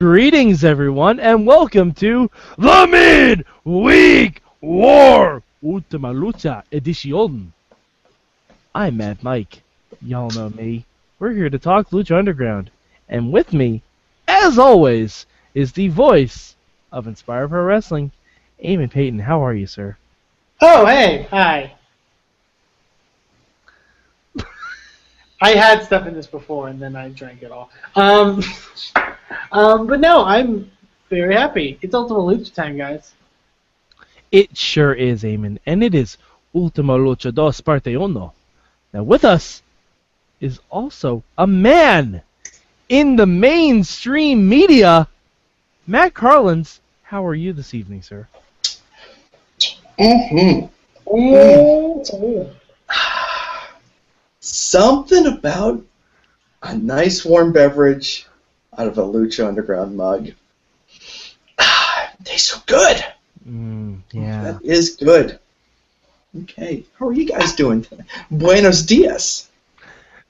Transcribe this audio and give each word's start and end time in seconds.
Greetings, 0.00 0.64
everyone, 0.64 1.20
and 1.20 1.46
welcome 1.46 1.94
to 1.94 2.28
the 2.58 2.86
Mid-Week 2.88 4.42
War 4.60 5.40
Ultima 5.64 6.12
Lucha 6.12 6.64
Edition. 6.72 7.52
I'm 8.74 8.96
Mad 8.96 9.22
Mike. 9.22 9.62
Y'all 10.02 10.30
know 10.30 10.48
me. 10.48 10.84
We're 11.20 11.30
here 11.30 11.48
to 11.48 11.60
talk 11.60 11.90
Lucha 11.90 12.18
Underground. 12.18 12.72
And 13.08 13.32
with 13.32 13.52
me, 13.52 13.82
as 14.26 14.58
always, 14.58 15.26
is 15.54 15.70
the 15.70 15.86
voice 15.86 16.56
of 16.90 17.06
Inspire 17.06 17.46
Pro 17.46 17.62
Wrestling, 17.62 18.10
Eamon 18.64 18.90
Paton. 18.90 19.20
How 19.20 19.44
are 19.44 19.54
you, 19.54 19.68
sir? 19.68 19.96
Oh, 20.60 20.86
hey, 20.86 21.28
hi. 21.30 21.72
I 25.44 25.50
had 25.50 25.84
stuff 25.84 26.06
in 26.06 26.14
this 26.14 26.26
before, 26.26 26.68
and 26.68 26.80
then 26.80 26.96
I 26.96 27.10
drank 27.10 27.42
it 27.42 27.52
all. 27.52 27.68
Um, 27.96 28.42
um, 29.52 29.86
but 29.86 30.00
no, 30.00 30.24
I'm 30.24 30.70
very 31.10 31.34
happy. 31.34 31.78
It's 31.82 31.94
Ultima 31.94 32.20
Lucha 32.20 32.54
time, 32.54 32.78
guys. 32.78 33.12
It 34.32 34.56
sure 34.56 34.94
is, 34.94 35.22
Eamon, 35.22 35.58
and 35.66 35.84
it 35.84 35.94
is 35.94 36.16
Ultima 36.54 36.94
Lucha 36.96 37.34
Dos 37.34 37.60
Parte 37.60 37.92
Uno. 37.92 38.32
Now, 38.94 39.02
with 39.02 39.22
us 39.22 39.62
is 40.40 40.60
also 40.70 41.22
a 41.36 41.46
man 41.46 42.22
in 42.88 43.16
the 43.16 43.26
mainstream 43.26 44.48
media, 44.48 45.08
Matt 45.86 46.14
Carlins. 46.14 46.80
How 47.02 47.22
are 47.26 47.34
you 47.34 47.52
this 47.52 47.74
evening, 47.74 48.00
sir? 48.00 48.26
Mm-hmm. 49.98 50.68
Mm. 51.06 52.54
Something 54.48 55.24
about 55.26 55.82
a 56.62 56.76
nice 56.76 57.24
warm 57.24 57.52
beverage 57.54 58.26
out 58.76 58.86
of 58.86 58.98
a 58.98 59.02
Lucha 59.02 59.46
Underground 59.48 59.96
mug. 59.96 60.30
Ah, 61.58 62.10
tastes 62.24 62.50
so 62.50 62.58
good. 62.66 63.04
Mm, 63.48 64.00
yeah. 64.12 64.42
That 64.42 64.62
is 64.64 64.96
good. 64.96 65.38
Okay, 66.42 66.84
how 66.98 67.06
are 67.06 67.12
you 67.12 67.26
guys 67.26 67.54
doing 67.54 67.82
today? 67.82 68.02
Buenos 68.30 68.82
dias. 68.84 69.48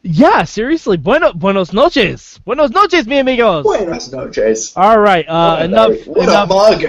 Yeah, 0.03 0.45
seriously. 0.45 0.99
Bueno, 0.99 1.33
buenos 1.33 1.73
noches. 1.73 2.39
Buenos 2.45 2.71
noches, 2.73 3.07
mi 3.07 3.19
amigos. 3.19 3.65
Buenos 3.65 4.13
noches. 4.13 4.75
All 4.77 4.99
right. 5.01 5.27
Uh, 5.27 5.57
What 5.57 5.65
enough. 5.65 5.91
a- 6.07 6.11
What 6.11 6.19
a 6.29 6.33
enough. 6.33 6.49
mug. 6.51 6.85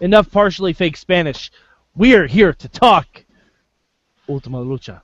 enough 0.00 0.30
partially 0.32 0.72
fake 0.72 0.96
Spanish. 0.96 1.52
We 1.94 2.14
are 2.16 2.26
here 2.26 2.52
to 2.54 2.68
talk 2.68 3.06
Ultima 4.28 4.58
Lucha. 4.64 5.00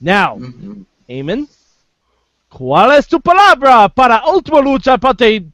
Now, 0.00 0.36
Mhm. 0.36 0.86
Eamon, 1.08 1.48
¿cuál 2.50 2.96
es 2.96 3.06
tu 3.08 3.20
palabra 3.20 3.88
para 3.88 4.22
Ultima 4.26 4.60
Lucha 4.60 4.98
parte 4.98 5.44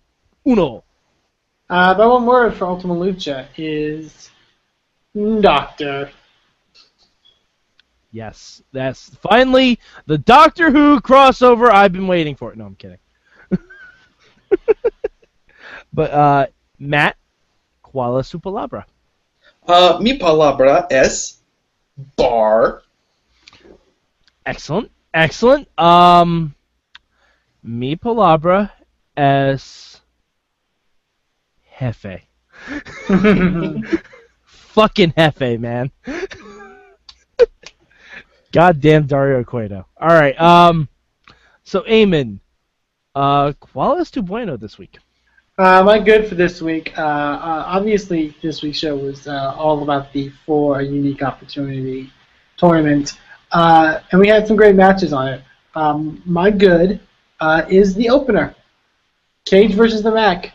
uno? 0.44 0.82
Uh, 1.70 1.94
my 1.96 2.06
one 2.06 2.26
word 2.26 2.54
for 2.54 2.66
Ultima 2.66 2.94
Lucha 2.94 3.46
is 3.56 4.30
Doctor. 5.40 6.10
Yes, 8.12 8.62
that's 8.72 9.08
finally 9.16 9.80
the 10.06 10.18
Doctor 10.18 10.70
Who 10.70 11.00
crossover 11.00 11.68
I've 11.72 11.92
been 11.92 12.06
waiting 12.06 12.36
for. 12.36 12.54
No, 12.54 12.66
I'm 12.66 12.76
kidding. 12.76 12.98
but 15.92 16.10
uh, 16.12 16.46
Matt, 16.78 17.16
¿cuál 17.82 18.20
es 18.20 18.30
tu 18.30 18.38
palabra? 18.38 18.84
Uh, 19.66 19.98
mi 20.00 20.16
palabra 20.18 20.86
es 20.90 21.38
bar. 22.16 22.83
Excellent, 24.46 24.90
excellent. 25.12 25.68
Um, 25.78 26.54
mi 27.62 27.96
palabra 27.96 28.70
es 29.16 30.00
jefe. 31.78 32.22
Fucking 34.44 35.12
jefe, 35.16 35.58
man. 35.58 35.90
Goddamn 38.52 39.06
Dario 39.06 39.44
Cueto. 39.44 39.86
All 40.00 40.08
right. 40.08 40.38
Um. 40.40 40.88
So, 41.64 41.82
Eamon, 41.82 42.40
uh, 43.14 43.52
¿cuál 43.58 44.00
es 44.00 44.10
tu 44.10 44.22
bueno 44.22 44.58
this 44.58 44.78
week? 44.78 44.98
Uh, 45.56 45.82
my 45.82 45.98
good 45.98 46.28
for 46.28 46.34
this 46.34 46.60
week. 46.60 46.92
Uh, 46.98 47.00
uh, 47.00 47.64
obviously, 47.66 48.36
this 48.42 48.60
week's 48.60 48.78
show 48.78 48.96
was 48.96 49.26
uh, 49.26 49.54
all 49.56 49.82
about 49.82 50.12
the 50.12 50.30
four 50.44 50.82
unique 50.82 51.22
opportunity 51.22 52.12
tournament, 52.56 53.18
uh, 53.54 54.00
and 54.10 54.20
we 54.20 54.28
had 54.28 54.46
some 54.46 54.56
great 54.56 54.74
matches 54.74 55.12
on 55.12 55.28
it. 55.28 55.42
Um, 55.74 56.22
my 56.26 56.50
good 56.50 57.00
uh, 57.40 57.62
is 57.68 57.94
the 57.94 58.10
opener, 58.10 58.54
Cage 59.46 59.74
versus 59.74 60.02
the 60.02 60.10
Mack. 60.10 60.52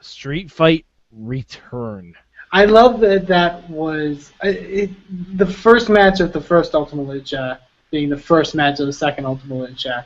Street 0.00 0.50
Fight 0.50 0.86
Return. 1.12 2.14
I 2.52 2.64
love 2.64 3.00
that 3.00 3.26
that 3.28 3.68
was 3.70 4.32
it, 4.42 4.90
the 5.36 5.46
first 5.46 5.88
match 5.88 6.20
of 6.20 6.32
the 6.32 6.40
first 6.40 6.74
Ultimate 6.74 7.06
Lucha 7.06 7.58
being 7.90 8.08
the 8.08 8.18
first 8.18 8.54
match 8.54 8.80
of 8.80 8.86
the 8.86 8.92
second 8.92 9.26
Ultimate 9.26 9.70
Lucha. 9.70 10.04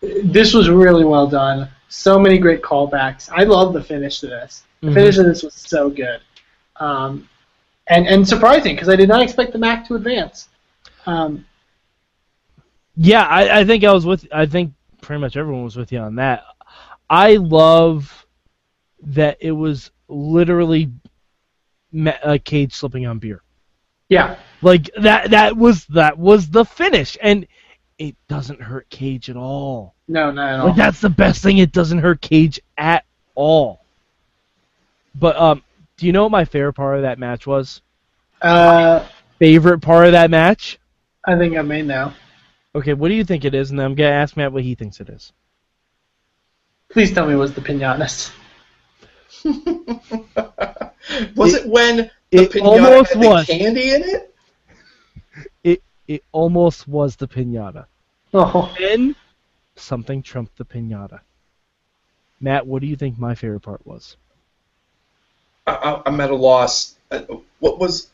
This 0.00 0.54
was 0.54 0.68
really 0.68 1.04
well 1.04 1.26
done. 1.26 1.68
So 1.88 2.18
many 2.18 2.38
great 2.38 2.62
callbacks. 2.62 3.28
I 3.32 3.44
love 3.44 3.72
the 3.72 3.82
finish 3.82 4.20
to 4.20 4.28
this. 4.28 4.64
The 4.80 4.88
Mhm. 4.88 4.94
finish 4.94 5.14
to 5.16 5.22
this 5.24 5.42
was 5.42 5.54
so 5.54 5.90
good, 5.90 6.20
um, 6.76 7.28
and 7.88 8.06
and 8.06 8.26
surprising 8.26 8.74
because 8.74 8.88
I 8.88 8.96
did 8.96 9.08
not 9.08 9.22
expect 9.22 9.52
the 9.52 9.58
Mack 9.58 9.86
to 9.88 9.94
advance. 9.94 10.48
Um, 11.06 11.44
Yeah, 12.96 13.22
I, 13.24 13.60
I 13.60 13.64
think 13.64 13.84
I 13.84 13.92
was 13.92 14.06
with. 14.06 14.26
I 14.32 14.46
think 14.46 14.72
pretty 15.00 15.20
much 15.20 15.36
everyone 15.36 15.64
was 15.64 15.76
with 15.76 15.92
you 15.92 15.98
on 15.98 16.16
that. 16.16 16.44
I 17.10 17.36
love 17.36 18.26
that 19.02 19.38
it 19.40 19.52
was 19.52 19.90
literally 20.08 20.90
a 22.22 22.38
cage 22.38 22.74
slipping 22.74 23.06
on 23.06 23.18
beer. 23.18 23.42
yeah, 24.08 24.36
Like 24.62 24.90
that. 24.98 25.30
That 25.30 25.56
was 25.56 25.84
that 25.86 26.18
was 26.18 26.48
the 26.48 26.64
finish, 26.64 27.16
and 27.20 27.46
it 27.98 28.16
doesn't 28.28 28.60
hurt 28.60 28.88
Cage 28.90 29.30
at 29.30 29.36
all. 29.36 29.94
no, 30.08 30.30
not 30.30 30.54
at 30.54 30.60
all. 30.60 30.66
Like 30.68 30.76
that's 30.76 31.00
the 31.00 31.10
best 31.10 31.42
thing. 31.42 31.58
It 31.58 31.72
doesn't 31.72 31.98
hurt 31.98 32.20
Cage 32.20 32.60
at 32.76 33.04
all. 33.34 33.84
But 35.14 35.36
um, 35.36 35.62
do 35.96 36.06
you 36.06 36.12
know 36.12 36.24
what 36.24 36.32
my 36.32 36.44
favorite 36.44 36.72
part 36.72 36.96
of 36.96 37.02
that 37.02 37.18
match 37.18 37.46
was? 37.46 37.82
Uh, 38.42 39.06
Favorite 39.38 39.80
part 39.80 40.06
of 40.06 40.12
that 40.12 40.30
match? 40.30 40.78
I 41.26 41.36
think 41.38 41.56
I 41.56 41.62
may 41.62 41.82
now. 41.82 42.14
Okay, 42.74 42.92
what 42.94 43.08
do 43.08 43.14
you 43.14 43.24
think 43.24 43.44
it 43.44 43.54
is? 43.54 43.70
And 43.70 43.78
then 43.78 43.86
I'm 43.86 43.94
gonna 43.94 44.10
ask 44.10 44.36
Matt 44.36 44.52
what 44.52 44.62
he 44.62 44.74
thinks 44.74 45.00
it 45.00 45.08
is. 45.08 45.32
Please 46.90 47.12
tell 47.12 47.26
me 47.26 47.34
it 47.34 47.36
was 47.44 47.54
the 47.54 47.60
pinatas. 47.60 48.32
was 51.36 51.54
It- 51.54 51.64
it, 51.64 51.68
when 51.70 51.96
the 51.96 52.10
it 52.30 52.50
pinata 52.50 52.64
almost 52.64 53.12
had 53.12 53.22
the 53.22 53.28
was. 53.28 53.46
candy 53.46 53.94
in 53.94 54.02
it? 54.02 54.34
It 55.62 55.82
it 56.08 56.22
almost 56.32 56.86
was 56.88 57.16
the 57.16 57.28
pinata. 57.28 57.86
Oh, 58.32 58.74
Then 58.78 59.14
something 59.76 60.22
trumped 60.22 60.56
the 60.58 60.64
pinata. 60.64 61.20
Matt, 62.40 62.66
what 62.66 62.80
do 62.80 62.86
you 62.88 62.96
think 62.96 63.18
my 63.18 63.34
favorite 63.34 63.60
part 63.60 63.86
was? 63.86 64.16
I, 65.66 65.72
I- 65.72 66.02
I'm 66.06 66.20
at 66.20 66.30
a 66.30 66.34
loss. 66.34 66.96
Uh, 67.10 67.22
What 67.60 67.78
was? 67.78 68.08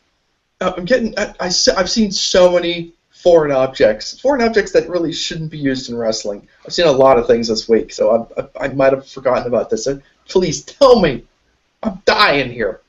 uh, 0.61 0.73
I'm 0.77 0.85
getting. 0.85 1.17
I, 1.17 1.33
I, 1.39 1.45
have 1.75 1.89
seen 1.89 2.11
so 2.11 2.51
many 2.53 2.93
foreign 3.21 3.51
objects, 3.51 4.19
foreign 4.19 4.41
objects 4.41 4.71
that 4.71 4.89
really 4.89 5.13
shouldn't 5.13 5.51
be 5.51 5.57
used 5.57 5.89
in 5.89 5.95
wrestling. 5.95 6.47
I've 6.65 6.73
seen 6.73 6.87
a 6.87 6.91
lot 6.91 7.19
of 7.19 7.27
things 7.27 7.47
this 7.47 7.69
week, 7.69 7.93
so 7.93 8.27
I, 8.37 8.41
I, 8.41 8.65
I 8.65 8.67
might 8.69 8.93
have 8.93 9.07
forgotten 9.07 9.47
about 9.47 9.69
this. 9.69 9.87
Uh, 9.87 9.99
please 10.27 10.63
tell 10.63 10.99
me. 10.99 11.23
I'm 11.83 12.01
dying 12.05 12.51
here. 12.51 12.81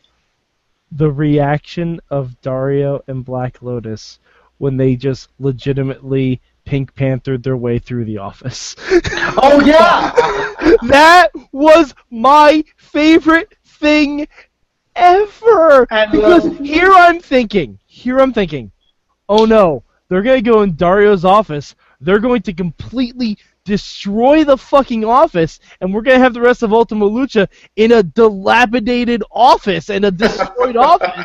The 0.92 1.10
reaction 1.10 2.00
of 2.10 2.40
Dario 2.42 3.02
and 3.06 3.24
Black 3.24 3.62
Lotus 3.62 4.18
when 4.58 4.76
they 4.76 4.96
just 4.96 5.28
legitimately 5.38 6.40
Pink 6.64 6.94
Panthered 6.94 7.42
their 7.42 7.56
way 7.56 7.78
through 7.78 8.04
the 8.04 8.18
office. 8.18 8.76
oh 8.90 9.62
yeah. 9.64 10.12
that 10.88 11.28
was 11.50 11.94
my 12.10 12.64
favorite 12.76 13.54
thing 13.64 14.28
ever. 14.94 15.86
And, 15.90 16.12
because 16.12 16.46
um, 16.46 16.64
here 16.64 16.92
I'm 16.92 17.20
thinking, 17.20 17.78
here 17.86 18.18
I'm 18.20 18.32
thinking, 18.32 18.70
oh 19.28 19.44
no, 19.44 19.82
they're 20.12 20.22
gonna 20.22 20.42
go 20.42 20.62
in 20.62 20.72
Dario's 20.72 21.24
office. 21.24 21.74
They're 22.00 22.18
going 22.18 22.42
to 22.42 22.52
completely 22.52 23.38
destroy 23.64 24.44
the 24.44 24.56
fucking 24.56 25.04
office, 25.04 25.60
and 25.80 25.92
we're 25.92 26.02
gonna 26.02 26.18
have 26.18 26.34
the 26.34 26.40
rest 26.40 26.62
of 26.62 26.72
Ultima 26.72 27.08
Lucha 27.08 27.48
in 27.76 27.92
a 27.92 28.02
dilapidated 28.02 29.22
office 29.30 29.90
and 29.90 30.04
a 30.04 30.10
destroyed 30.10 30.76
office. 30.76 31.24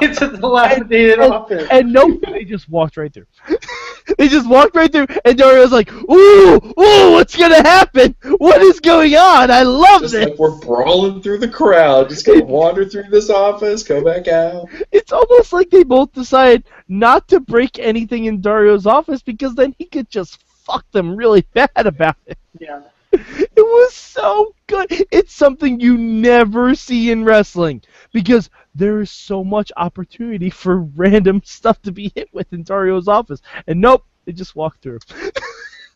It's 0.00 0.22
a 0.22 0.36
dilapidated 0.36 1.18
and, 1.18 1.32
office. 1.32 1.68
And 1.70 1.92
no, 1.92 2.18
they 2.30 2.44
just 2.44 2.68
walked 2.68 2.96
right 2.96 3.12
through. 3.12 3.26
they 4.18 4.28
just 4.28 4.48
walked 4.48 4.76
right 4.76 4.90
through, 4.90 5.06
and 5.24 5.36
Dario's 5.36 5.72
like, 5.72 5.92
"Ooh, 5.92 6.56
ooh, 6.56 7.12
what's 7.12 7.36
gonna 7.36 7.62
happen? 7.62 8.14
What 8.38 8.62
is 8.62 8.80
going 8.80 9.14
on? 9.14 9.50
I 9.50 9.62
love 9.62 10.02
Just 10.02 10.14
this." 10.14 10.28
like 10.28 10.38
we're 10.38 10.58
brawling 10.58 11.22
through 11.22 11.38
the 11.38 11.48
crowd, 11.48 12.08
just 12.08 12.26
gonna 12.26 12.44
wander 12.44 12.84
through 12.84 13.04
this 13.10 13.30
office, 13.30 13.82
go 13.82 14.04
back 14.04 14.28
out. 14.28 14.68
It's 14.92 15.12
almost 15.12 15.52
like 15.52 15.70
they 15.70 15.82
both 15.82 16.12
decided 16.12 16.64
not 16.88 17.28
to 17.28 17.40
break 17.40 17.78
anything 17.78 18.26
in 18.26 18.40
Dario's 18.40 18.86
office 18.86 19.22
because 19.22 19.54
then 19.54 19.74
he 19.78 19.86
could 19.86 20.08
just 20.10 20.43
fuck 20.64 20.90
them 20.92 21.16
really 21.16 21.42
bad 21.54 21.70
about 21.86 22.16
it. 22.26 22.38
yeah. 22.58 22.80
It 23.56 23.62
was 23.62 23.94
so 23.94 24.54
good. 24.66 24.86
It's 25.12 25.32
something 25.32 25.78
you 25.78 25.96
never 25.96 26.74
see 26.74 27.12
in 27.12 27.24
wrestling 27.24 27.82
because 28.12 28.50
there 28.74 29.00
is 29.00 29.10
so 29.10 29.44
much 29.44 29.70
opportunity 29.76 30.50
for 30.50 30.80
random 30.96 31.40
stuff 31.44 31.80
to 31.82 31.92
be 31.92 32.10
hit 32.16 32.28
with 32.32 32.52
in 32.52 32.64
Dario's 32.64 33.06
office. 33.06 33.40
And 33.68 33.80
nope, 33.80 34.04
they 34.24 34.32
just 34.32 34.56
walked 34.56 34.82
through. 34.82 34.98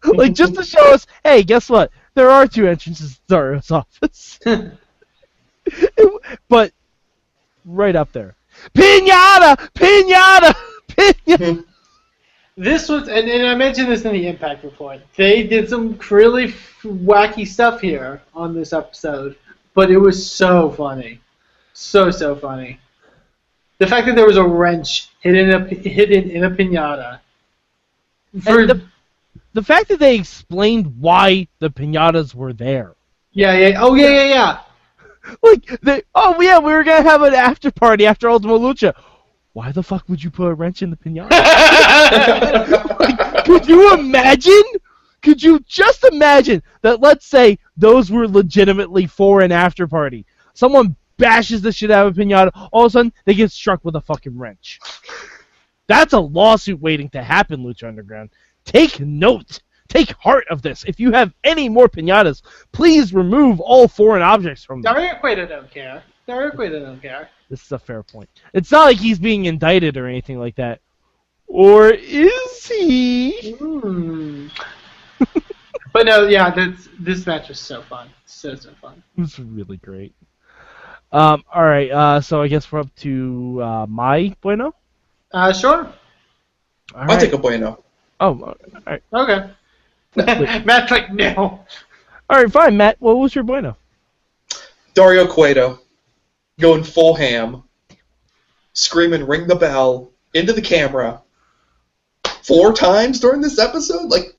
like 0.04 0.32
just 0.34 0.54
to 0.54 0.62
show 0.62 0.94
us, 0.94 1.08
hey, 1.24 1.42
guess 1.42 1.68
what? 1.68 1.90
There 2.14 2.30
are 2.30 2.46
two 2.46 2.68
entrances 2.68 3.16
to 3.16 3.20
Dario's 3.26 3.72
office. 3.72 4.38
but 6.48 6.72
right 7.64 7.96
up 7.96 8.12
there. 8.12 8.36
Pinata! 8.74 9.56
Pinata! 9.74 10.54
Pinata! 10.88 11.64
This 12.58 12.88
was, 12.88 13.08
and, 13.08 13.28
and 13.28 13.46
I 13.46 13.54
mentioned 13.54 13.88
this 13.88 14.04
in 14.04 14.12
the 14.12 14.26
Impact 14.26 14.64
report. 14.64 15.00
They 15.14 15.44
did 15.44 15.68
some 15.68 15.96
really 16.10 16.46
f- 16.46 16.80
wacky 16.82 17.46
stuff 17.46 17.80
here 17.80 18.20
on 18.34 18.52
this 18.52 18.72
episode, 18.72 19.36
but 19.74 19.92
it 19.92 19.96
was 19.96 20.28
so 20.28 20.68
funny, 20.72 21.20
so 21.72 22.10
so 22.10 22.34
funny. 22.34 22.80
The 23.78 23.86
fact 23.86 24.08
that 24.08 24.16
there 24.16 24.26
was 24.26 24.38
a 24.38 24.44
wrench 24.44 25.10
hidden 25.20 25.50
in 25.50 25.54
a, 25.54 25.66
hidden 25.68 26.30
in 26.32 26.42
a 26.42 26.50
pinata. 26.50 27.20
For, 28.42 28.58
And 28.58 28.70
the, 28.70 28.82
the 29.52 29.62
fact 29.62 29.86
that 29.86 30.00
they 30.00 30.16
explained 30.16 30.98
why 30.98 31.46
the 31.60 31.70
pinatas 31.70 32.34
were 32.34 32.52
there. 32.52 32.96
yeah, 33.30 33.52
yeah. 33.56 33.80
Oh 33.80 33.94
yeah, 33.94 34.08
yeah, 34.08 34.24
yeah. 34.24 34.60
Like, 35.42 35.80
they, 35.82 36.02
oh 36.14 36.40
yeah, 36.40 36.58
we 36.58 36.72
were 36.72 36.82
gonna 36.82 37.08
have 37.08 37.22
an 37.22 37.34
after 37.34 37.70
party 37.70 38.04
after 38.04 38.28
Ultima 38.28 38.58
Lucha. 38.58 38.94
Why 39.58 39.72
the 39.72 39.82
fuck 39.82 40.08
would 40.08 40.22
you 40.22 40.30
put 40.30 40.46
a 40.46 40.54
wrench 40.54 40.82
in 40.82 40.90
the 40.90 40.96
pinata? 40.96 41.30
like, 43.00 43.44
could 43.44 43.66
you 43.66 43.92
imagine? 43.92 44.62
Could 45.20 45.42
you 45.42 45.58
just 45.66 46.04
imagine 46.04 46.62
that? 46.82 47.00
Let's 47.00 47.26
say 47.26 47.58
those 47.76 48.08
were 48.08 48.28
legitimately 48.28 49.06
for 49.06 49.40
an 49.40 49.50
after 49.50 49.88
party. 49.88 50.24
Someone 50.54 50.94
bashes 51.16 51.60
the 51.60 51.72
shit 51.72 51.90
out 51.90 52.06
of 52.06 52.16
a 52.16 52.20
pinata. 52.20 52.52
All 52.70 52.84
of 52.84 52.90
a 52.90 52.92
sudden, 52.92 53.12
they 53.24 53.34
get 53.34 53.50
struck 53.50 53.84
with 53.84 53.96
a 53.96 54.00
fucking 54.00 54.38
wrench. 54.38 54.78
That's 55.88 56.12
a 56.12 56.20
lawsuit 56.20 56.80
waiting 56.80 57.08
to 57.10 57.20
happen, 57.20 57.64
Lucha 57.64 57.88
Underground. 57.88 58.30
Take 58.64 59.00
note. 59.00 59.60
Take 59.88 60.12
heart 60.20 60.44
of 60.50 60.62
this. 60.62 60.84
If 60.86 61.00
you 61.00 61.10
have 61.10 61.34
any 61.42 61.68
more 61.68 61.88
pinatas, 61.88 62.42
please 62.70 63.12
remove 63.12 63.58
all 63.58 63.88
foreign 63.88 64.22
objects 64.22 64.62
from 64.62 64.82
them. 64.82 64.94
Dario 64.94 65.18
Cueto 65.18 65.46
don't 65.46 65.68
care. 65.68 66.04
Dario 66.28 66.52
Cueto 66.52 66.78
don't 66.78 67.02
care. 67.02 67.28
This 67.48 67.64
is 67.64 67.72
a 67.72 67.78
fair 67.78 68.02
point. 68.02 68.28
It's 68.52 68.70
not 68.70 68.84
like 68.86 68.98
he's 68.98 69.18
being 69.18 69.46
indicted 69.46 69.96
or 69.96 70.06
anything 70.06 70.38
like 70.38 70.56
that. 70.56 70.80
Or 71.46 71.88
is 71.88 72.66
he? 72.66 73.52
Hmm. 73.52 74.48
but 75.92 76.06
no, 76.06 76.28
yeah, 76.28 76.50
that's, 76.50 76.88
this 77.00 77.26
match 77.26 77.48
was 77.48 77.58
so 77.58 77.82
fun, 77.82 78.10
so 78.26 78.54
so 78.54 78.70
fun. 78.80 79.02
It 79.16 79.22
was 79.22 79.38
really 79.38 79.78
great. 79.78 80.14
Um, 81.10 81.42
all 81.52 81.64
right, 81.64 81.90
uh, 81.90 82.20
so 82.20 82.42
I 82.42 82.48
guess 82.48 82.70
we're 82.70 82.80
up 82.80 82.94
to 82.96 83.60
uh, 83.62 83.86
my 83.88 84.36
bueno. 84.42 84.74
Uh, 85.32 85.52
sure. 85.54 85.86
All 86.94 87.00
I'll 87.00 87.06
right. 87.06 87.20
take 87.20 87.32
a 87.32 87.38
bueno. 87.38 87.82
Oh, 88.20 88.42
all 88.42 88.56
right. 88.86 89.02
Okay. 89.12 89.50
Matt's 90.64 90.90
like 90.90 91.12
no. 91.12 91.64
All 92.30 92.42
right, 92.42 92.52
fine, 92.52 92.76
Matt. 92.76 92.96
What 93.00 93.16
was 93.16 93.34
your 93.34 93.44
bueno? 93.44 93.76
Dario 94.92 95.26
Cueto 95.26 95.80
going 96.58 96.82
full 96.82 97.14
ham, 97.14 97.62
screaming 98.72 99.26
"Ring 99.26 99.46
the 99.46 99.54
bell" 99.56 100.10
into 100.34 100.52
the 100.52 100.62
camera 100.62 101.22
four 102.42 102.72
times 102.72 103.20
during 103.20 103.40
this 103.40 103.58
episode. 103.58 104.08
Like, 104.08 104.34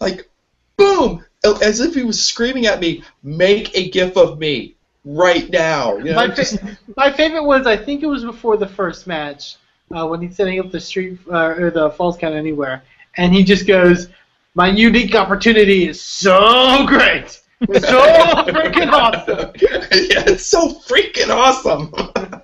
like, 0.00 0.28
boom, 0.76 1.24
as 1.62 1.80
if 1.80 1.94
he 1.94 2.02
was 2.02 2.24
screaming 2.24 2.66
at 2.66 2.80
me, 2.80 3.02
"Make 3.22 3.74
a 3.76 3.90
gif 3.90 4.16
of 4.16 4.38
me 4.38 4.76
right 5.04 5.48
now!" 5.50 5.96
You 5.96 6.04
know, 6.04 6.14
My, 6.16 6.28
just- 6.28 6.58
my 6.96 7.12
favorite 7.12 7.44
was 7.44 7.66
I 7.66 7.76
think 7.76 8.02
it 8.02 8.06
was 8.06 8.24
before 8.24 8.56
the 8.56 8.68
first 8.68 9.06
match 9.06 9.56
uh, 9.94 10.06
when 10.06 10.20
he's 10.20 10.36
setting 10.36 10.60
up 10.60 10.70
the 10.70 10.80
street 10.80 11.18
uh, 11.30 11.54
or 11.58 11.70
the 11.70 11.90
falls 11.90 12.16
count 12.16 12.34
anywhere, 12.34 12.82
and 13.16 13.32
he 13.34 13.42
just 13.42 13.66
goes, 13.66 14.08
"My 14.54 14.68
unique 14.68 15.14
opportunity 15.14 15.88
is 15.88 16.00
so 16.00 16.84
great, 16.86 17.40
so 17.60 18.00
freaking 18.46 18.92
awesome." 18.92 19.52
yeah, 19.60 20.24
it's 20.26 20.46
so 20.46 20.68
freaking 20.68 21.30
awesome. 21.30 21.92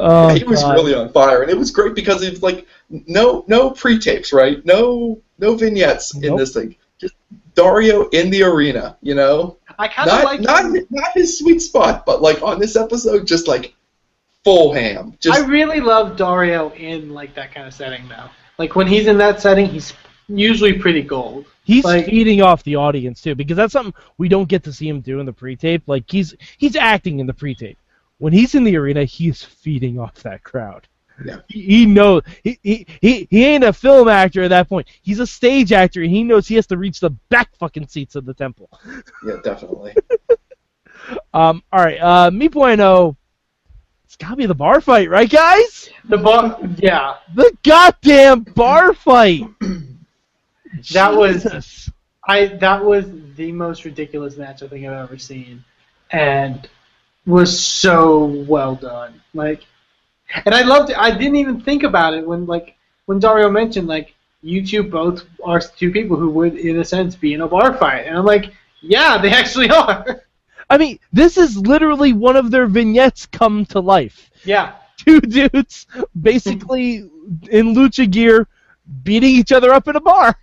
Oh, 0.03 0.29
he 0.29 0.43
was 0.43 0.63
God. 0.63 0.73
really 0.73 0.95
on 0.95 1.11
fire, 1.11 1.43
and 1.43 1.51
it 1.51 1.57
was 1.57 1.69
great 1.69 1.93
because 1.93 2.23
it 2.23 2.31
was 2.31 2.41
like 2.41 2.65
no 2.89 3.45
no 3.47 3.69
pre-tapes, 3.69 4.33
right? 4.33 4.65
No 4.65 5.21
no 5.37 5.55
vignettes 5.55 6.15
in 6.15 6.35
this 6.35 6.53
thing. 6.55 6.75
Just 6.97 7.13
Dario 7.53 8.07
in 8.09 8.31
the 8.31 8.41
arena, 8.41 8.97
you 9.01 9.13
know. 9.13 9.57
I 9.77 9.87
kind 9.87 10.09
of 10.09 10.15
Not 10.15 10.25
like. 10.25 10.41
not 10.41 10.71
not 10.89 11.11
his 11.13 11.37
sweet 11.37 11.59
spot, 11.59 12.05
but 12.05 12.21
like 12.21 12.41
on 12.41 12.57
this 12.57 12.75
episode, 12.75 13.27
just 13.27 13.47
like 13.47 13.75
full 14.43 14.73
ham. 14.73 15.17
Just 15.19 15.39
I 15.39 15.45
really 15.45 15.79
love 15.79 16.17
Dario 16.17 16.71
in 16.71 17.11
like 17.11 17.35
that 17.35 17.53
kind 17.53 17.67
of 17.67 17.73
setting 17.73 18.07
though. 18.07 18.29
Like 18.57 18.75
when 18.75 18.87
he's 18.87 19.07
in 19.07 19.17
that 19.19 19.39
setting, 19.39 19.67
he's 19.67 19.93
usually 20.27 20.73
pretty 20.73 21.01
gold. 21.01 21.45
He's 21.75 21.83
like- 21.85 22.05
feeding 22.05 22.41
off 22.41 22.63
the 22.63 22.75
audience 22.75 23.21
too, 23.21 23.35
because 23.35 23.57
that's 23.57 23.73
something 23.73 23.93
we 24.17 24.27
don't 24.29 24.47
get 24.49 24.63
to 24.65 24.73
see 24.73 24.87
him 24.87 25.01
do 25.01 25.19
in 25.19 25.25
the 25.25 25.33
pre-tape. 25.33 25.83
Like 25.87 26.03
he's 26.09 26.33
he's 26.57 26.75
acting 26.75 27.19
in 27.19 27.27
the 27.27 27.33
pre-tape. 27.33 27.77
When 28.17 28.33
he's 28.33 28.53
in 28.55 28.63
the 28.63 28.75
arena, 28.77 29.03
he's 29.03 29.43
feeding 29.43 29.97
off 29.99 30.15
that 30.23 30.43
crowd. 30.43 30.87
Yeah. 31.25 31.37
He, 31.47 31.61
he 31.61 31.85
knows 31.85 32.23
he, 32.43 32.59
he 32.63 32.87
he 33.01 33.27
he 33.29 33.45
ain't 33.45 33.63
a 33.63 33.73
film 33.73 34.07
actor 34.07 34.41
at 34.43 34.49
that 34.49 34.67
point. 34.69 34.87
He's 35.01 35.19
a 35.19 35.27
stage 35.27 35.71
actor, 35.71 36.01
and 36.01 36.09
he 36.11 36.23
knows 36.23 36.47
he 36.47 36.55
has 36.55 36.67
to 36.67 36.77
reach 36.77 36.99
the 36.99 37.11
back 37.29 37.55
fucking 37.57 37.87
seats 37.87 38.15
of 38.15 38.25
the 38.25 38.33
temple. 38.33 38.69
yeah, 39.25 39.37
definitely. 39.43 39.93
Um, 41.33 41.63
all 41.73 41.83
right, 41.83 41.99
uh, 41.99 42.29
mi 42.31 42.47
bueno. 42.47 43.17
It's 44.05 44.15
gotta 44.17 44.35
be 44.35 44.45
the 44.45 44.53
bar 44.53 44.81
fight, 44.81 45.09
right, 45.09 45.29
guys? 45.29 45.89
The 46.05 46.17
bar, 46.17 46.59
yeah, 46.77 47.15
The 47.33 47.51
goddamn 47.63 48.41
bar 48.41 48.93
fight. 48.93 49.43
That 50.93 51.15
was- 51.15 51.89
I 52.27 52.45
that 52.45 52.85
was 52.85 53.05
the 53.35 53.51
most 53.51 53.83
ridiculous 53.83 54.37
match 54.37 54.61
I 54.61 54.67
think 54.67 54.85
I've 54.85 54.93
ever 54.93 55.17
seen, 55.17 55.63
and 56.11 56.69
was 57.25 57.59
so 57.59 58.25
well 58.47 58.75
done. 58.75 59.19
Like, 59.33 59.65
and 60.45 60.53
I 60.53 60.61
loved 60.61 60.91
it. 60.91 60.97
I 60.99 61.09
didn't 61.11 61.37
even 61.37 61.61
think 61.61 61.81
about 61.83 62.13
it 62.13 62.25
when 62.25 62.45
like 62.45 62.75
when 63.07 63.17
Dario 63.19 63.49
mentioned 63.49 63.87
like 63.87 64.13
you 64.43 64.65
two 64.65 64.83
both 64.83 65.25
are 65.43 65.59
two 65.59 65.91
people 65.91 66.15
who 66.15 66.29
would 66.29 66.55
in 66.57 66.79
a 66.79 66.85
sense 66.85 67.15
be 67.15 67.33
in 67.33 67.41
a 67.41 67.47
bar 67.47 67.73
fight, 67.73 68.05
and 68.05 68.15
I'm 68.17 68.25
like, 68.25 68.53
yeah, 68.81 69.17
they 69.17 69.31
actually 69.31 69.69
are. 69.81 70.21
I 70.69 70.77
mean, 70.77 70.99
this 71.11 71.37
is 71.37 71.57
literally 71.57 72.13
one 72.13 72.35
of 72.35 72.51
their 72.51 72.67
vignettes 72.67 73.25
come 73.25 73.65
to 73.67 73.79
life. 73.79 74.29
yeah, 74.45 74.73
Two 74.95 75.19
dudes 75.21 75.87
basically 76.21 76.97
in 77.49 77.73
lucha 77.75 78.09
gear 78.09 78.47
beating 79.03 79.31
each 79.31 79.51
other 79.51 79.73
up 79.73 79.87
in 79.87 79.95
a 79.95 79.99
bar. 79.99 80.37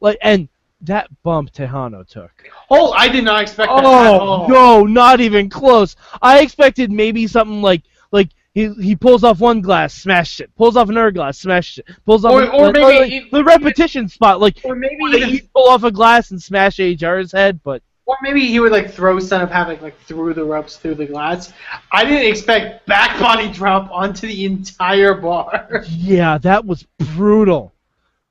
Like 0.00 0.18
and 0.22 0.48
that 0.82 1.08
bump 1.22 1.52
Texano 1.52 2.06
took. 2.06 2.30
oh, 2.70 2.92
I 2.92 3.08
did 3.08 3.24
not 3.24 3.40
expect 3.42 3.70
that 3.70 3.84
oh, 3.84 4.14
at 4.14 4.20
Oh 4.20 4.46
no, 4.46 4.84
not 4.84 5.20
even 5.20 5.48
close. 5.48 5.96
I 6.20 6.40
expected 6.40 6.90
maybe 6.92 7.26
something 7.26 7.62
like 7.62 7.82
like 8.12 8.30
he 8.54 8.72
he 8.74 8.94
pulls 8.96 9.24
off 9.24 9.40
one 9.40 9.60
glass, 9.60 9.94
smashed 9.94 10.40
it. 10.40 10.50
Pulls 10.56 10.76
off 10.76 10.88
another 10.88 11.10
glass, 11.10 11.38
smashed 11.38 11.78
it. 11.78 11.86
Pulls 12.04 12.24
off 12.24 12.32
Or- 12.32 12.42
an- 12.42 12.48
or 12.50 12.66
like, 12.66 12.72
maybe 12.74 12.98
like, 12.98 13.10
he- 13.10 13.28
the 13.30 13.44
repetition 13.44 14.08
spot, 14.08 14.40
like 14.40 14.60
Or 14.64 14.74
maybe 14.74 15.22
he 15.24 15.42
pull 15.54 15.68
off 15.68 15.82
a 15.84 15.90
glass 15.90 16.30
and 16.30 16.42
smash 16.42 16.78
HR's 16.78 17.32
head, 17.32 17.60
but 17.64 17.82
Or 18.06 18.16
maybe 18.22 18.46
he 18.46 18.60
would 18.60 18.72
like 18.72 18.90
throw 18.90 19.18
Son 19.18 19.40
of 19.42 19.50
Havoc 19.50 19.82
like 19.82 19.98
through 20.02 20.34
the 20.34 20.44
ropes 20.44 20.76
through 20.76 20.94
the 20.96 21.06
glass. 21.06 21.52
I 21.92 22.04
didn't 22.04 22.30
expect 22.30 22.86
back 22.86 23.18
body 23.18 23.50
drop 23.50 23.90
onto 23.90 24.26
the 24.26 24.44
entire 24.44 25.14
bar. 25.14 25.84
yeah, 25.88 26.38
that 26.38 26.64
was 26.64 26.86
brutal. 27.14 27.72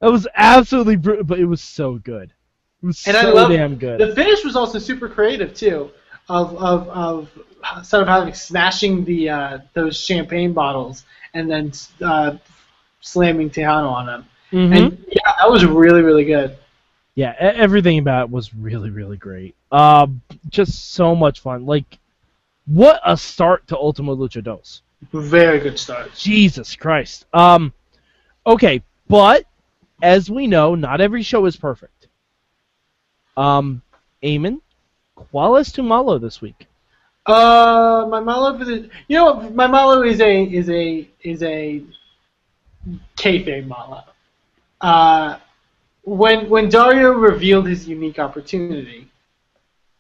That 0.02 0.12
was 0.12 0.28
absolutely 0.36 0.98
brutal, 0.98 1.24
but 1.24 1.40
it 1.40 1.46
was 1.46 1.62
so 1.62 1.96
good. 1.96 2.34
It 2.84 2.86
was 2.86 3.06
And 3.08 3.16
so 3.16 3.30
I 3.30 3.32
love 3.32 3.52
damn 3.52 3.78
good. 3.78 4.00
The 4.00 4.14
finish 4.16 4.44
was 4.44 4.56
also 4.56 4.80
super 4.80 5.08
creative 5.08 5.54
too, 5.54 5.92
of 6.30 6.56
of 6.58 6.90
of 6.90 7.86
Son 7.86 8.02
of 8.02 8.08
Havoc 8.08 8.36
smashing 8.36 9.06
the 9.06 9.30
uh, 9.30 9.60
those 9.74 10.00
champagne 10.00 10.54
bottles 10.54 11.06
and 11.34 11.50
then 11.50 11.72
uh, 12.02 12.38
slamming 13.02 13.50
Texano 13.50 13.90
on 13.90 14.06
them. 14.06 14.26
Mhm. 14.52 14.78
And 14.78 15.06
yeah, 15.10 15.34
that 15.40 15.50
was 15.50 15.66
really 15.66 16.02
really 16.02 16.26
good. 16.26 16.58
Yeah, 17.16 17.34
everything 17.40 17.98
about 18.00 18.26
it 18.26 18.30
was 18.32 18.54
really, 18.54 18.90
really 18.90 19.16
great. 19.16 19.56
Um, 19.72 20.22
just 20.50 20.92
so 20.92 21.16
much 21.16 21.40
fun. 21.40 21.66
Like, 21.66 21.98
what 22.66 23.00
a 23.06 23.16
start 23.16 23.66
to 23.68 23.78
Ultima 23.78 24.14
Lucha 24.14 24.44
Dos. 24.44 24.82
Very 25.14 25.60
good 25.60 25.80
start. 25.80 26.14
Jesus 26.14 26.76
Christ. 26.76 27.26
Um, 27.34 27.74
okay, 28.46 28.82
but 29.08 29.46
as 30.06 30.30
we 30.30 30.46
know, 30.46 30.76
not 30.76 31.02
every 31.02 31.24
show 31.24 31.46
is 31.46 31.56
perfect. 31.56 32.08
Um, 33.36 33.82
Eamon, 34.22 34.62
Qualis 35.18 35.74
to 35.74 35.84
Malo 35.84 36.20
this 36.20 36.42
week. 36.42 36.68
Uh, 37.26 38.06
my 38.08 38.20
Malo 38.20 38.56
for 38.56 38.66
the 38.66 38.88
you 39.08 39.18
know 39.18 39.50
my 39.50 39.66
Malo 39.66 40.04
is 40.04 40.22
a 40.22 40.44
is 40.44 40.70
a 40.70 41.10
is 41.22 41.42
a 41.42 41.82
kayfabe 43.18 43.66
Malo. 43.66 44.04
Uh, 44.80 45.40
when 46.04 46.50
when 46.50 46.70
Dario 46.70 47.12
revealed 47.14 47.68
his 47.68 47.88
unique 47.88 48.20
opportunity, 48.20 49.08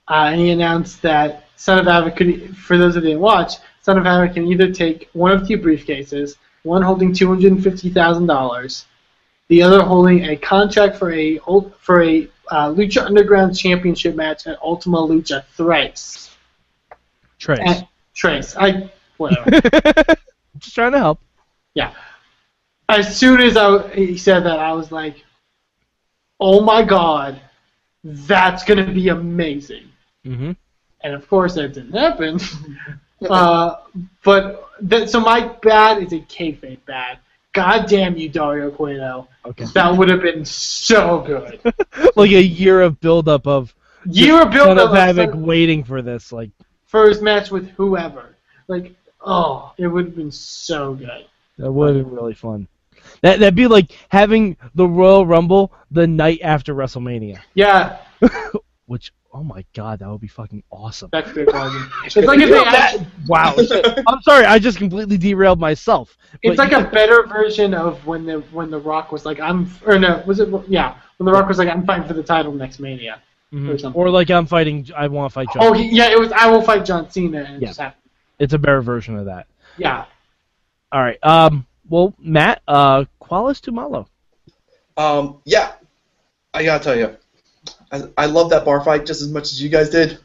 uh, 0.08 0.30
and 0.32 0.40
he 0.40 0.52
announced 0.52 1.02
that 1.02 1.46
Son 1.56 1.80
of 1.80 1.88
Havoc 1.88 2.16
could, 2.16 2.56
for 2.56 2.78
those 2.78 2.94
that 2.94 3.02
didn't 3.02 3.22
watch, 3.22 3.54
Son 3.82 3.98
of 3.98 4.06
Havoc 4.06 4.36
can 4.36 4.46
either 4.46 4.72
take 4.72 5.10
one 5.14 5.32
of 5.32 5.48
two 5.48 5.58
briefcases, 5.58 6.36
one 6.62 6.84
holding 6.84 7.12
two 7.12 7.28
hundred 7.28 7.54
and 7.54 7.64
fifty 7.64 7.90
thousand 7.90 8.28
dollars, 8.28 8.86
the 9.48 9.62
other 9.62 9.84
holding 9.84 10.26
a 10.26 10.36
contract 10.36 10.98
for 10.98 11.12
a 11.12 11.40
for 11.80 12.04
a 12.04 12.28
uh, 12.50 12.70
Lucha 12.70 13.04
Underground 13.06 13.58
Championship 13.58 14.16
match 14.16 14.48
at 14.48 14.62
Ultima 14.62 14.98
Lucha 14.98 15.46
Thrice. 15.56 16.36
Trace. 17.40 17.60
And 17.64 17.88
Trace, 18.14 18.56
I 18.58 18.92
whatever. 19.18 19.50
Just 20.58 20.76
trying 20.76 20.94
to 20.94 21.00
help. 21.00 21.20
yeah. 21.74 21.94
As 22.88 23.18
soon 23.18 23.42
as 23.42 23.58
I 23.58 23.88
he 23.96 24.18
said 24.18 24.42
that, 24.42 24.60
I 24.60 24.72
was 24.74 24.92
like, 24.92 25.24
"Oh 26.40 26.62
my 26.62 26.84
god, 26.84 27.42
that's 28.04 28.64
gonna 28.64 28.92
be 28.92 29.10
amazing!" 29.10 29.90
Mm-hmm. 30.26 30.52
And 31.02 31.14
of 31.14 31.28
course, 31.28 31.56
that 31.56 31.74
didn't 31.74 31.94
happen. 31.94 32.40
uh, 33.30 33.78
but 34.24 34.70
that, 34.82 35.10
so 35.10 35.20
my 35.20 35.48
bad 35.62 36.02
is 36.04 36.14
a 36.14 36.20
kayfabe 36.20 36.80
bad. 36.86 37.20
God 37.56 37.88
damn 37.88 38.18
you, 38.18 38.30
Dario 38.30 38.70
Cueto. 38.70 39.28
Okay. 39.46 39.66
That 39.74 39.98
would 39.98 40.10
have 40.10 40.22
been 40.22 40.44
so 40.44 41.22
good. 41.22 41.60
like 42.16 42.32
a 42.32 42.44
year 42.44 42.82
of 42.82 43.00
buildup 43.00 43.48
of 43.48 43.74
You 44.06 44.34
were 44.34 44.42
Son 44.42 44.52
building 44.52 44.80
of 44.80 44.92
up 44.92 44.96
Havoc 44.96 45.34
a 45.34 45.38
waiting 45.38 45.84
for 45.84 46.02
this. 46.02 46.32
Like, 46.32 46.52
first 46.86 47.22
match 47.22 47.52
with 47.52 47.70
whoever. 47.72 48.36
Like, 48.68 48.94
oh, 49.22 49.74
it 49.78 49.88
would 49.88 50.06
have 50.06 50.16
been 50.16 50.32
so 50.32 50.96
good. 50.96 51.26
that 51.58 51.72
would 51.72 51.96
have 51.96 52.06
been 52.06 52.14
really 52.14 52.34
fun. 52.34 52.68
That 53.22 53.40
that'd 53.40 53.56
be 53.56 53.68
like 53.68 53.92
having 54.10 54.58
the 54.74 54.88
Royal 54.88 55.26
Rumble 55.26 55.72
the 55.92 56.08
night 56.08 56.42
after 56.44 56.76
WrestleMania. 56.76 57.40
Yeah, 57.54 58.00
Which, 58.88 59.12
oh 59.36 59.44
my 59.44 59.66
god, 59.74 60.00
that 60.00 60.10
would 60.10 60.22
be 60.22 60.28
fucking 60.28 60.64
awesome. 60.72 61.10
that's 61.12 61.32
good. 61.34 61.48
Bargain. 61.52 61.88
It's 62.06 62.16
like 62.16 62.40
if 62.40 62.50
they 62.50 62.64
actually, 62.64 63.06
Wow. 63.28 63.54
I'm 64.08 64.22
sorry, 64.22 64.46
I 64.46 64.58
just 64.58 64.78
completely 64.78 65.18
derailed 65.18 65.60
myself. 65.60 66.18
It's 66.42 66.58
like 66.58 66.72
a 66.72 66.84
better 66.90 67.24
version 67.28 67.74
of 67.74 68.06
when 68.08 68.26
the 68.26 68.40
when 68.52 68.72
the 68.72 68.80
Rock 68.80 69.12
was 69.12 69.26
like 69.26 69.40
I'm 69.40 69.70
or 69.86 70.00
no 70.00 70.24
was 70.26 70.40
it 70.40 70.50
yeah 70.68 70.96
when 71.18 71.26
the 71.26 71.32
Rock 71.32 71.48
was 71.50 71.58
like 71.58 71.68
I'm 71.70 71.86
fighting 71.86 72.08
for 72.08 72.14
the 72.14 72.24
title 72.24 72.54
next 72.54 72.80
Mania. 72.80 73.22
Mhm. 73.54 73.70
or 73.74 73.78
something. 73.78 74.02
Or 74.02 74.10
like 74.10 74.32
I'm 74.32 74.46
fighting. 74.48 74.90
I 74.98 75.08
want 75.08 75.30
to 75.30 75.34
fight 75.34 75.48
John. 75.54 75.64
Oh 75.64 75.74
he, 75.74 75.84
yeah, 75.90 76.10
it 76.10 76.20
was 76.20 76.32
I 76.32 76.48
will 76.50 76.62
fight 76.64 76.84
John 76.86 77.10
Cena 77.12 77.42
and 77.44 77.56
it 77.58 77.62
Yeah. 77.62 77.68
just 77.68 77.80
happened. 77.80 78.02
It's 78.40 78.54
a 78.54 78.58
better 78.58 78.82
version 78.82 79.18
of 79.18 79.26
that. 79.26 79.48
Yeah, 79.78 80.06
All 80.92 81.02
right. 81.02 81.20
Um. 81.24 81.66
Well, 81.90 82.14
Matt. 82.20 82.62
Uh. 82.68 83.06
Qualis 83.22 83.60
to 83.62 83.72
Malo. 83.72 84.08
Um, 84.98 85.42
yeah, 85.46 85.74
I 86.54 86.64
gotta 86.64 86.84
tell 86.84 86.96
you, 86.98 87.16
I, 87.96 88.24
I 88.24 88.26
love 88.26 88.50
that 88.50 88.66
bar 88.66 88.84
fight 88.84 89.06
just 89.06 89.22
as 89.22 89.30
much 89.30 89.44
as 89.52 89.62
you 89.62 89.70
guys 89.70 89.90
did. 89.90 90.18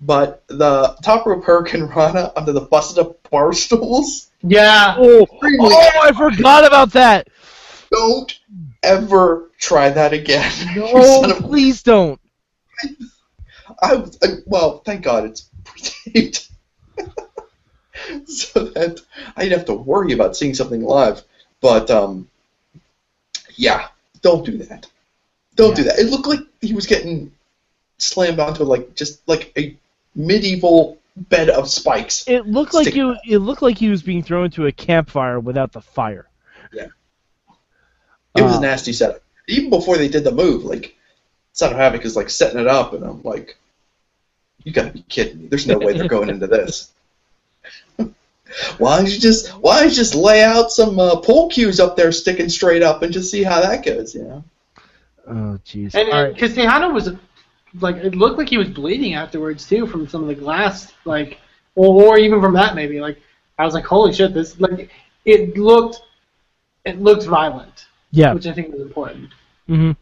But 0.00 0.42
the 0.48 0.96
top 1.02 1.26
rope 1.26 1.44
Hurricanrana 1.44 2.32
under 2.36 2.52
the 2.52 2.62
busted 2.62 2.98
up 3.04 3.30
bar 3.30 3.52
stools, 3.64 4.30
yeah. 4.42 4.96
Oh. 4.98 5.26
Oh, 5.30 6.00
I 6.02 6.12
forgot 6.12 6.64
about 6.64 6.92
that. 6.92 7.28
don't 7.90 8.38
ever 8.82 9.50
try 9.58 9.90
that 9.90 10.12
again. 10.12 10.50
No, 10.74 11.24
of- 11.24 11.38
please 11.38 11.82
don't. 11.82 12.20
I, 13.80 13.94
was- 13.94 14.18
I 14.22 14.28
well, 14.46 14.78
thank 14.80 15.02
God 15.04 15.26
it's 15.26 15.48
pre-taped, 15.64 16.48
so 18.26 18.64
that 18.64 19.00
I 19.36 19.44
didn't 19.44 19.58
have 19.58 19.66
to 19.66 19.74
worry 19.74 20.12
about 20.12 20.36
seeing 20.36 20.54
something 20.54 20.82
live. 20.82 21.22
But 21.60 21.90
um, 21.92 22.28
yeah, 23.54 23.86
don't 24.20 24.44
do 24.44 24.58
that. 24.58 24.88
Don't 25.56 25.76
do 25.76 25.84
that. 25.84 25.98
It 25.98 26.06
looked 26.06 26.26
like 26.26 26.40
he 26.60 26.72
was 26.72 26.86
getting 26.86 27.32
slammed 27.98 28.40
onto 28.40 28.64
like 28.64 28.94
just 28.94 29.26
like 29.28 29.52
a 29.56 29.76
medieval 30.14 30.98
bed 31.16 31.50
of 31.50 31.68
spikes. 31.68 32.24
It 32.26 32.46
looked 32.46 32.74
like 32.74 32.94
you. 32.94 33.16
It 33.26 33.38
looked 33.38 33.62
like 33.62 33.78
he 33.78 33.88
was 33.88 34.02
being 34.02 34.22
thrown 34.22 34.46
into 34.46 34.66
a 34.66 34.72
campfire 34.72 35.38
without 35.38 35.72
the 35.72 35.80
fire. 35.80 36.26
Yeah, 36.72 36.86
it 38.34 38.42
was 38.42 38.56
Uh, 38.56 38.58
a 38.58 38.62
nasty 38.62 38.92
setup. 38.92 39.22
Even 39.48 39.70
before 39.70 39.98
they 39.98 40.08
did 40.08 40.24
the 40.24 40.32
move, 40.32 40.64
like 40.64 40.96
Son 41.52 41.72
of 41.72 41.78
Havoc 41.78 42.04
is 42.04 42.16
like 42.16 42.30
setting 42.30 42.60
it 42.60 42.66
up, 42.66 42.94
and 42.94 43.04
I'm 43.04 43.22
like, 43.22 43.56
you 44.64 44.72
gotta 44.72 44.90
be 44.90 45.04
kidding 45.08 45.42
me. 45.42 45.48
There's 45.48 45.66
no 45.66 45.78
way 45.78 45.92
they're 45.92 46.08
going 46.08 46.30
into 46.30 46.46
this. 46.46 46.90
why 48.78 48.98
don't 48.98 49.10
you 49.10 49.18
just 49.18 49.50
why 49.50 49.80
don't 49.80 49.90
you 49.90 49.94
just 49.94 50.14
lay 50.14 50.42
out 50.42 50.70
some 50.70 50.98
uh, 50.98 51.16
pole 51.16 51.50
cues 51.50 51.80
up 51.80 51.96
there 51.96 52.12
sticking 52.12 52.48
straight 52.48 52.82
up 52.82 53.02
and 53.02 53.12
just 53.12 53.30
see 53.30 53.42
how 53.42 53.60
that 53.60 53.84
goes, 53.84 54.14
you 54.14 54.22
know? 54.22 54.44
Oh, 55.28 55.58
jeez. 55.64 55.94
And 55.94 56.08
right. 56.08 56.34
because 56.34 56.54
Texano 56.54 56.92
was 56.92 57.10
like 57.80 57.96
it 57.96 58.14
looked 58.14 58.38
like 58.38 58.48
he 58.48 58.58
was 58.58 58.68
bleeding 58.68 59.14
afterwards 59.14 59.66
too 59.66 59.86
from 59.86 60.06
some 60.06 60.22
of 60.22 60.28
the 60.28 60.34
glass 60.34 60.92
like 61.04 61.38
or, 61.74 62.04
or 62.04 62.18
even 62.18 62.40
from 62.40 62.52
that 62.54 62.74
maybe 62.74 63.00
like 63.00 63.18
I 63.58 63.64
was 63.64 63.72
like 63.72 63.84
holy 63.84 64.12
shit 64.12 64.34
this 64.34 64.60
like 64.60 64.90
it 65.24 65.56
looked 65.56 66.02
it 66.84 67.00
looked 67.00 67.24
violent 67.24 67.86
Yeah. 68.10 68.34
which 68.34 68.46
I 68.46 68.52
think 68.52 68.72
was 68.72 68.82
important. 68.82 69.30
hmm 69.66 69.92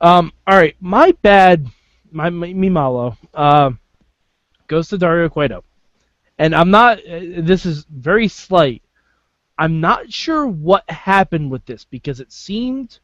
Um. 0.00 0.32
All 0.46 0.56
right. 0.56 0.76
My 0.80 1.12
bad. 1.22 1.66
My, 2.12 2.30
my 2.30 2.52
me 2.52 2.68
malo. 2.70 3.16
Um. 3.34 3.78
goes 4.68 4.88
to 4.88 4.98
Dario 4.98 5.28
Cueto, 5.28 5.64
and 6.38 6.54
I'm 6.54 6.70
not. 6.70 6.98
Uh, 6.98 7.42
this 7.42 7.66
is 7.66 7.84
very 7.90 8.28
slight. 8.28 8.82
I'm 9.58 9.80
not 9.80 10.12
sure 10.12 10.46
what 10.46 10.88
happened 10.90 11.50
with 11.50 11.64
this 11.66 11.84
because 11.84 12.20
it 12.20 12.30
seemed 12.32 12.98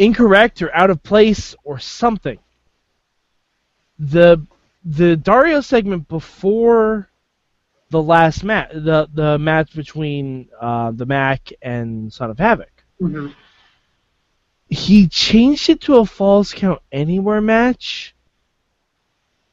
incorrect 0.00 0.62
or 0.62 0.74
out 0.74 0.90
of 0.90 1.02
place 1.02 1.54
or 1.62 1.78
something. 1.78 2.38
The 3.98 4.44
the 4.84 5.16
Dario 5.16 5.60
segment 5.60 6.08
before 6.08 7.10
the 7.90 8.02
last 8.02 8.42
match, 8.42 8.70
the 8.72 9.08
the 9.12 9.38
match 9.38 9.74
between 9.74 10.48
uh, 10.60 10.90
the 10.90 11.06
Mack 11.06 11.52
and 11.62 12.12
Son 12.12 12.30
of 12.30 12.38
Havoc. 12.38 12.72
Hmm 12.98 13.28
he 14.70 15.08
changed 15.08 15.68
it 15.68 15.80
to 15.82 15.96
a 15.96 16.06
falls 16.06 16.52
count 16.52 16.80
anywhere 16.92 17.40
match 17.40 18.14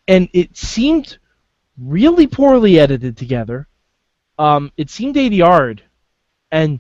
and 0.08 0.30
it 0.32 0.56
seemed 0.56 1.18
really 1.77 2.27
poorly 2.27 2.80
edited 2.80 3.18
together. 3.18 3.68
Um 4.38 4.72
it 4.77 4.92
seemed 4.92 5.18
80 5.18 5.36
yard 5.36 5.84
and 6.51 6.80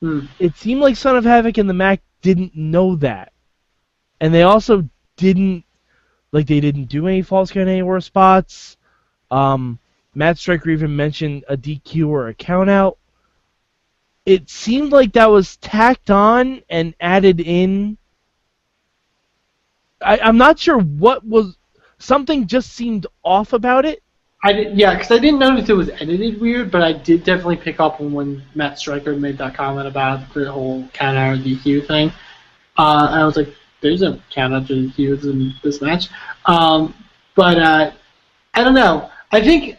Hmm. 0.00 0.26
it 0.38 0.56
seemed 0.56 0.80
like 0.80 0.96
son 0.96 1.16
of 1.16 1.24
havoc 1.24 1.58
and 1.58 1.68
the 1.68 1.74
mac 1.74 2.00
didn't 2.22 2.54
know 2.54 2.94
that 2.96 3.32
and 4.20 4.32
they 4.32 4.42
also 4.42 4.88
didn't 5.16 5.64
like 6.30 6.46
they 6.46 6.60
didn't 6.60 6.84
do 6.84 7.06
any 7.08 7.22
falls 7.22 7.50
count 7.50 7.68
anywhere 7.68 8.00
spots 8.00 8.76
um 9.30 9.78
matt 10.14 10.38
striker 10.38 10.70
even 10.70 10.94
mentioned 10.94 11.44
a 11.48 11.56
dq 11.56 12.06
or 12.06 12.28
a 12.28 12.34
count 12.34 12.70
out 12.70 12.98
it 14.28 14.50
seemed 14.50 14.92
like 14.92 15.14
that 15.14 15.30
was 15.30 15.56
tacked 15.56 16.10
on 16.10 16.60
and 16.68 16.94
added 17.00 17.40
in. 17.40 17.96
I, 20.02 20.18
I'm 20.18 20.36
not 20.36 20.58
sure 20.58 20.78
what 20.78 21.24
was. 21.24 21.56
Something 21.96 22.46
just 22.46 22.72
seemed 22.72 23.06
off 23.24 23.54
about 23.54 23.86
it. 23.86 24.02
I 24.44 24.52
did, 24.52 24.78
yeah, 24.78 24.94
because 24.94 25.10
I 25.10 25.18
didn't 25.18 25.40
notice 25.40 25.68
it 25.68 25.72
was 25.72 25.90
edited 25.90 26.40
weird, 26.40 26.70
but 26.70 26.82
I 26.82 26.92
did 26.92 27.24
definitely 27.24 27.56
pick 27.56 27.80
up 27.80 28.00
on 28.00 28.12
when 28.12 28.42
Matt 28.54 28.78
Striker 28.78 29.16
made 29.16 29.36
that 29.38 29.54
comment 29.54 29.88
about 29.88 30.32
the 30.32 30.50
whole 30.50 30.86
count 30.92 31.16
out 31.16 31.38
DQ 31.38 31.86
thing. 31.86 32.12
Uh, 32.78 33.08
I 33.10 33.24
was 33.24 33.36
like, 33.36 33.52
"There's 33.80 34.02
a 34.02 34.20
count 34.30 34.54
out 34.54 34.66
DQs 34.66 35.24
in 35.24 35.54
this 35.64 35.80
match," 35.82 36.08
um, 36.46 36.94
but 37.34 37.58
uh, 37.58 37.90
I 38.54 38.64
don't 38.64 38.74
know. 38.74 39.10
I 39.32 39.40
think 39.40 39.76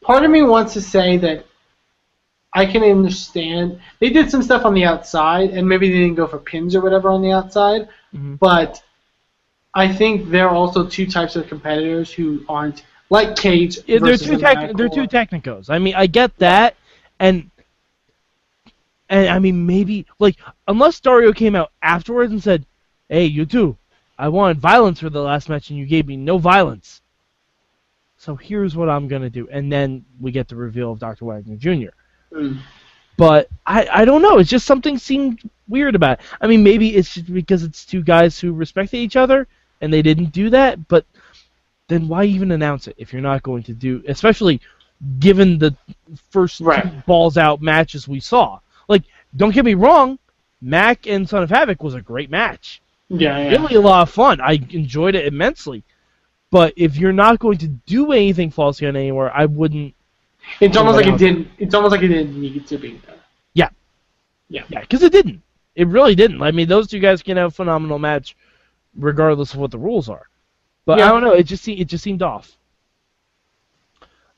part 0.00 0.24
of 0.24 0.30
me 0.30 0.42
wants 0.42 0.72
to 0.72 0.80
say 0.80 1.18
that 1.18 1.44
I 2.54 2.64
can 2.64 2.82
understand 2.82 3.78
they 4.00 4.08
did 4.08 4.30
some 4.30 4.42
stuff 4.42 4.64
on 4.64 4.72
the 4.72 4.84
outside, 4.84 5.50
and 5.50 5.68
maybe 5.68 5.90
they 5.90 5.98
didn't 5.98 6.14
go 6.14 6.26
for 6.26 6.38
pins 6.38 6.74
or 6.74 6.80
whatever 6.80 7.10
on 7.10 7.20
the 7.20 7.32
outside, 7.32 7.88
Mhm. 8.14 8.38
but 8.38 8.82
I 9.76 9.92
think 9.92 10.30
there 10.30 10.48
are 10.48 10.54
also 10.56 10.86
two 10.86 11.06
types 11.06 11.36
of 11.36 11.48
competitors 11.48 12.10
who 12.10 12.42
aren't 12.48 12.84
like 13.10 13.36
Cage. 13.36 13.78
Yeah, 13.86 13.98
they're 14.00 14.16
two 14.16 14.38
tech, 14.38 14.74
they're 14.74 14.88
two 14.88 15.06
technicos. 15.06 15.68
I 15.68 15.78
mean, 15.78 15.94
I 15.94 16.06
get 16.06 16.36
that, 16.38 16.76
and 17.20 17.50
And 19.08 19.28
I 19.28 19.38
mean, 19.38 19.66
maybe 19.66 20.06
like 20.18 20.36
unless 20.66 20.98
Dario 21.00 21.32
came 21.32 21.54
out 21.54 21.72
afterwards 21.82 22.32
and 22.32 22.42
said, 22.42 22.64
"Hey, 23.10 23.26
you 23.26 23.44
two, 23.44 23.76
I 24.18 24.28
wanted 24.30 24.58
violence 24.58 25.00
for 25.00 25.10
the 25.10 25.20
last 25.22 25.48
match, 25.50 25.68
and 25.68 25.78
you 25.78 25.86
gave 25.86 26.06
me 26.06 26.16
no 26.16 26.38
violence. 26.38 27.02
So 28.16 28.34
here's 28.34 28.74
what 28.74 28.88
I'm 28.88 29.08
gonna 29.08 29.30
do." 29.30 29.46
And 29.50 29.70
then 29.70 30.06
we 30.20 30.32
get 30.32 30.48
the 30.48 30.56
reveal 30.56 30.92
of 30.92 30.98
Dr. 30.98 31.26
Wagner 31.26 31.56
Jr. 31.56 31.92
Mm. 32.32 32.60
But 33.18 33.48
I, 33.66 33.86
I 33.92 34.04
don't 34.06 34.22
know. 34.22 34.38
It's 34.38 34.50
just 34.50 34.66
something 34.66 34.98
seemed 34.98 35.40
weird 35.68 35.94
about 35.94 36.18
it. 36.18 36.24
I 36.40 36.46
mean, 36.46 36.62
maybe 36.62 36.96
it's 36.96 37.14
just 37.14 37.32
because 37.32 37.62
it's 37.62 37.84
two 37.84 38.02
guys 38.02 38.40
who 38.40 38.52
respected 38.54 38.98
each 38.98 39.16
other 39.16 39.46
and 39.80 39.92
they 39.92 40.02
didn't 40.02 40.32
do 40.32 40.50
that. 40.50 40.88
But 40.88 41.04
then 41.88 42.08
why 42.08 42.24
even 42.24 42.50
announce 42.52 42.88
it 42.88 42.96
if 42.98 43.12
you're 43.12 43.22
not 43.22 43.42
going 43.42 43.62
to 43.64 43.72
do, 43.72 44.02
especially 44.08 44.60
given 45.18 45.58
the 45.58 45.74
first 46.30 46.60
Right. 46.60 47.06
balls 47.06 47.36
out 47.36 47.62
matches 47.62 48.08
we 48.08 48.20
saw? 48.20 48.58
Like, 48.88 49.02
don't 49.36 49.54
get 49.54 49.64
me 49.64 49.74
wrong, 49.74 50.18
Mack 50.62 51.06
and 51.06 51.28
Son 51.28 51.42
of 51.42 51.50
Havoc 51.50 51.82
was 51.82 51.94
a 51.94 52.00
great 52.00 52.30
match. 52.30 52.80
Yeah, 53.08 53.38
yeah. 53.38 53.50
Really 53.50 53.74
a 53.76 53.80
lot 53.80 54.02
of 54.02 54.10
fun. 54.10 54.40
I 54.40 54.54
enjoyed 54.70 55.14
it 55.14 55.26
immensely. 55.26 55.84
But 56.50 56.72
if 56.76 56.96
you're 56.96 57.12
not 57.12 57.38
going 57.38 57.58
to 57.58 57.68
do 57.68 58.12
anything 58.12 58.50
falsely 58.50 58.86
on 58.86 58.96
anywhere, 58.96 59.32
I 59.34 59.44
wouldn't. 59.46 59.94
It's 60.60 60.76
almost 60.76 60.96
like 60.96 61.06
it 61.06 61.18
didn't. 61.18 61.48
It's 61.58 61.74
almost 61.74 61.92
like 61.92 62.02
it 62.02 62.08
didn't 62.08 62.40
need 62.40 62.66
to 62.66 62.78
be 62.78 62.92
done. 62.92 63.16
Yeah. 63.54 63.68
Yeah. 64.48 64.62
Yeah, 64.68 64.80
because 64.80 65.02
it 65.02 65.12
didn't. 65.12 65.42
It 65.74 65.88
really 65.88 66.14
didn't. 66.14 66.40
I 66.42 66.52
mean, 66.52 66.68
those 66.68 66.86
two 66.86 67.00
guys 67.00 67.22
can 67.22 67.36
have 67.36 67.48
a 67.48 67.54
phenomenal 67.54 67.98
match, 67.98 68.36
regardless 68.96 69.54
of 69.54 69.60
what 69.60 69.70
the 69.70 69.78
rules 69.78 70.08
are. 70.08 70.28
But 70.84 71.00
I 71.00 71.08
don't 71.08 71.22
know. 71.22 71.32
It 71.32 71.44
just 71.44 71.64
se- 71.64 71.72
it 71.72 71.88
just 71.88 72.04
seemed 72.04 72.22
off. 72.22 72.56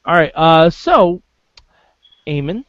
All 0.05 0.15
right. 0.15 0.33
Uh, 0.35 0.71
so, 0.71 1.23
Eamon, 2.27 2.65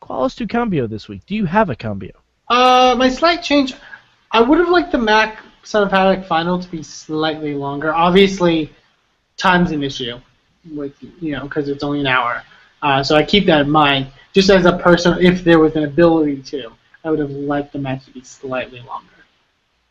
call 0.00 0.24
us 0.24 0.34
to 0.36 0.46
cambio 0.46 0.88
this 0.88 1.08
week. 1.08 1.24
Do 1.26 1.36
you 1.36 1.44
have 1.44 1.70
a 1.70 1.76
cambio? 1.76 2.12
Uh, 2.48 2.96
my 2.98 3.08
slight 3.08 3.42
change. 3.42 3.74
I 4.32 4.40
would 4.40 4.58
have 4.58 4.68
liked 4.68 4.90
the 4.90 4.98
Mack 4.98 5.38
Son 5.62 5.84
of 5.84 5.90
Havoc 5.92 6.26
final 6.26 6.58
to 6.58 6.68
be 6.68 6.82
slightly 6.82 7.54
longer. 7.54 7.94
Obviously, 7.94 8.72
time's 9.36 9.70
an 9.70 9.84
issue, 9.84 10.18
with 10.74 10.94
you 11.20 11.32
know, 11.32 11.44
because 11.44 11.68
it's 11.68 11.84
only 11.84 12.00
an 12.00 12.08
hour. 12.08 12.42
Uh, 12.82 13.02
so 13.02 13.14
I 13.14 13.22
keep 13.22 13.46
that 13.46 13.60
in 13.60 13.70
mind. 13.70 14.08
Just 14.32 14.50
as 14.50 14.64
a 14.64 14.76
person, 14.78 15.18
if 15.20 15.44
there 15.44 15.60
was 15.60 15.76
an 15.76 15.84
ability 15.84 16.42
to, 16.42 16.72
I 17.04 17.10
would 17.10 17.20
have 17.20 17.30
liked 17.30 17.72
the 17.72 17.78
match 17.78 18.04
to 18.06 18.10
be 18.10 18.24
slightly 18.24 18.80
longer. 18.80 19.11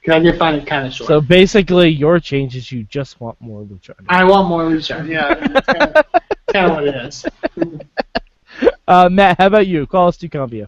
Because 0.01 0.19
I 0.19 0.19
did 0.19 0.39
find 0.39 0.57
it 0.57 0.65
kind 0.65 0.87
of 0.87 0.93
short. 0.93 1.07
So 1.07 1.21
basically, 1.21 1.89
your 1.89 2.19
change 2.19 2.55
is 2.55 2.71
you 2.71 2.83
just 2.83 3.21
want 3.21 3.39
more 3.39 3.61
lucha. 3.61 3.93
I 4.09 4.23
want 4.23 4.47
more 4.47 4.63
lucha. 4.63 5.07
Yeah, 5.07 5.35
that's 5.47 5.67
kind 6.51 6.71
of, 6.71 6.75
what 6.75 6.87
it 6.87 6.95
is. 6.95 7.25
Uh, 8.87 9.07
Matt, 9.09 9.37
how 9.37 9.47
about 9.47 9.67
you? 9.67 9.87
Call 9.87 10.09
us 10.09 10.17
to 10.17 10.27
cambio. 10.27 10.67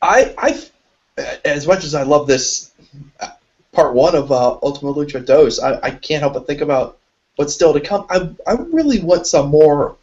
I, 0.00 0.32
I, 0.38 1.22
as 1.44 1.66
much 1.66 1.82
as 1.82 1.96
I 1.96 2.04
love 2.04 2.28
this 2.28 2.72
uh, 3.18 3.30
part 3.72 3.94
one 3.94 4.14
of 4.14 4.30
uh, 4.30 4.58
Ultima 4.62 4.94
Lucha 4.94 5.26
Dos, 5.26 5.58
I, 5.58 5.80
I 5.82 5.90
can't 5.90 6.20
help 6.20 6.34
but 6.34 6.46
think 6.46 6.60
about 6.60 6.98
what's 7.34 7.52
still 7.52 7.72
to 7.72 7.80
come. 7.80 8.06
I, 8.08 8.30
I 8.46 8.52
really 8.52 9.00
want 9.00 9.26
some 9.26 9.48
more 9.48 9.96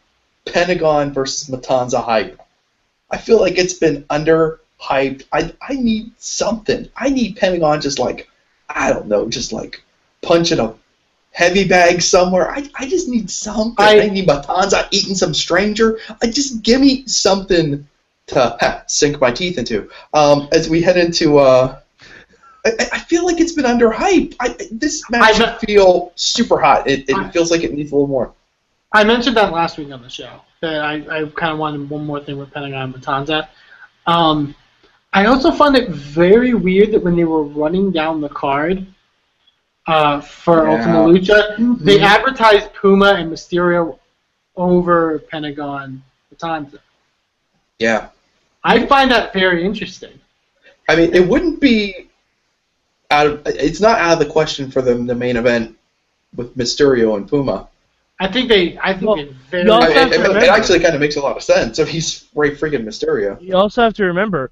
Pentagon 0.45 1.13
versus 1.13 1.49
Matanza 1.49 2.03
hype. 2.03 2.39
I 3.09 3.17
feel 3.17 3.39
like 3.39 3.57
it's 3.57 3.75
been 3.75 4.05
under 4.09 4.59
hyped. 4.81 5.25
I, 5.33 5.53
I 5.61 5.73
need 5.75 6.11
something. 6.17 6.89
I 6.95 7.09
need 7.09 7.35
Pentagon 7.37 7.81
just 7.81 7.99
like, 7.99 8.29
I 8.69 8.91
don't 8.93 9.07
know, 9.07 9.27
just 9.29 9.51
like 9.53 9.83
punching 10.21 10.59
a 10.59 10.73
heavy 11.31 11.67
bag 11.67 12.01
somewhere. 12.01 12.49
I, 12.51 12.69
I 12.75 12.87
just 12.87 13.07
need 13.07 13.29
something. 13.29 13.75
I, 13.85 14.01
I- 14.01 14.07
need 14.09 14.27
Matanza 14.27 14.87
eating 14.91 15.15
some 15.15 15.33
stranger. 15.33 15.99
I 16.21 16.27
just 16.27 16.61
give 16.63 16.81
me 16.81 17.05
something 17.07 17.87
to 18.27 18.57
ha, 18.59 18.83
sink 18.87 19.19
my 19.19 19.31
teeth 19.31 19.57
into. 19.57 19.89
Um, 20.13 20.47
as 20.51 20.69
we 20.69 20.81
head 20.81 20.97
into, 20.97 21.39
uh, 21.39 21.79
I, 22.65 22.71
I 22.93 22.99
feel 22.99 23.25
like 23.25 23.39
it's 23.39 23.53
been 23.53 23.65
under 23.65 23.89
hype. 23.89 24.33
I, 24.39 24.55
this 24.71 25.09
match 25.09 25.39
I 25.41 25.57
feel 25.57 26.11
super 26.15 26.59
hot. 26.59 26.87
It, 26.87 27.09
I- 27.13 27.27
it 27.27 27.31
feels 27.33 27.51
like 27.51 27.63
it 27.63 27.73
needs 27.73 27.91
a 27.91 27.95
little 27.95 28.07
more. 28.07 28.33
I 28.91 29.03
mentioned 29.03 29.37
that 29.37 29.51
last 29.53 29.77
week 29.77 29.91
on 29.91 30.01
the 30.01 30.09
show. 30.09 30.41
That 30.61 30.81
I, 30.83 30.95
I 30.95 31.25
kind 31.29 31.53
of 31.53 31.59
wanted 31.59 31.89
one 31.89 32.05
more 32.05 32.19
thing 32.21 32.37
with 32.37 32.51
Pentagon 32.51 32.81
and 32.81 32.93
Matanza. 32.93 33.47
Um, 34.07 34.55
I 35.13 35.25
also 35.25 35.51
found 35.51 35.75
it 35.75 35.89
very 35.89 36.53
weird 36.53 36.91
that 36.91 37.03
when 37.03 37.15
they 37.15 37.23
were 37.23 37.43
running 37.43 37.91
down 37.91 38.21
the 38.21 38.29
card 38.29 38.85
uh, 39.87 40.21
for 40.21 40.65
Yeah. 40.67 40.71
Ultima 40.77 40.99
Lucha, 40.99 41.79
they 41.83 41.97
Mhm. 41.97 42.03
advertised 42.03 42.71
Puma 42.73 43.13
and 43.13 43.31
Mysterio 43.31 43.97
over 44.55 45.19
Pentagon 45.19 46.03
Matanza. 46.31 46.77
Yeah. 47.79 48.09
I 48.63 48.85
find 48.85 49.09
that 49.09 49.33
very 49.33 49.65
interesting. 49.65 50.19
I 50.87 50.95
mean, 50.95 51.15
it 51.15 51.27
wouldn't 51.27 51.59
be 51.59 52.07
out 53.09 53.25
of. 53.27 53.41
It's 53.47 53.79
not 53.79 53.97
out 53.99 54.13
of 54.13 54.19
the 54.19 54.31
question 54.31 54.69
for 54.69 54.81
them 54.83 55.07
the 55.07 55.15
main 55.15 55.37
event 55.37 55.75
with 56.35 56.55
Mysterio 56.55 57.15
and 57.17 57.27
Puma. 57.27 57.67
I 58.19 58.27
think 58.27 58.49
they. 58.49 58.77
I 58.83 58.93
think 58.93 59.05
Well, 59.07 59.15
they 59.15 59.33
very. 59.49 59.71
I 59.71 60.05
mean, 60.05 60.13
it, 60.13 60.43
it 60.43 60.49
actually 60.49 60.79
kind 60.81 60.93
of 60.93 60.99
makes 61.01 61.15
a 61.15 61.21
lot 61.21 61.37
of 61.37 61.41
sense 61.41 61.79
if 61.79 61.87
he's 61.87 62.25
Rey 62.35 62.51
freaking 62.55 62.83
Mysterio. 62.83 63.41
You 63.41 63.55
also 63.55 63.81
have 63.81 63.93
to 63.95 64.03
remember, 64.03 64.51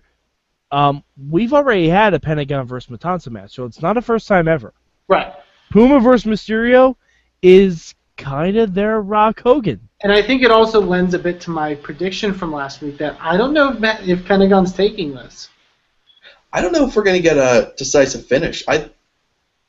um, 0.72 1.04
we've 1.30 1.54
already 1.54 1.88
had 1.90 2.14
a 2.14 2.20
Pentagon 2.20 2.66
versus 2.66 2.90
Matanza 2.96 3.30
match, 3.30 3.54
so 3.54 3.66
it's 3.66 3.82
not 3.82 3.98
a 3.98 4.02
first 4.02 4.28
time 4.28 4.48
ever. 4.48 4.74
right. 5.08 5.34
Puma 5.70 6.00
versus 6.00 6.26
Mysterio 6.26 6.96
is 7.42 7.94
kind 8.16 8.56
of 8.58 8.74
their 8.74 9.02
Rock 9.02 9.42
Hogan. 9.42 9.82
And 10.02 10.14
I 10.14 10.22
think 10.22 10.42
it 10.44 10.50
also 10.52 10.80
lends 10.80 11.14
a 11.14 11.20
bit 11.20 11.42
to 11.42 11.50
my 11.52 11.76
prediction 11.76 12.34
from 12.34 12.54
last 12.54 12.82
week 12.82 12.98
that 13.00 13.18
I 13.20 13.36
don't 13.36 13.54
know 13.54 13.74
if, 13.74 13.80
Ma- 13.80 13.98
if 14.02 14.26
Pentagon's 14.26 14.72
taking 14.74 15.14
this. 15.14 15.50
I 16.54 16.62
don't 16.62 16.72
know 16.72 16.88
if 16.88 16.96
we're 16.96 17.04
gonna 17.04 17.20
get 17.20 17.38
a 17.38 17.74
decisive 17.78 18.26
finish. 18.26 18.64
I 18.68 18.90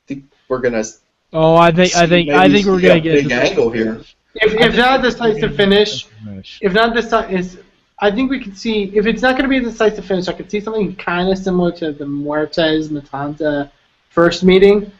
think 0.07 0.25
we're 0.49 0.61
gonna. 0.61 0.85
Oh, 1.33 1.57
I 1.57 1.73
think 1.73 1.95
I 1.97 2.07
think 2.07 2.31
I 2.31 2.49
think 2.49 2.67
we're 2.67 2.79
a 2.79 2.83
gonna 2.83 3.01
get 3.01 3.15
a 3.15 3.23
big 3.23 3.23
to 3.25 3.29
the- 3.35 3.43
angle 3.43 3.71
here. 3.71 4.01
If, 4.35 4.55
if 4.55 4.77
not 4.77 5.03
decisive 5.03 5.57
finish, 5.57 6.05
Finish. 6.25 6.59
if 6.63 6.73
not 6.73 6.95
this 6.95 7.13
is, 7.31 7.59
I 8.01 8.11
think 8.11 8.31
we 8.31 8.41
could 8.41 8.57
see 8.57 8.85
if 8.95 9.07
it's 9.07 9.23
not 9.23 9.33
going 9.33 9.43
to 9.45 9.49
be 9.49 9.57
a 9.57 9.71
decisive 9.71 10.05
finish, 10.05 10.29
I 10.29 10.33
could 10.33 10.51
see 10.51 10.61
something 10.61 10.95
kind 10.97 11.29
of 11.29 11.39
similar 11.39 11.73
to 11.73 11.93
the 11.93 12.05
Muertes 12.05 12.89
Matanza 12.89 13.71
first 14.11 14.45
meeting. 14.45 14.93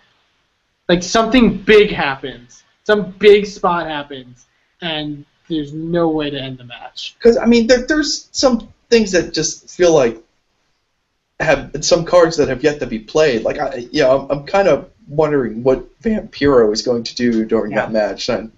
Like 0.89 1.03
something 1.03 1.59
big 1.59 1.91
happens, 1.91 2.65
some 2.85 3.13
big 3.13 3.47
spot 3.47 3.87
happens, 3.87 4.47
and 4.81 5.25
there's 5.49 5.73
no 5.73 6.09
way 6.09 6.31
to 6.31 6.41
end 6.41 6.59
the 6.59 6.65
match. 6.65 7.15
Because 7.19 7.37
I 7.37 7.47
mean, 7.47 7.67
there, 7.67 7.87
there's 7.87 8.29
some 8.33 8.73
things 8.91 9.13
that 9.13 9.35
just 9.35 9.69
feel 9.71 9.95
like 9.95 10.19
have 11.41 11.73
some 11.83 12.05
cards 12.05 12.37
that 12.39 12.49
have 12.49 12.65
yet 12.65 12.81
to 12.81 12.87
be 12.87 12.99
played. 12.99 13.43
Like, 13.43 13.59
I, 13.59 13.87
yeah, 13.93 14.13
I'm, 14.13 14.31
I'm 14.31 14.47
kind 14.47 14.67
of 14.67 14.91
wondering 15.07 15.63
what 15.63 16.01
Vampiro 16.01 16.73
is 16.73 16.83
going 16.83 17.05
to 17.05 17.15
do 17.15 17.45
during 17.45 17.75
that 17.75 17.93
match. 17.93 18.29
And 18.29 18.53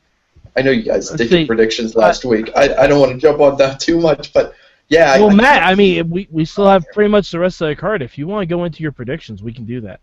I 0.56 0.62
know 0.62 0.70
you 0.70 0.82
guys 0.82 1.10
did 1.10 1.30
your 1.30 1.46
predictions 1.46 1.94
last 1.94 2.24
week. 2.24 2.50
I, 2.56 2.74
I 2.74 2.86
don't 2.86 3.00
want 3.00 3.12
to 3.12 3.18
jump 3.18 3.40
on 3.40 3.56
that 3.58 3.80
too 3.80 3.98
much, 4.00 4.32
but 4.32 4.54
yeah. 4.88 5.18
Well, 5.18 5.30
I, 5.30 5.34
Matt, 5.34 5.62
I 5.62 5.74
mean, 5.74 6.10
we 6.10 6.26
we 6.30 6.44
still 6.44 6.66
have 6.68 6.84
pretty 6.92 7.08
much 7.10 7.30
the 7.30 7.38
rest 7.38 7.60
of 7.62 7.68
the 7.68 7.76
card. 7.76 8.02
If 8.02 8.18
you 8.18 8.26
want 8.26 8.42
to 8.42 8.46
go 8.46 8.64
into 8.64 8.82
your 8.82 8.92
predictions, 8.92 9.42
we 9.42 9.52
can 9.52 9.64
do 9.64 9.80
that. 9.82 10.00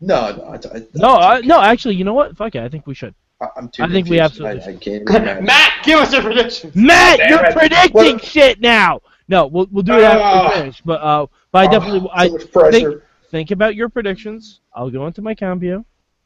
no, 0.00 0.34
no, 0.36 0.44
I, 0.44 0.54
I, 0.54 0.86
No, 0.94 1.08
I, 1.16 1.40
no, 1.40 1.60
actually, 1.60 1.96
you 1.96 2.04
know 2.04 2.14
what? 2.14 2.36
Fuck 2.36 2.54
it, 2.54 2.62
I 2.62 2.68
think 2.68 2.86
we 2.86 2.94
should. 2.94 3.14
I, 3.40 3.48
I'm 3.56 3.68
too. 3.68 3.82
I 3.82 3.88
think 3.88 4.08
we 4.08 4.20
absolutely 4.20 4.62
I, 4.62 4.76
I 4.76 4.76
can't. 4.76 5.42
Matt, 5.44 5.72
give 5.84 5.98
us 5.98 6.12
your 6.12 6.22
predictions. 6.22 6.74
Matt, 6.76 7.18
Damn 7.18 7.30
you're 7.30 7.44
it. 7.46 7.56
predicting 7.56 7.92
What- 8.14 8.24
shit 8.24 8.60
now. 8.60 9.00
No, 9.26 9.46
we'll 9.46 9.66
we'll 9.72 9.82
do 9.82 9.94
it 9.94 10.02
after 10.02 10.20
Ah. 10.22 10.48
we 10.54 10.60
finish. 10.60 10.82
But 10.84 11.00
uh, 11.00 11.26
but 11.50 11.66
I 11.66 11.70
definitely 11.70 12.00
Oh, 12.08 12.10
I 12.12 12.28
so 12.28 12.34
much 12.34 12.72
think 12.72 13.02
think 13.30 13.50
about 13.50 13.74
your 13.74 13.88
predictions. 13.88 14.60
I'll 14.74 14.90
go 14.90 15.06
into 15.06 15.22
my 15.22 15.34
cambio, 15.34 15.84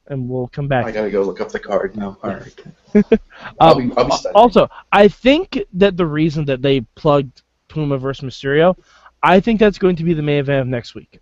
and 0.08 0.28
we'll 0.28 0.48
come 0.48 0.68
back. 0.68 0.84
I 0.86 0.90
gotta 0.92 1.10
go 1.10 1.22
look 1.22 1.40
up 1.40 1.50
the 1.50 1.58
card 1.60 1.96
now. 1.96 2.16
All 2.22 2.30
right. 2.30 2.64
I'll 3.60 3.76
Um, 3.76 3.88
be, 3.90 3.96
I'll 3.96 4.06
be. 4.08 4.14
Also, 4.34 4.68
I 4.92 5.08
think 5.08 5.58
that 5.74 5.96
the 5.96 6.06
reason 6.06 6.44
that 6.46 6.62
they 6.62 6.80
plugged 6.96 7.42
Puma 7.68 7.98
versus 7.98 8.24
Mysterio, 8.24 8.76
I 9.22 9.40
think 9.40 9.60
that's 9.60 9.78
going 9.78 9.96
to 9.96 10.04
be 10.04 10.14
the 10.14 10.22
main 10.22 10.38
event 10.40 10.62
of 10.62 10.66
next 10.68 10.94
week. 10.94 11.20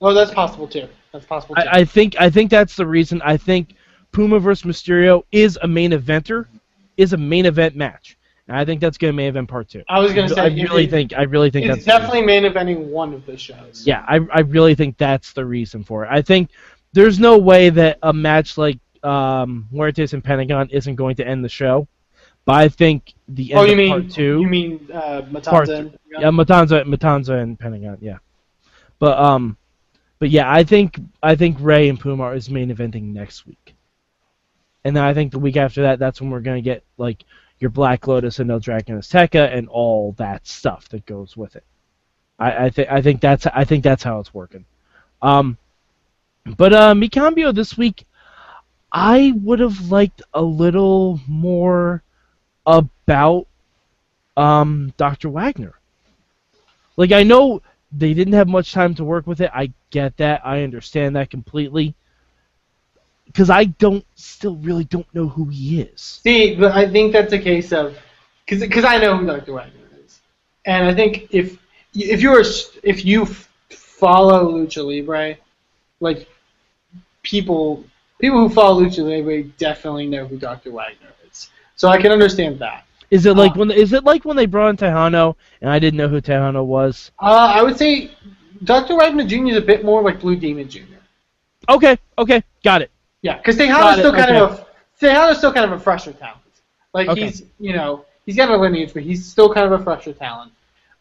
Oh, 0.00 0.12
that's 0.12 0.32
possible 0.32 0.66
too. 0.68 0.88
That's 1.12 1.24
possible 1.26 1.54
too. 1.54 1.62
I, 1.62 1.80
I 1.80 1.84
think 1.84 2.16
I 2.20 2.28
think 2.30 2.50
that's 2.50 2.76
the 2.76 2.86
reason. 2.86 3.20
I 3.24 3.36
think 3.36 3.74
Puma 4.12 4.38
versus 4.40 4.64
Mysterio 4.70 5.22
is 5.32 5.58
a 5.62 5.68
main 5.68 5.92
eventer, 5.92 6.46
is 6.96 7.12
a 7.12 7.16
main 7.16 7.46
event 7.46 7.76
match, 7.76 8.16
and 8.48 8.56
I 8.56 8.64
think 8.64 8.80
that's 8.80 8.98
going 8.98 9.12
to 9.12 9.16
main 9.16 9.28
event 9.28 9.48
part 9.48 9.68
two. 9.68 9.82
I 9.88 10.00
was 10.00 10.12
going 10.12 10.28
to 10.28 10.34
say, 10.34 10.40
I 10.42 10.46
really 10.46 10.84
it- 10.84 10.90
think 10.90 11.12
I 11.14 11.22
really 11.22 11.50
think 11.50 11.66
it's 11.66 11.84
that's 11.84 11.86
definitely 11.86 12.22
main 12.22 12.44
eventing 12.44 12.86
one 12.86 13.14
of 13.14 13.24
the 13.26 13.36
shows. 13.36 13.84
Yeah, 13.86 14.04
I, 14.08 14.20
I 14.32 14.40
really 14.40 14.74
think 14.74 14.98
that's 14.98 15.32
the 15.32 15.44
reason 15.44 15.84
for 15.84 16.04
it. 16.04 16.08
I 16.10 16.20
think 16.22 16.50
there's 16.94 17.18
no 17.20 17.36
way 17.36 17.68
that 17.70 17.98
a 18.02 18.12
match 18.12 18.56
like 18.56 18.78
um, 19.02 19.68
Muertes 19.72 20.14
and 20.14 20.24
Pentagon 20.24 20.68
isn't 20.70 20.94
going 20.94 21.16
to 21.16 21.26
end 21.26 21.44
the 21.44 21.48
show. 21.48 21.86
But 22.46 22.54
I 22.56 22.68
think 22.68 23.14
the 23.28 23.52
end 23.52 23.60
Oh, 23.60 23.64
you 23.64 23.72
of 23.72 23.78
mean 23.78 23.88
part 23.90 24.10
two, 24.10 24.40
you 24.40 24.46
mean 24.48 24.88
uh, 24.92 25.22
Matanza? 25.22 25.44
Part 25.50 25.68
and- 25.70 25.98
yeah, 26.10 26.28
Matanza, 26.30 26.84
Matanza 26.84 27.42
and 27.42 27.58
Pentagon, 27.58 27.98
yeah. 28.00 28.18
But 28.98 29.18
um, 29.18 29.56
but 30.18 30.30
yeah, 30.30 30.50
I 30.50 30.62
think 30.62 31.00
I 31.22 31.34
think 31.36 31.56
Rey 31.60 31.88
and 31.88 31.98
Puma 31.98 32.30
is 32.30 32.48
main 32.50 32.70
eventing 32.74 33.12
next 33.12 33.46
week, 33.46 33.74
and 34.84 34.94
then 34.94 35.02
I 35.04 35.14
think 35.14 35.32
the 35.32 35.38
week 35.38 35.56
after 35.56 35.82
that, 35.82 35.98
that's 35.98 36.20
when 36.20 36.30
we're 36.30 36.40
gonna 36.40 36.60
get 36.60 36.84
like 36.98 37.24
your 37.60 37.70
Black 37.70 38.06
Lotus 38.06 38.38
and 38.40 38.50
El 38.50 38.60
Dragon 38.60 38.98
Azteca 38.98 39.52
and 39.56 39.66
all 39.68 40.12
that 40.18 40.46
stuff 40.46 40.88
that 40.90 41.06
goes 41.06 41.36
with 41.36 41.56
it. 41.56 41.64
I, 42.38 42.66
I 42.66 42.70
think 42.70 42.90
I 42.90 43.00
think 43.00 43.20
that's 43.22 43.46
I 43.46 43.64
think 43.64 43.82
that's 43.84 44.02
how 44.02 44.20
it's 44.20 44.34
working. 44.34 44.66
Um, 45.22 45.56
but 46.56 46.72
uh, 46.72 46.94
Mikambio 46.94 47.54
this 47.54 47.76
week, 47.76 48.06
I 48.92 49.32
would 49.42 49.60
have 49.60 49.90
liked 49.90 50.22
a 50.32 50.42
little 50.42 51.20
more 51.26 52.02
about 52.66 53.46
um, 54.36 54.92
Dr. 54.96 55.30
Wagner. 55.30 55.74
Like 56.96 57.12
I 57.12 57.22
know 57.22 57.62
they 57.90 58.14
didn't 58.14 58.34
have 58.34 58.48
much 58.48 58.72
time 58.72 58.94
to 58.96 59.04
work 59.04 59.26
with 59.26 59.40
it. 59.40 59.50
I 59.54 59.72
get 59.90 60.16
that. 60.18 60.42
I 60.44 60.62
understand 60.62 61.16
that 61.16 61.30
completely. 61.30 61.94
Because 63.26 63.50
I 63.50 63.64
don't 63.64 64.04
still 64.14 64.56
really 64.56 64.84
don't 64.84 65.12
know 65.14 65.28
who 65.28 65.46
he 65.46 65.80
is. 65.80 66.20
See, 66.22 66.54
but 66.54 66.72
I 66.72 66.88
think 66.88 67.12
that's 67.12 67.32
a 67.32 67.38
case 67.38 67.72
of 67.72 67.98
because 68.46 68.84
I 68.84 68.98
know 68.98 69.16
who 69.16 69.26
Dr. 69.26 69.54
Wagner 69.54 69.80
is, 70.04 70.20
and 70.66 70.86
I 70.86 70.94
think 70.94 71.28
if 71.30 71.58
if 71.94 72.20
you 72.22 72.30
are 72.32 72.44
if 72.82 73.04
you 73.04 73.26
follow 73.70 74.52
Lucha 74.52 74.84
Libre, 74.84 75.38
like 76.00 76.28
people 77.24 77.84
people 78.20 78.38
who 78.38 78.54
follow 78.54 78.82
Lucha 78.82 79.02
Libre 79.02 79.42
definitely 79.58 80.06
know 80.06 80.26
who 80.26 80.38
Dr. 80.38 80.70
Wagner 80.70 81.08
is. 81.28 81.50
So 81.74 81.88
I 81.88 82.00
can 82.00 82.12
understand 82.12 82.58
that. 82.60 82.86
Is 83.10 83.26
it 83.26 83.36
like 83.36 83.52
Uh, 83.52 83.60
when 83.60 83.70
is 83.72 83.92
it 83.92 84.04
like 84.04 84.24
when 84.24 84.36
they 84.36 84.46
brought 84.46 84.68
in 84.68 84.76
Texano 84.76 85.34
and 85.60 85.70
I 85.70 85.78
didn't 85.78 85.98
know 85.98 86.08
who 86.08 86.20
Texano 86.20 86.64
was? 86.64 87.10
Uh, 87.20 87.52
I 87.54 87.62
would 87.62 87.76
say 87.76 88.12
Dr. 88.62 88.96
Wagner 88.96 89.24
Jr. 89.24 89.48
is 89.48 89.56
a 89.56 89.60
bit 89.60 89.84
more 89.84 90.02
like 90.02 90.20
Blue 90.20 90.36
Demon 90.36 90.68
Jr. 90.68 90.80
Okay, 91.68 91.98
okay, 92.18 92.42
got 92.62 92.82
it. 92.82 92.90
Yeah, 93.22 93.38
because 93.38 93.56
Texano's 93.56 93.98
it, 93.98 94.00
still 94.00 94.12
kind 94.12 94.30
okay. 94.30 94.38
of 94.38 94.60
a 94.60 94.66
Texano's 95.04 95.38
still 95.38 95.52
kind 95.52 95.64
of 95.70 95.72
a 95.72 95.80
fresher 95.80 96.12
talent. 96.12 96.40
Like 96.92 97.08
Okay. 97.08 97.26
he's 97.26 97.42
you 97.58 97.72
know 97.74 98.04
he's 98.26 98.36
got 98.36 98.50
a 98.50 98.56
lineage, 98.56 98.94
but 98.94 99.02
he's 99.02 99.24
still 99.26 99.52
kind 99.52 99.66
of 99.72 99.80
a 99.80 99.82
fresher 99.84 100.12
talent. 100.12 100.52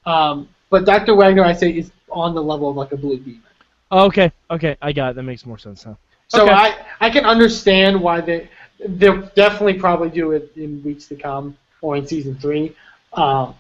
Um, 0.06 0.50
but 0.70 0.86
Dr. 0.86 1.16
Wagner, 1.16 1.44
I 1.44 1.54
say, 1.54 1.70
is 1.72 1.92
on 2.10 2.34
the 2.34 2.42
level 2.42 2.70
of 2.70 2.76
like 2.76 2.92
a 2.92 2.98
Blue 2.98 3.18
Demon. 3.18 3.44
Okay, 3.92 4.32
okay, 4.50 4.76
I 4.82 4.92
got 4.92 5.12
it. 5.12 5.16
That 5.16 5.24
makes 5.24 5.46
more 5.46 5.58
sense 5.58 5.86
now. 5.86 5.98
So 6.34 6.44
Okay. 6.44 6.54
I 6.54 6.76
I 7.00 7.10
can 7.10 7.26
understand 7.26 8.02
why 8.02 8.22
they 8.22 8.50
they'll 8.86 9.22
definitely 9.36 9.76
probably 9.76 10.10
do 10.10 10.32
it 10.32 10.52
in 10.56 10.82
weeks 10.84 11.06
to 11.08 11.16
come 11.16 11.56
or 11.82 11.96
in 11.98 12.08
season 12.08 12.36
three. 12.36 12.76
Um, 13.14 13.56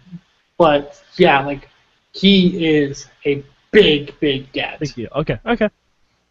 but 0.57 1.01
yeah, 1.17 1.45
like 1.45 1.69
he 2.13 2.65
is 2.75 3.07
a 3.25 3.43
big 3.71 4.19
big 4.19 4.51
get. 4.53 4.79
Big 4.79 4.93
deal. 4.95 5.09
Okay, 5.15 5.39
okay. 5.45 5.69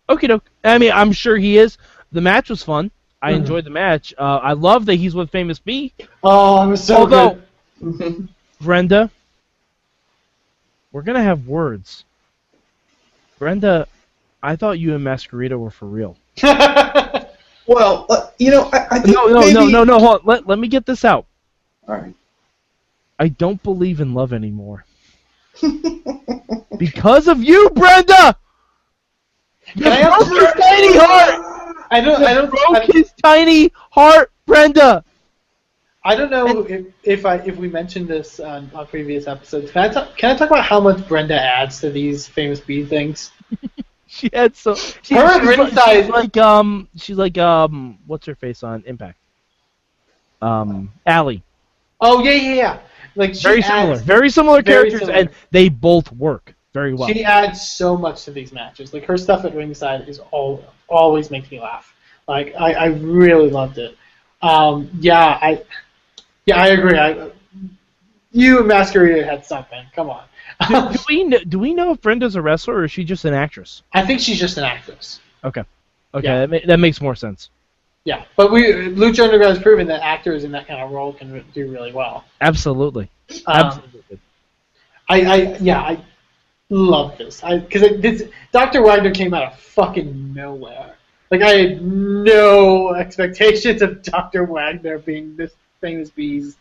Okie 0.08 0.28
doke. 0.28 0.44
I 0.64 0.78
mean, 0.78 0.92
I'm 0.92 1.12
sure 1.12 1.36
he 1.36 1.58
is. 1.58 1.78
The 2.12 2.20
match 2.20 2.50
was 2.50 2.62
fun. 2.62 2.90
I 3.22 3.32
Mhm. 3.32 3.36
enjoyed 3.36 3.64
the 3.64 3.70
match. 3.70 4.12
Uh, 4.18 4.40
I 4.42 4.52
love 4.52 4.86
that 4.86 4.96
he's 4.96 5.14
with 5.14 5.30
Famous 5.30 5.58
B. 5.60 5.92
Oh, 6.24 6.64
it 6.66 6.70
was 6.70 6.82
so 6.82 6.96
Although, 6.96 7.38
good. 7.80 8.28
Brenda, 8.60 9.10
we're 10.92 11.02
gonna 11.02 11.22
have 11.22 11.46
words. 11.46 12.04
Brenda, 13.38 13.86
I 14.42 14.56
thought 14.56 14.78
you 14.78 14.94
and 14.94 15.04
Mascarita 15.04 15.58
were 15.58 15.70
for 15.70 15.86
real. 15.86 16.16
Well, 17.66 18.06
uh, 18.10 18.28
you 18.38 18.50
know, 18.50 18.68
I, 18.72 18.86
I 18.90 18.98
think 18.98 19.14
No, 19.14 19.26
no, 19.26 19.40
maybe... 19.40 19.54
no, 19.54 19.66
no, 19.66 19.84
no. 19.84 19.98
Hold 19.98 20.20
on. 20.20 20.26
Let, 20.26 20.46
let 20.46 20.58
me 20.58 20.68
get 20.68 20.84
this 20.84 21.04
out. 21.04 21.26
All 21.86 21.94
right. 21.94 22.14
I 23.18 23.28
don't 23.28 23.62
believe 23.62 24.00
in 24.00 24.14
love 24.14 24.32
anymore. 24.32 24.84
because 26.78 27.28
of 27.28 27.42
you, 27.42 27.70
Brenda! 27.70 28.36
You 29.74 29.84
Can 29.84 29.92
I 29.92 29.96
have- 29.96 30.28
broke 30.28 30.56
his 30.56 30.64
tiny 30.64 30.98
heart! 30.98 31.86
I 31.90 32.00
don't 32.00 32.22
I 32.22 32.34
don't 32.34 32.50
broke 32.50 32.76
I, 32.76 32.86
his 32.86 33.12
tiny 33.22 33.70
heart, 33.90 34.32
Brenda! 34.46 35.04
I 36.04 36.16
don't 36.16 36.30
know 36.30 36.64
if, 36.64 36.86
if 37.04 37.26
I 37.26 37.36
if 37.36 37.56
we 37.58 37.68
mentioned 37.68 38.08
this 38.08 38.40
on, 38.40 38.70
on 38.74 38.86
previous 38.88 39.28
episodes. 39.28 39.70
Can 39.70 39.84
I 39.84 39.88
talk, 39.88 40.16
can 40.16 40.34
I 40.34 40.36
talk 40.36 40.50
about 40.50 40.64
how 40.64 40.80
much 40.80 41.06
Brenda 41.06 41.40
adds 41.40 41.80
to 41.80 41.90
these 41.90 42.26
Famous 42.26 42.58
B 42.60 42.84
things? 42.84 43.30
She 44.18 44.28
had 44.30 44.54
so 44.54 44.74
she, 44.74 45.14
Her 45.14 45.26
she's, 45.40 45.48
like, 45.48 45.58
ringside- 45.58 46.02
she's 46.02 46.08
like 46.10 46.36
um 46.36 46.86
she's 46.96 47.16
like 47.16 47.38
um 47.38 47.98
what's 48.06 48.26
her 48.26 48.34
face 48.34 48.62
on 48.62 48.82
Impact? 48.86 49.16
Um 50.42 50.92
Allie. 51.06 51.42
Oh 52.00 52.22
yeah 52.22 52.32
yeah 52.32 52.54
yeah. 52.54 52.78
Like 53.14 53.34
she 53.34 53.42
Very 53.42 53.62
adds, 53.62 53.66
similar. 53.68 53.96
Very 53.96 54.28
similar 54.30 54.62
very 54.62 54.90
characters 54.90 55.00
similar. 55.08 55.18
and 55.18 55.30
they 55.50 55.68
both 55.70 56.12
work 56.12 56.54
very 56.74 56.92
well. 56.94 57.08
She 57.08 57.24
adds 57.24 57.66
so 57.68 57.96
much 57.96 58.24
to 58.24 58.32
these 58.32 58.52
matches. 58.52 58.92
Like 58.92 59.04
her 59.04 59.16
stuff 59.16 59.44
at 59.46 59.54
ringside 59.54 60.08
is 60.08 60.20
all 60.30 60.62
always 60.88 61.30
makes 61.30 61.50
me 61.50 61.60
laugh. 61.60 61.94
Like 62.28 62.54
I, 62.58 62.72
I 62.74 62.86
really 62.86 63.50
loved 63.50 63.78
it. 63.78 63.96
Um, 64.42 64.90
yeah, 65.00 65.38
I 65.40 65.62
yeah 66.46 66.56
I 66.60 66.68
agree. 66.68 66.98
I 66.98 67.30
you 68.32 68.58
and 68.58 68.68
Masquerade 68.68 69.24
had 69.24 69.44
something. 69.44 69.84
Come 69.94 70.10
on. 70.10 70.24
do, 70.68 70.74
do 70.92 70.98
we 71.08 71.28
kn- 71.30 71.48
do 71.48 71.58
we 71.58 71.74
know 71.74 71.92
if 71.92 72.00
Brenda's 72.00 72.34
a 72.36 72.42
wrestler 72.42 72.74
or 72.74 72.84
is 72.84 72.90
she 72.92 73.04
just 73.04 73.24
an 73.24 73.34
actress? 73.34 73.82
I 73.92 74.04
think 74.06 74.20
she's 74.20 74.38
just 74.40 74.56
an 74.58 74.64
actress. 74.64 75.20
Okay. 75.44 75.62
Okay, 76.14 76.26
Yeah. 76.26 76.40
that, 76.46 76.50
ma- 76.50 76.66
that 76.66 76.78
makes 76.80 77.00
more 77.00 77.14
sense. 77.14 77.50
Yeah, 78.04 78.24
but 78.36 78.50
we 78.50 78.64
Lucha 78.72 79.22
Underground 79.24 79.54
has 79.54 79.62
proven 79.62 79.86
that 79.86 80.02
actors 80.02 80.42
in 80.44 80.50
that 80.52 80.66
kind 80.66 80.80
of 80.82 80.90
role 80.90 81.12
can 81.12 81.32
re- 81.32 81.44
do 81.54 81.70
really 81.70 81.92
well. 81.92 82.24
Absolutely. 82.40 83.08
Um, 83.46 83.66
Absolutely. 83.66 84.18
I, 85.08 85.20
I 85.22 85.56
yeah, 85.58 85.80
I 85.80 86.04
love 86.68 87.16
this. 87.16 87.44
I 87.44 87.58
because 87.58 88.00
this 88.00 88.24
Dr. 88.50 88.82
Wagner 88.82 89.12
came 89.12 89.32
out 89.34 89.52
of 89.52 89.58
fucking 89.58 90.34
nowhere. 90.34 90.96
Like 91.30 91.42
I 91.42 91.50
had 91.50 91.82
no 91.82 92.94
expectations 92.94 93.82
of 93.82 94.02
Dr. 94.02 94.44
Wagner 94.44 94.98
being 94.98 95.36
this 95.36 95.52
Famous 95.80 96.10
B's 96.10 96.56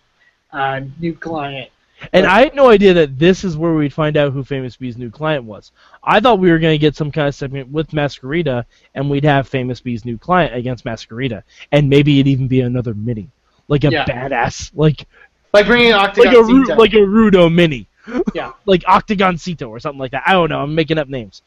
uh, 0.53 0.81
new 0.99 1.13
client. 1.15 1.69
And 2.13 2.25
I 2.25 2.41
had 2.41 2.55
no 2.55 2.67
idea 2.69 2.95
that 2.95 3.19
this 3.19 3.43
is 3.43 3.55
where 3.55 3.73
we'd 3.75 3.93
find 3.93 4.17
out 4.17 4.33
who 4.33 4.43
Famous 4.43 4.75
B's 4.75 4.97
new 4.97 5.11
client 5.11 5.43
was. 5.43 5.71
I 6.03 6.19
thought 6.19 6.39
we 6.39 6.49
were 6.49 6.57
going 6.57 6.73
to 6.73 6.79
get 6.79 6.95
some 6.95 7.11
kind 7.11 7.27
of 7.27 7.35
segment 7.35 7.69
with 7.69 7.91
Mascarita, 7.91 8.65
and 8.95 9.07
we'd 9.07 9.23
have 9.23 9.47
Famous 9.47 9.79
B's 9.79 10.03
new 10.03 10.17
client 10.17 10.55
against 10.55 10.83
Mascarita, 10.83 11.43
and 11.71 11.87
maybe 11.87 12.19
it'd 12.19 12.27
even 12.27 12.47
be 12.47 12.61
another 12.61 12.95
mini, 12.95 13.29
like 13.67 13.83
a 13.83 13.91
Yeah. 13.91 14.05
badass, 14.05 14.71
like 14.73 15.05
Like 15.53 15.67
bringing 15.67 15.93
Octagon 15.93 16.25
like 16.33 16.35
a 16.35 16.43
Ru- 16.43 16.75
like 16.75 16.93
a 16.93 16.97
Rudo 17.05 17.53
mini, 17.53 17.85
yeah. 18.33 18.53
like 18.65 18.81
Octagoncito 18.81 19.69
or 19.69 19.79
something 19.79 19.99
like 19.99 20.11
that. 20.11 20.23
I 20.25 20.33
don't 20.33 20.49
know. 20.49 20.61
I'm 20.61 20.73
making 20.73 20.97
up 20.97 21.07
names, 21.07 21.43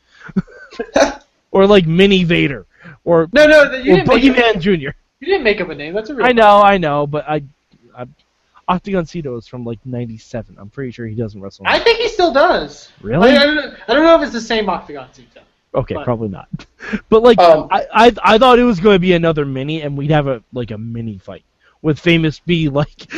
or 1.50 1.66
like 1.66 1.86
Mini 1.86 2.22
Vader, 2.22 2.64
or 3.04 3.28
No, 3.32 3.46
no, 3.46 3.62
you 3.72 3.94
or 3.94 3.96
didn't, 3.96 4.08
make 4.08 4.24
up, 4.24 4.36
Boogeyman 4.56 4.60
Jr. 4.60 4.70
you 4.70 4.92
didn't 5.20 5.42
make 5.42 5.60
up 5.60 5.68
a 5.68 5.74
name. 5.74 5.94
That's 5.94 6.10
a 6.10 6.14
real. 6.14 6.26
I 6.26 6.32
know, 6.32 6.62
I 6.62 6.78
know, 6.78 7.06
but 7.08 7.24
I, 7.28 7.42
I 7.96 8.06
Octagoncito 8.68 9.38
is 9.38 9.46
from 9.46 9.64
like 9.64 9.78
'97. 9.84 10.56
I'm 10.58 10.70
pretty 10.70 10.90
sure 10.90 11.06
he 11.06 11.14
doesn't 11.14 11.40
wrestle. 11.40 11.64
I 11.68 11.78
think 11.78 11.98
he 11.98 12.08
still 12.08 12.32
does. 12.32 12.90
really? 13.00 13.30
I, 13.32 13.42
I, 13.42 13.44
don't 13.44 13.56
know, 13.56 13.76
I 13.88 13.94
don't 13.94 14.04
know 14.04 14.16
if 14.16 14.22
it's 14.22 14.32
the 14.32 14.40
same 14.40 14.66
Octagoncito. 14.66 15.40
Okay, 15.74 15.94
But- 15.94 16.04
probably 16.04 16.28
not. 16.28 16.48
But 17.08 17.22
like, 17.22 17.38
Um, 17.38 17.68
I, 17.70 17.86
I 17.92 18.12
I 18.22 18.38
thought 18.38 18.58
it 18.58 18.64
was 18.64 18.78
going 18.80 18.94
to 18.96 18.98
be 19.00 19.14
another 19.14 19.44
mini, 19.46 19.80
and 19.82 19.96
we'd 19.96 20.10
have 20.10 20.26
a 20.26 20.42
like 20.52 20.70
a 20.70 20.78
mini 20.78 21.18
fight 21.18 21.44
with 21.82 21.98
Famous 21.98 22.38
B 22.40 22.68
like 22.80 23.12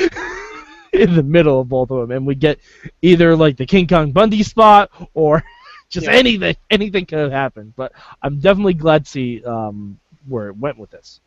in 0.93 1.15
the 1.15 1.23
middle 1.23 1.61
of 1.61 1.69
both 1.69 1.91
of 1.91 2.01
them, 2.09 2.17
and 2.17 2.27
we'd 2.27 2.41
get 2.41 2.59
either 3.03 3.37
like 3.37 3.57
the 3.57 3.67
King 3.67 3.87
Kong 3.87 4.13
Bundy 4.13 4.43
spot 4.43 4.91
or 5.15 5.43
just 5.91 6.07
Yeah. 6.07 6.13
anything. 6.13 6.57
Anything 6.71 7.07
could 7.07 7.19
have 7.19 7.33
happened. 7.33 7.75
But 7.77 7.93
I'm 8.23 8.39
definitely 8.39 8.75
glad 8.75 9.05
to 9.05 9.11
see 9.11 9.45
um, 9.45 9.99
where 10.29 10.49
it 10.49 10.57
went 10.57 10.79
with 10.79 10.91
this. 10.91 11.21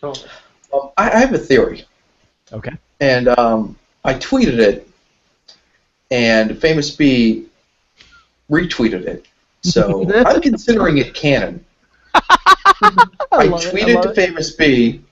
Totally. 0.00 0.28
Um, 0.72 0.90
I, 0.96 1.10
I 1.10 1.18
have 1.20 1.32
a 1.32 1.38
theory, 1.38 1.84
Okay. 2.52 2.72
And 3.00 3.28
um, 3.28 3.76
I 4.04 4.14
tweeted 4.14 4.58
it, 4.58 4.88
and 6.10 6.58
Famous 6.60 6.90
B 6.90 7.46
retweeted 8.50 9.04
it. 9.04 9.26
So 9.62 10.10
I'm 10.26 10.40
considering 10.40 10.98
it 10.98 11.14
canon. 11.14 11.64
I, 12.14 12.20
it, 12.82 13.22
I 13.32 13.46
tweeted 13.48 13.94
love 13.94 14.04
to 14.04 14.10
it. 14.10 14.16
Famous 14.16 14.52
B, 14.52 15.02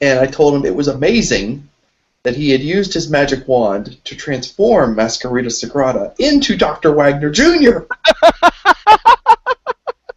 and 0.00 0.18
I 0.18 0.26
told 0.26 0.54
him 0.54 0.64
it 0.64 0.74
was 0.74 0.88
amazing 0.88 1.68
that 2.22 2.36
he 2.36 2.50
had 2.50 2.60
used 2.60 2.92
his 2.92 3.08
magic 3.10 3.48
wand 3.48 3.96
to 4.04 4.14
transform 4.14 4.94
Mascarita 4.94 5.46
Sagrada 5.46 6.14
into 6.18 6.56
Dr. 6.56 6.92
Wagner 6.92 7.30
Jr. 7.30 7.86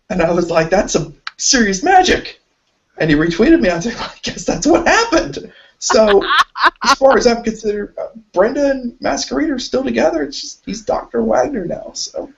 and 0.09 0.21
I 0.21 0.31
was 0.31 0.49
like, 0.49 0.69
that's 0.69 0.93
some 0.93 1.15
serious 1.37 1.81
magic. 1.81 2.41
And 2.97 3.09
he 3.09 3.15
retweeted 3.15 3.61
me. 3.61 3.69
I 3.69 3.77
was 3.77 3.85
like, 3.85 4.01
I 4.01 4.13
guess 4.21 4.43
that's 4.43 4.67
what 4.67 4.85
happened. 4.85 5.51
So, 5.83 6.21
as 6.81 6.93
far 6.97 7.17
as 7.17 7.27
I'm 7.27 7.43
considered, 7.43 7.93
uh, 7.97 8.07
Brenda 8.31 8.71
and 8.71 8.93
Mascarita 8.99 9.55
are 9.55 9.59
still 9.59 9.83
together. 9.83 10.23
It's 10.23 10.39
just 10.39 10.63
he's 10.65 10.81
Dr. 10.83 11.21
Wagner 11.21 11.65
now. 11.65 11.91
So, 11.93 12.31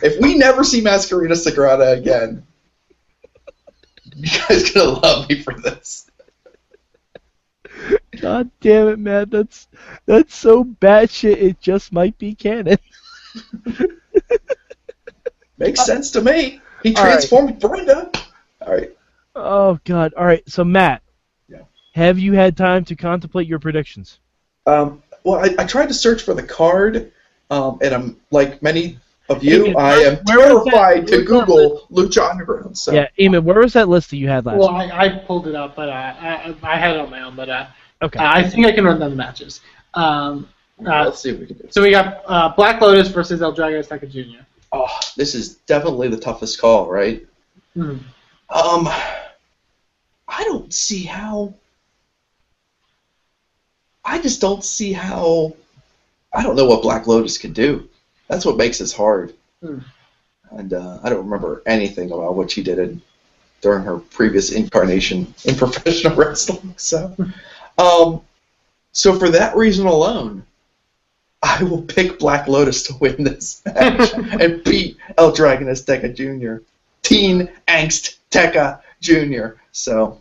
if 0.00 0.20
we 0.20 0.36
never 0.38 0.62
see 0.62 0.80
Mascarita 0.80 1.32
Sagrada 1.32 1.98
again, 1.98 2.46
you 4.14 4.30
guys 4.48 4.70
gonna 4.70 5.00
love 5.00 5.28
me 5.28 5.42
for 5.42 5.54
this. 5.54 6.08
God 8.20 8.48
damn 8.60 8.88
it, 8.88 9.00
man! 9.00 9.28
That's 9.28 9.66
that's 10.06 10.34
so 10.36 10.62
bad 10.62 11.10
shit. 11.10 11.42
It 11.42 11.60
just 11.60 11.92
might 11.92 12.16
be 12.16 12.36
canon. 12.36 12.78
Makes 15.58 15.84
sense 15.84 16.12
to 16.12 16.20
me. 16.20 16.60
He 16.84 16.94
All 16.94 17.02
right. 17.02 17.10
transformed 17.10 17.58
Brenda. 17.58 18.12
All 18.64 18.72
right. 18.72 18.96
Oh 19.34 19.80
God! 19.84 20.14
All 20.14 20.24
right, 20.24 20.48
so 20.48 20.62
Matt. 20.62 21.02
Have 21.96 22.18
you 22.18 22.34
had 22.34 22.56
time 22.58 22.84
to 22.84 22.94
contemplate 22.94 23.48
your 23.48 23.58
predictions? 23.58 24.18
Um, 24.66 25.02
well, 25.24 25.40
I, 25.42 25.62
I 25.62 25.64
tried 25.66 25.86
to 25.88 25.94
search 25.94 26.22
for 26.22 26.34
the 26.34 26.42
card, 26.42 27.10
Um, 27.50 27.78
and 27.82 27.94
I'm 27.94 28.20
like 28.30 28.62
many 28.62 28.98
of 29.30 29.42
you, 29.42 29.66
Amy, 29.68 29.76
I 29.76 29.94
am 30.00 30.16
where 30.24 30.54
was 30.54 30.64
that- 30.66 30.70
terrified 30.72 31.06
to 31.08 31.12
where 31.16 31.20
was 31.20 31.28
that 31.28 31.46
Google 31.46 31.86
Lucha 31.90 32.30
Underground. 32.30 32.76
So 32.76 32.92
Yeah, 32.92 33.08
Eamon, 33.18 33.44
where 33.44 33.60
was 33.60 33.72
that 33.72 33.88
list 33.88 34.10
that 34.10 34.18
you 34.18 34.28
had 34.28 34.44
last 34.44 34.58
Well, 34.58 34.76
week? 34.78 34.92
I, 34.92 35.06
I 35.06 35.08
pulled 35.20 35.46
it 35.48 35.54
up, 35.54 35.74
but 35.74 35.88
uh, 35.88 35.92
I, 35.92 36.54
I 36.62 36.76
had 36.76 36.96
it 36.96 37.00
on 37.00 37.08
my 37.10 37.22
own. 37.22 37.34
But 37.34 37.48
uh, 37.48 37.66
Okay. 38.02 38.18
I 38.22 38.46
think 38.46 38.66
I 38.66 38.72
can 38.72 38.84
run 38.84 39.00
down 39.00 39.08
the 39.10 39.16
matches. 39.16 39.62
Um, 39.94 40.46
uh, 40.86 41.04
let's 41.06 41.20
see 41.22 41.30
if 41.30 41.40
we 41.40 41.46
can 41.46 41.56
do. 41.56 41.66
so 41.70 41.80
we 41.80 41.90
got 41.90 42.22
uh, 42.26 42.50
Black 42.50 42.78
Lotus 42.82 43.08
versus 43.08 43.40
El 43.40 43.54
Drago 43.56 43.82
Azteca 43.82 44.10
Jr. 44.10 44.42
Oh, 44.72 44.86
this 45.16 45.34
is 45.34 45.54
definitely 45.66 46.08
the 46.08 46.18
toughest 46.18 46.60
call, 46.60 46.90
right? 46.90 47.26
Hmm. 47.72 47.96
Um, 48.50 48.86
I 50.28 50.44
don't 50.44 50.72
see 50.74 51.04
how. 51.04 51.54
I 54.06 54.20
just 54.20 54.40
don't 54.40 54.64
see 54.64 54.92
how. 54.92 55.54
I 56.32 56.42
don't 56.42 56.56
know 56.56 56.66
what 56.66 56.82
Black 56.82 57.06
Lotus 57.06 57.38
can 57.38 57.52
do. 57.52 57.88
That's 58.28 58.44
what 58.44 58.56
makes 58.56 58.78
this 58.78 58.92
hard. 58.92 59.34
Hmm. 59.60 59.78
And 60.50 60.72
uh, 60.72 61.00
I 61.02 61.08
don't 61.08 61.24
remember 61.24 61.62
anything 61.66 62.12
about 62.12 62.36
what 62.36 62.50
she 62.50 62.62
did 62.62 62.78
in, 62.78 63.02
during 63.60 63.82
her 63.84 63.98
previous 63.98 64.52
incarnation 64.52 65.34
in 65.44 65.54
professional 65.56 66.14
wrestling. 66.14 66.74
So, 66.76 67.14
um, 67.78 68.20
so 68.92 69.18
for 69.18 69.28
that 69.30 69.56
reason 69.56 69.86
alone, 69.86 70.44
I 71.42 71.64
will 71.64 71.82
pick 71.82 72.18
Black 72.18 72.46
Lotus 72.46 72.84
to 72.84 72.94
win 73.00 73.24
this 73.24 73.62
match 73.66 74.12
and 74.16 74.62
beat 74.62 74.98
El 75.18 75.32
Dragon 75.32 75.66
Azteca 75.66 76.14
Jr. 76.14 76.62
Teen 77.02 77.48
Angst 77.66 78.18
Tekka 78.30 78.80
Jr. 79.00 79.58
So, 79.72 80.20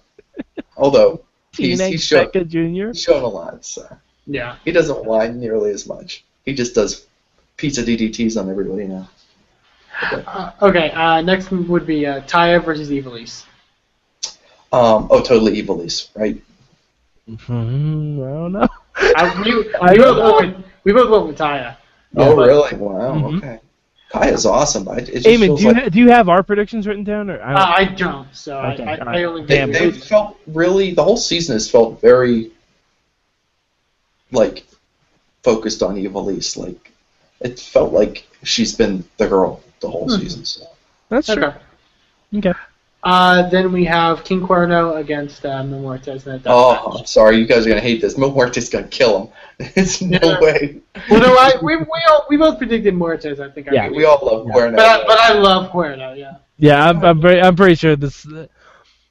although 0.78 1.22
he's, 1.58 1.80
Teen 1.80 1.92
he's, 1.92 2.04
shown, 2.04 2.26
Becca 2.26 2.46
Jr. 2.46 2.88
he's 2.88 3.02
shown 3.02 3.24
a 3.24 3.28
lot, 3.28 3.66
so 3.66 3.86
Yeah. 4.28 4.56
he 4.66 4.72
doesn't 4.72 5.06
whine 5.06 5.40
nearly 5.40 5.72
as 5.72 5.88
much. 5.88 6.24
He 6.46 6.54
just 6.54 6.76
does 6.76 7.06
pizza 7.58 7.82
DDTs 7.84 8.40
on 8.40 8.50
everybody 8.50 8.86
now. 8.86 9.10
Uh, 10.02 10.52
okay. 10.62 10.92
Uh, 10.92 11.22
next 11.22 11.50
would 11.52 11.88
be 11.88 12.06
uh, 12.06 12.22
Taya 12.22 12.64
versus 12.64 12.90
Ivelisse. 12.90 13.46
Um, 14.74 15.08
oh, 15.10 15.22
totally 15.22 15.62
Ivelisse, 15.62 16.10
right? 16.16 16.42
Hmm, 17.46 18.22
I 18.22 18.28
don't 18.28 18.52
know. 18.52 18.68
I, 18.96 19.42
we, 19.42 19.56
we, 19.58 19.64
don't 19.98 19.98
both 19.98 20.18
know. 20.18 20.36
went 20.36 20.58
with, 20.58 20.66
we 20.84 20.94
both 20.94 21.10
went 21.10 21.28
with 21.28 21.38
Taya. 21.38 21.78
oh, 22.18 22.36
but- 22.36 22.48
really? 22.48 22.76
Wow. 22.78 23.16
Mhm. 23.16 23.38
Okay. 23.38 23.60
Kaya's 24.20 24.46
awesome. 24.46 24.88
I, 24.88 24.98
it 24.98 25.06
just 25.08 25.26
Eamon, 25.28 25.58
do 25.58 25.64
you 25.64 25.72
like 25.74 25.84
ha- 25.84 25.90
do 25.90 26.00
you 26.00 26.10
have 26.10 26.30
our 26.30 26.42
predictions 26.44 26.88
written 26.88 27.04
down 27.04 27.30
or 27.30 27.42
I 27.42 27.54
Uh, 27.54 27.58
don't, 27.58 27.74
I 27.92 27.96
don't, 27.96 28.36
so 28.36 28.60
Okay, 28.60 28.84
I, 28.84 28.96
I, 28.96 29.00
alright. 29.00 29.16
I 29.18 29.24
only 29.26 29.46
they, 29.46 29.66
they 29.66 29.92
felt 29.92 30.38
really. 30.48 30.94
The 30.94 31.04
whole 31.04 31.18
season 31.18 31.54
has 31.56 31.70
felt 31.70 32.00
very 32.02 32.52
like 34.32 34.66
focused 35.44 35.84
on 35.84 35.96
Ivelisse. 35.96 36.58
Like 36.58 36.92
it 37.42 37.60
felt 37.60 37.92
like 37.94 38.26
she's 38.44 38.76
been 38.76 39.04
the 39.18 39.28
girl 39.28 39.62
the 39.82 39.90
whole 39.90 40.08
Hmm. 40.10 40.20
season. 40.22 40.46
So. 40.46 40.66
That's 41.10 41.28
true. 41.28 41.44
Okay. 41.44 41.58
Okay. 42.38 42.54
Uh, 43.06 43.48
then 43.50 43.72
we 43.72 43.86
have 43.86 44.24
King 44.24 44.42
Cuerno 44.42 44.98
against 44.98 45.46
uh, 45.46 45.64
Mil 45.64 45.80
Muertes 45.80 46.26
in 46.26 46.34
a 46.34 46.42
Oh, 46.48 46.74
match. 46.92 47.02
I'm 47.02 47.06
sorry, 47.06 47.38
you 47.38 47.46
guys 47.46 47.66
are 47.66 47.70
gonna 47.70 47.80
hate 47.82 48.02
this. 48.02 48.18
Mil 48.18 48.32
Muertes 48.34 48.72
gonna 48.72 48.88
kill 48.88 49.32
him. 49.60 49.70
There's 49.76 50.02
no 50.02 50.18
Yeah. 50.22 50.40
way. 50.42 50.82
Well, 51.10 51.20
no, 51.22 51.36
I, 51.36 51.54
we, 51.62 51.78
we, 51.78 51.86
all, 52.10 52.26
we 52.30 52.38
both 52.38 52.58
predicted 52.58 52.96
Muertes, 52.96 53.40
I 53.40 53.52
think. 53.52 53.68
Yeah, 53.72 53.88
did. 53.90 53.96
We 53.96 54.06
all 54.06 54.20
love 54.26 54.48
Yeah. 54.48 54.54
Cuerno. 54.56 54.76
but, 54.76 54.86
I, 54.86 55.06
but 55.06 55.20
I 55.20 55.34
love 55.34 55.72
Cuerno, 55.72 56.18
yeah. 56.18 56.38
Yeah, 56.58 56.84
I'm 56.90 57.04
I'm, 57.06 57.22
very, 57.22 57.40
I'm 57.42 57.56
pretty 57.56 57.76
sure 57.76 57.96
this 57.96 58.26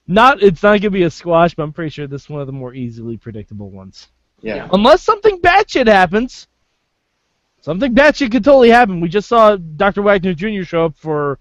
not 0.09 0.42
it's 0.42 0.62
not 0.62 0.80
gonna 0.80 0.90
be 0.90 1.04
a 1.04 1.11
squash, 1.11 1.54
but 1.54 1.62
I'm 1.62 1.72
pretty 1.72 1.90
sure 1.90 2.07
this 2.09 2.22
is 2.22 2.28
one 2.28 2.40
of 2.40 2.46
the 2.48 2.52
more 2.52 2.74
easily 2.74 3.16
predictable 3.16 3.70
ones. 3.70 4.09
yeah. 4.42 4.68
Unless 4.72 5.02
something 5.02 5.38
batshit 5.40 5.87
happens. 5.87 6.48
Something 7.61 7.94
batshit 7.94 8.33
could 8.33 8.42
totally 8.44 8.70
happen. 8.70 9.00
We 9.00 9.09
just 9.09 9.28
saw 9.28 9.57
Dr. 9.57 10.02
Wagner 10.02 10.35
Jr. 10.35 10.64
show 10.64 10.87
up 10.87 10.96
for 10.96 11.38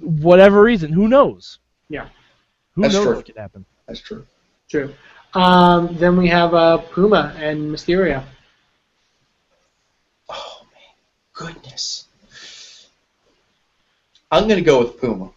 whatever 0.00 0.60
reason. 0.62 0.92
Who 0.92 1.08
knows? 1.08 1.60
Yeah. 1.88 2.08
Who 2.74 2.82
That's 2.82 2.94
knows 2.94 3.04
true. 3.04 3.16
what 3.16 3.26
could 3.26 3.36
happen? 3.36 3.64
that's 3.86 4.00
true. 4.00 4.26
True. 4.68 4.92
Um, 5.34 5.96
then 5.98 6.16
we 6.16 6.28
have 6.28 6.54
uh, 6.54 6.78
Puma 6.78 7.34
and 7.38 7.70
Mysterio. 7.70 8.22
Oh 10.28 10.60
man, 10.72 10.82
goodness. 11.54 12.06
I'm 14.30 14.46
gonna 14.48 14.60
go 14.60 14.80
with 14.80 15.00
Puma. 15.00 15.30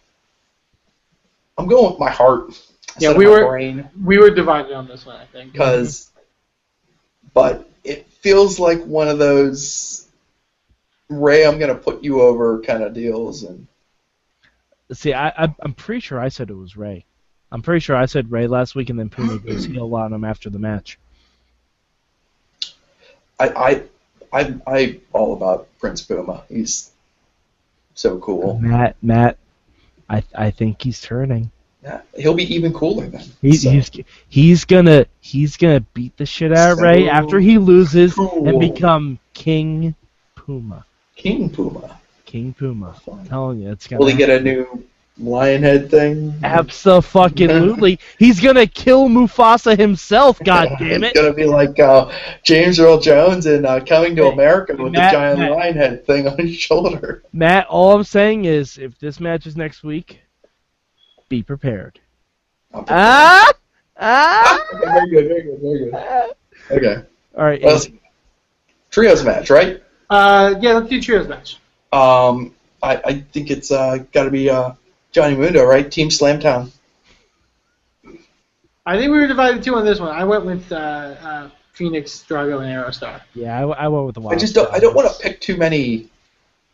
I'm 1.56 1.66
going 1.66 1.90
with 1.90 1.98
my 1.98 2.10
heart. 2.10 2.52
Yeah, 2.98 3.14
we 3.14 3.26
were- 3.26 3.46
brain 3.46 3.88
We 4.04 4.18
were 4.18 4.30
divided 4.30 4.72
on 4.72 4.86
this 4.86 5.06
one, 5.06 5.16
I 5.16 5.24
think. 5.26 5.52
because, 5.52 6.10
but 7.32 7.68
it 7.84 8.06
feels 8.06 8.58
like 8.58 8.82
one 8.84 9.08
of 9.08 9.18
those 9.18 10.08
Rey, 11.08 11.44
I'm 11.46 11.58
gonna 11.58 11.74
put 11.74 12.02
you 12.02 12.20
over 12.22 12.60
kind 12.62 12.82
of 12.82 12.92
deals, 12.94 13.42
and 13.42 13.66
See, 14.92 15.12
I, 15.12 15.28
I 15.28 15.54
I'm 15.60 15.74
pretty 15.74 16.00
sure 16.00 16.18
I 16.20 16.28
said 16.28 16.50
it 16.50 16.54
was 16.54 16.76
Rey. 16.76 17.04
I'm 17.50 17.62
pretty 17.62 17.80
sure 17.80 17.96
I 17.96 18.06
said 18.06 18.30
Rey 18.32 18.46
last 18.46 18.74
week, 18.74 18.90
and 18.90 18.98
then 18.98 19.08
Puma 19.08 19.38
goes 19.46 19.64
heel 19.64 19.94
on 19.94 20.12
him 20.12 20.24
after 20.24 20.50
the 20.50 20.58
match. 20.58 20.98
I 23.38 23.48
I 23.48 23.82
I 24.32 24.54
I 24.66 25.00
all 25.12 25.34
about 25.34 25.68
Prince 25.78 26.02
Puma. 26.02 26.44
He's 26.48 26.90
so 27.94 28.18
cool. 28.18 28.58
Matt, 28.60 28.96
Matt, 29.02 29.38
I 30.08 30.22
I 30.34 30.50
think 30.50 30.82
he's 30.82 31.00
turning. 31.00 31.50
Yeah, 31.82 32.00
he'll 32.16 32.34
be 32.34 32.54
even 32.54 32.72
cooler 32.72 33.06
then. 33.08 33.24
He, 33.40 33.54
So, 33.56 33.70
He's 33.70 33.90
he's 34.28 34.64
gonna 34.64 35.06
he's 35.20 35.56
gonna 35.56 35.80
beat 35.80 36.16
the 36.16 36.26
shit 36.26 36.52
out 36.52 36.72
of 36.72 36.78
Rey 36.78 37.08
after 37.08 37.40
he 37.40 37.58
loses 37.58 38.14
cool. 38.14 38.48
and 38.48 38.60
become 38.60 39.18
King 39.34 39.94
Puma. 40.36 40.86
King 41.16 41.50
Puma. 41.50 41.98
King 42.24 42.54
Puma. 42.54 42.94
I'm 43.10 43.26
telling 43.26 43.60
you, 43.60 43.70
it's 43.70 43.86
gonna. 43.86 44.00
Will 44.00 44.08
he 44.08 44.16
get 44.16 44.30
a 44.30 44.40
new 44.40 44.84
lion 45.18 45.62
head 45.62 45.90
thing? 45.90 46.34
Absolutely. 46.42 47.98
He's 48.18 48.40
gonna 48.40 48.66
kill 48.66 49.08
Mufasa 49.08 49.76
himself. 49.76 50.38
God 50.44 50.68
damn 50.78 51.04
It's 51.04 51.12
it. 51.12 51.14
gonna 51.20 51.32
be 51.34 51.44
like 51.44 51.78
uh, 51.78 52.10
James 52.42 52.80
Earl 52.80 52.98
Jones 53.00 53.46
in 53.46 53.64
uh, 53.66 53.80
Coming 53.80 54.16
to 54.16 54.26
America 54.28 54.74
with 54.76 54.92
Matt- 54.92 55.12
the 55.12 55.16
giant 55.18 55.38
Matt. 55.40 55.50
lion 55.52 55.74
head 55.76 56.06
thing 56.06 56.26
on 56.28 56.38
his 56.38 56.56
shoulder. 56.56 57.22
Matt, 57.32 57.66
all 57.66 57.94
I'm 57.94 58.04
saying 58.04 58.44
is, 58.46 58.78
if 58.78 58.98
this 58.98 59.20
match 59.20 59.46
is 59.46 59.56
next 59.56 59.82
week, 59.84 60.20
be 61.28 61.42
prepared. 61.42 61.98
Okay, 62.74 62.86
Ah, 62.88 63.52
ah. 63.98 64.58
very 64.80 65.10
good, 65.10 65.28
very 65.28 65.42
good, 65.42 65.60
very 65.60 65.78
good. 65.78 65.94
Okay, 66.70 67.06
All 67.36 67.44
right. 67.44 67.60
well, 67.62 67.80
trios 68.90 69.22
match, 69.24 69.50
right? 69.50 69.82
Uh, 70.08 70.54
yeah, 70.60 70.72
let's 70.74 70.88
do 70.88 71.00
trios 71.00 71.28
match. 71.28 71.58
Um, 71.92 72.54
I, 72.82 72.96
I 72.96 73.20
think 73.20 73.50
it's 73.50 73.70
uh, 73.70 73.98
got 74.12 74.24
to 74.24 74.30
be 74.30 74.50
uh, 74.50 74.72
Johnny 75.12 75.36
Mundo, 75.36 75.64
right? 75.64 75.90
Team 75.90 76.08
Slamtown. 76.08 76.70
I 78.84 78.98
think 78.98 79.12
we 79.12 79.18
were 79.18 79.28
divided 79.28 79.62
too 79.62 79.76
on 79.76 79.84
this 79.84 80.00
one. 80.00 80.10
I 80.10 80.24
went 80.24 80.44
with 80.44 80.72
uh, 80.72 80.74
uh, 80.76 81.50
Phoenix, 81.72 82.24
Drago, 82.28 82.60
and 82.62 82.66
Aerostar. 82.66 83.20
yeah, 83.34 83.58
I, 83.58 83.84
I 83.84 83.88
went 83.88 84.06
with 84.06 84.14
the 84.16 84.22
I 84.22 84.36
just 84.36 84.54
don't. 84.54 84.72
I 84.72 84.80
don't 84.80 84.94
want 84.94 85.12
to 85.12 85.22
pick 85.22 85.40
too 85.40 85.56
many 85.56 86.08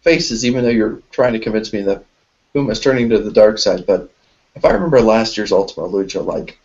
faces, 0.02 0.44
even 0.46 0.64
though 0.64 0.70
you're 0.70 1.02
trying 1.10 1.34
to 1.34 1.38
convince 1.38 1.72
me 1.72 1.82
that 1.82 2.04
Puma's 2.52 2.80
turning 2.80 3.10
to 3.10 3.18
the 3.18 3.32
dark 3.32 3.58
side. 3.58 3.84
But 3.86 4.10
if 4.54 4.64
I 4.64 4.70
remember 4.70 5.00
last 5.00 5.36
year's 5.36 5.52
Ultima 5.52 5.88
Lucha, 5.88 6.24
like 6.24 6.58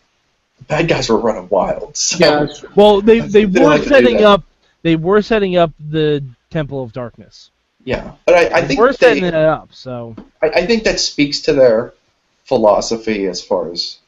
the 0.58 0.64
bad 0.64 0.88
guys 0.88 1.10
were 1.10 1.18
running 1.18 1.48
wild. 1.48 1.96
So, 1.96 2.18
Yeah. 2.18 2.46
Well, 2.74 3.02
they 3.02 3.20
they 3.20 3.44
they 3.44 3.60
were 3.60 3.66
like 3.66 3.82
to 3.82 3.88
do 3.88 3.94
setting 3.94 4.24
up. 4.24 4.44
They 4.82 4.96
were 4.96 5.20
setting 5.20 5.56
up 5.56 5.72
the 5.78 6.24
Temple 6.50 6.82
of 6.82 6.92
Darkness. 6.92 7.50
Yeah. 7.84 8.12
But 8.26 8.34
I, 8.34 8.58
I 8.58 8.60
They 8.60 8.68
think 8.68 8.80
were 8.80 8.92
they, 8.92 8.96
setting 8.96 9.24
it 9.24 9.34
up. 9.34 9.74
So 9.74 10.16
I, 10.42 10.48
I 10.50 10.66
think 10.66 10.84
that 10.84 11.00
speaks 11.00 11.40
to 11.42 11.52
their 11.52 11.94
philosophy 12.44 13.26
as 13.26 13.42
far 13.42 13.70
as 13.72 13.98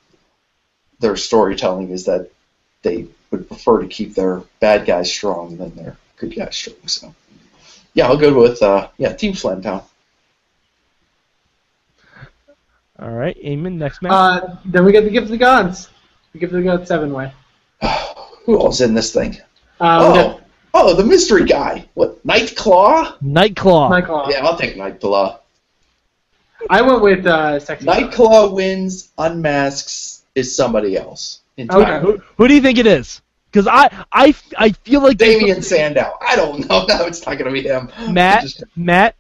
their 1.00 1.16
storytelling 1.16 1.90
is 1.90 2.04
that 2.06 2.30
they 2.82 3.06
would 3.30 3.48
prefer 3.48 3.82
to 3.82 3.88
keep 3.88 4.14
their 4.14 4.42
bad 4.60 4.86
guys 4.86 5.10
strong 5.12 5.56
than 5.56 5.74
their 5.74 5.96
good 6.16 6.34
guys 6.34 6.56
strong. 6.56 6.76
So, 6.86 7.14
yeah, 7.94 8.06
I'll 8.06 8.16
go 8.16 8.38
with 8.40 8.62
uh, 8.62 8.88
yeah, 8.98 9.12
Team 9.12 9.32
Slamtown. 9.34 9.82
all 12.98 13.10
right, 13.10 13.36
Eamon, 13.42 13.74
next 13.74 14.00
match. 14.02 14.12
Uh, 14.12 14.56
then 14.64 14.84
we 14.84 14.92
get 14.92 15.04
the 15.04 15.10
Gift 15.10 15.24
of 15.24 15.30
the 15.30 15.36
Gods. 15.36 15.88
The 16.32 16.38
Gift 16.38 16.52
of 16.52 16.58
the 16.60 16.64
Gods 16.64 16.88
seven 16.88 17.12
way. 17.12 17.32
Who 18.44 18.58
else 18.58 18.80
in 18.80 18.94
this 18.94 19.12
thing? 19.12 19.36
Uh, 19.80 20.08
we 20.12 20.18
Oh, 20.20 20.38
got 20.38 20.40
oh, 20.76 20.94
the 20.94 21.04
mystery 21.04 21.44
guy. 21.44 21.88
What? 21.94 22.24
Nightclaw? 22.26 23.18
Nightclaw. 23.20 23.90
Nightclaw. 23.90 24.30
Yeah, 24.30 24.44
I'll 24.44 24.58
take 24.58 24.76
Nightclaw. 24.76 25.38
I 26.70 26.82
went 26.82 27.02
with 27.02 27.26
uh, 27.26 27.60
Sexy. 27.60 27.86
Nightclaw 27.86 28.52
wins, 28.52 29.10
unmasks 29.18 30.22
is 30.34 30.54
somebody 30.54 30.96
else. 30.96 31.40
In 31.56 31.70
Okay. 31.70 32.00
Who, 32.00 32.20
who 32.36 32.48
do 32.48 32.54
you 32.54 32.60
think 32.60 32.78
it 32.78 32.86
is? 32.86 33.22
Because 33.50 33.66
I, 33.66 34.04
I, 34.12 34.34
I 34.58 34.70
feel 34.70 35.00
like 35.00 35.18
there's 35.18 35.36
Damien 35.38 35.62
Sandow. 35.62 36.12
I 36.20 36.36
don't 36.36 36.68
know. 36.68 36.84
No, 36.88 37.06
it's 37.06 37.24
not 37.24 37.38
going 37.38 37.46
to 37.46 37.62
be 37.62 37.66
him. 37.66 37.90
Matt, 38.12 38.42
Just- 38.42 38.64
Matt, 38.76 39.16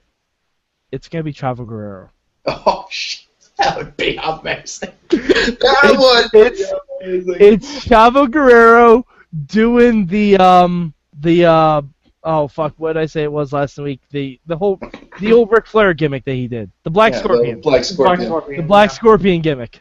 it's 0.92 1.08
gonna 1.08 1.24
be 1.24 1.32
Chavo 1.32 1.66
Guerrero. 1.66 2.10
oh, 2.46 2.86
shit. 2.90 3.26
That 3.58 3.76
would 3.76 3.96
be 3.96 4.18
amazing. 4.22 4.92
That 5.10 5.96
would 5.98 6.30
be 6.32 6.38
it's- 6.46 6.72
amazing. 7.02 7.36
It's 7.38 7.84
Chavo 7.86 8.30
Guerrero 8.30 9.06
doing 9.46 10.06
the 10.06 10.36
um 10.38 10.92
the 11.20 11.44
uh 11.46 11.82
oh 12.24 12.48
fuck, 12.48 12.74
what 12.76 12.94
did 12.94 13.00
I 13.02 13.06
say 13.06 13.22
it 13.22 13.32
was 13.32 13.52
last 13.52 13.78
week? 13.78 14.00
The 14.10 14.38
the 14.46 14.56
whole 14.56 14.78
the 15.20 15.32
old 15.32 15.50
Ric 15.50 15.66
Flair 15.66 15.94
gimmick 15.94 16.24
that 16.24 16.34
he 16.34 16.46
did, 16.48 16.70
the 16.82 16.90
Black 16.90 17.12
Yeah, 17.12 17.18
the 17.20 17.24
Scorpion, 17.24 17.60
Black 17.60 17.84
Scorpion. 17.84 18.56
the 18.56 18.62
Black 18.66 18.90
yeah. 18.90 18.94
Scorpion 18.94 19.42
gimmick. 19.42 19.80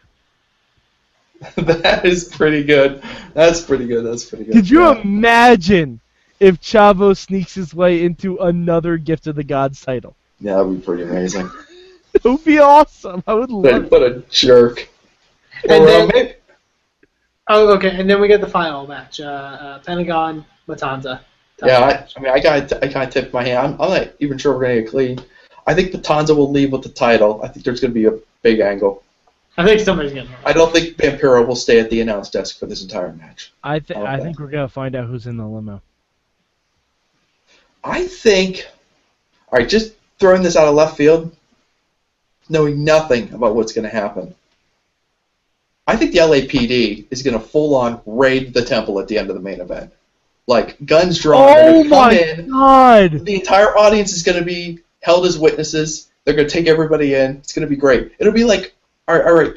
that 1.57 2.05
is 2.05 2.23
pretty 2.25 2.63
good. 2.63 3.03
That's 3.33 3.61
pretty 3.61 3.85
good. 3.87 4.05
That's 4.05 4.25
pretty 4.25 4.45
good. 4.45 4.53
Could 4.53 4.69
you 4.69 4.81
Yeah. 4.83 5.01
imagine 5.01 5.99
if 6.39 6.61
Chavo 6.61 7.15
sneaks 7.15 7.53
his 7.53 7.73
way 7.73 8.03
into 8.03 8.37
another 8.37 8.97
Gift 8.97 9.27
of 9.27 9.35
the 9.35 9.43
Gods 9.43 9.81
title? 9.81 10.15
Yeah, 10.39 10.55
that'd 10.57 10.79
be 10.79 10.85
pretty 10.85 11.03
amazing. 11.03 11.49
It 12.15 12.23
would 12.23 12.45
be 12.45 12.59
awesome. 12.59 13.21
I 13.27 13.33
would 13.33 13.51
love 13.51 13.63
But 13.63 13.75
it. 13.75 13.91
what 13.91 14.01
a 14.03 14.23
jerk. 14.31 14.87
And 15.69 15.83
Or, 15.83 15.85
uh, 15.85 15.85
then- 15.85 16.07
maybe- 16.13 16.33
Oh, 17.47 17.73
okay, 17.75 17.99
and 17.99 18.09
then 18.09 18.19
we 18.19 18.27
get 18.27 18.41
the 18.41 18.49
final 18.49 18.87
match: 18.87 19.19
uh, 19.19 19.23
uh, 19.25 19.79
Pentagon 19.79 20.43
Matanza. 20.67 21.21
yeah, 21.63 21.79
I, 21.79 22.07
I 22.17 22.19
mean, 22.19 22.31
I 22.31 22.39
got 22.39 22.73
I 22.83 22.87
kind 22.87 23.07
of 23.07 23.13
tipped 23.13 23.33
my 23.33 23.43
hand. 23.43 23.59
I'm, 23.59 23.81
I'm 23.81 23.89
not 23.89 24.07
even 24.19 24.37
sure 24.37 24.55
we're 24.55 24.63
gonna 24.63 24.81
get 24.81 24.89
clean. 24.89 25.19
I 25.67 25.73
think 25.73 25.91
Matanza 25.91 26.35
will 26.35 26.51
leave 26.51 26.71
with 26.71 26.83
the 26.83 26.89
title. 26.89 27.41
I 27.43 27.47
think 27.47 27.65
there's 27.65 27.79
gonna 27.79 27.93
be 27.93 28.05
a 28.05 28.17
big 28.41 28.59
angle. 28.59 29.03
I 29.57 29.63
think 29.63 29.79
somebody's 29.81 30.13
getting. 30.13 30.31
I 30.43 30.53
don't 30.53 30.71
think 30.73 30.97
Vampiro 30.97 31.45
will 31.47 31.55
stay 31.55 31.79
at 31.79 31.89
the 31.89 32.01
announce 32.01 32.29
desk 32.29 32.59
for 32.59 32.65
this 32.65 32.81
entire 32.81 33.13
match. 33.13 33.53
I 33.63 33.79
th- 33.79 33.97
I 33.97 34.15
Okay. 34.15 34.23
think 34.23 34.39
we're 34.39 34.47
gonna 34.47 34.67
find 34.67 34.95
out 34.95 35.07
who's 35.07 35.27
in 35.27 35.37
the 35.37 35.45
limo. 35.47 35.81
I 37.83 38.05
think. 38.07 38.67
All 39.51 39.59
right, 39.59 39.69
just 39.69 39.93
throwing 40.19 40.41
this 40.41 40.55
out 40.55 40.67
of 40.67 40.73
left 40.75 40.97
field, 40.97 41.33
knowing 42.49 42.83
nothing 42.83 43.31
about 43.33 43.55
what's 43.55 43.71
going 43.73 43.83
to 43.89 43.95
happen. 43.95 44.33
I 45.87 45.95
think 45.95 46.11
the 46.11 46.19
LAPD 46.19 47.05
is 47.11 47.21
going 47.21 47.39
to 47.39 47.45
full 47.45 47.75
on 47.75 48.01
raid 48.05 48.53
the 48.53 48.63
temple 48.63 48.99
at 48.99 49.07
the 49.07 49.17
end 49.17 49.29
of 49.29 49.35
the 49.35 49.41
main 49.41 49.61
event. 49.61 49.93
Like 50.47 50.83
guns 50.85 51.19
drawn, 51.19 51.47
Oh 51.49 51.83
my 51.85 52.11
in. 52.13 52.49
god! 52.49 53.25
The 53.25 53.35
entire 53.35 53.75
audience 53.77 54.13
is 54.13 54.23
going 54.23 54.37
to 54.37 54.45
be 54.45 54.79
held 55.01 55.25
as 55.25 55.37
witnesses. 55.39 56.11
They're 56.23 56.35
going 56.35 56.47
to 56.47 56.53
take 56.53 56.67
everybody 56.67 57.13
in. 57.15 57.37
It's 57.37 57.53
going 57.53 57.65
to 57.65 57.69
be 57.69 57.75
great. 57.75 58.13
It'll 58.19 58.33
be 58.33 58.43
like, 58.43 58.75
all 59.07 59.15
right, 59.15 59.25
all 59.25 59.33
right, 59.33 59.53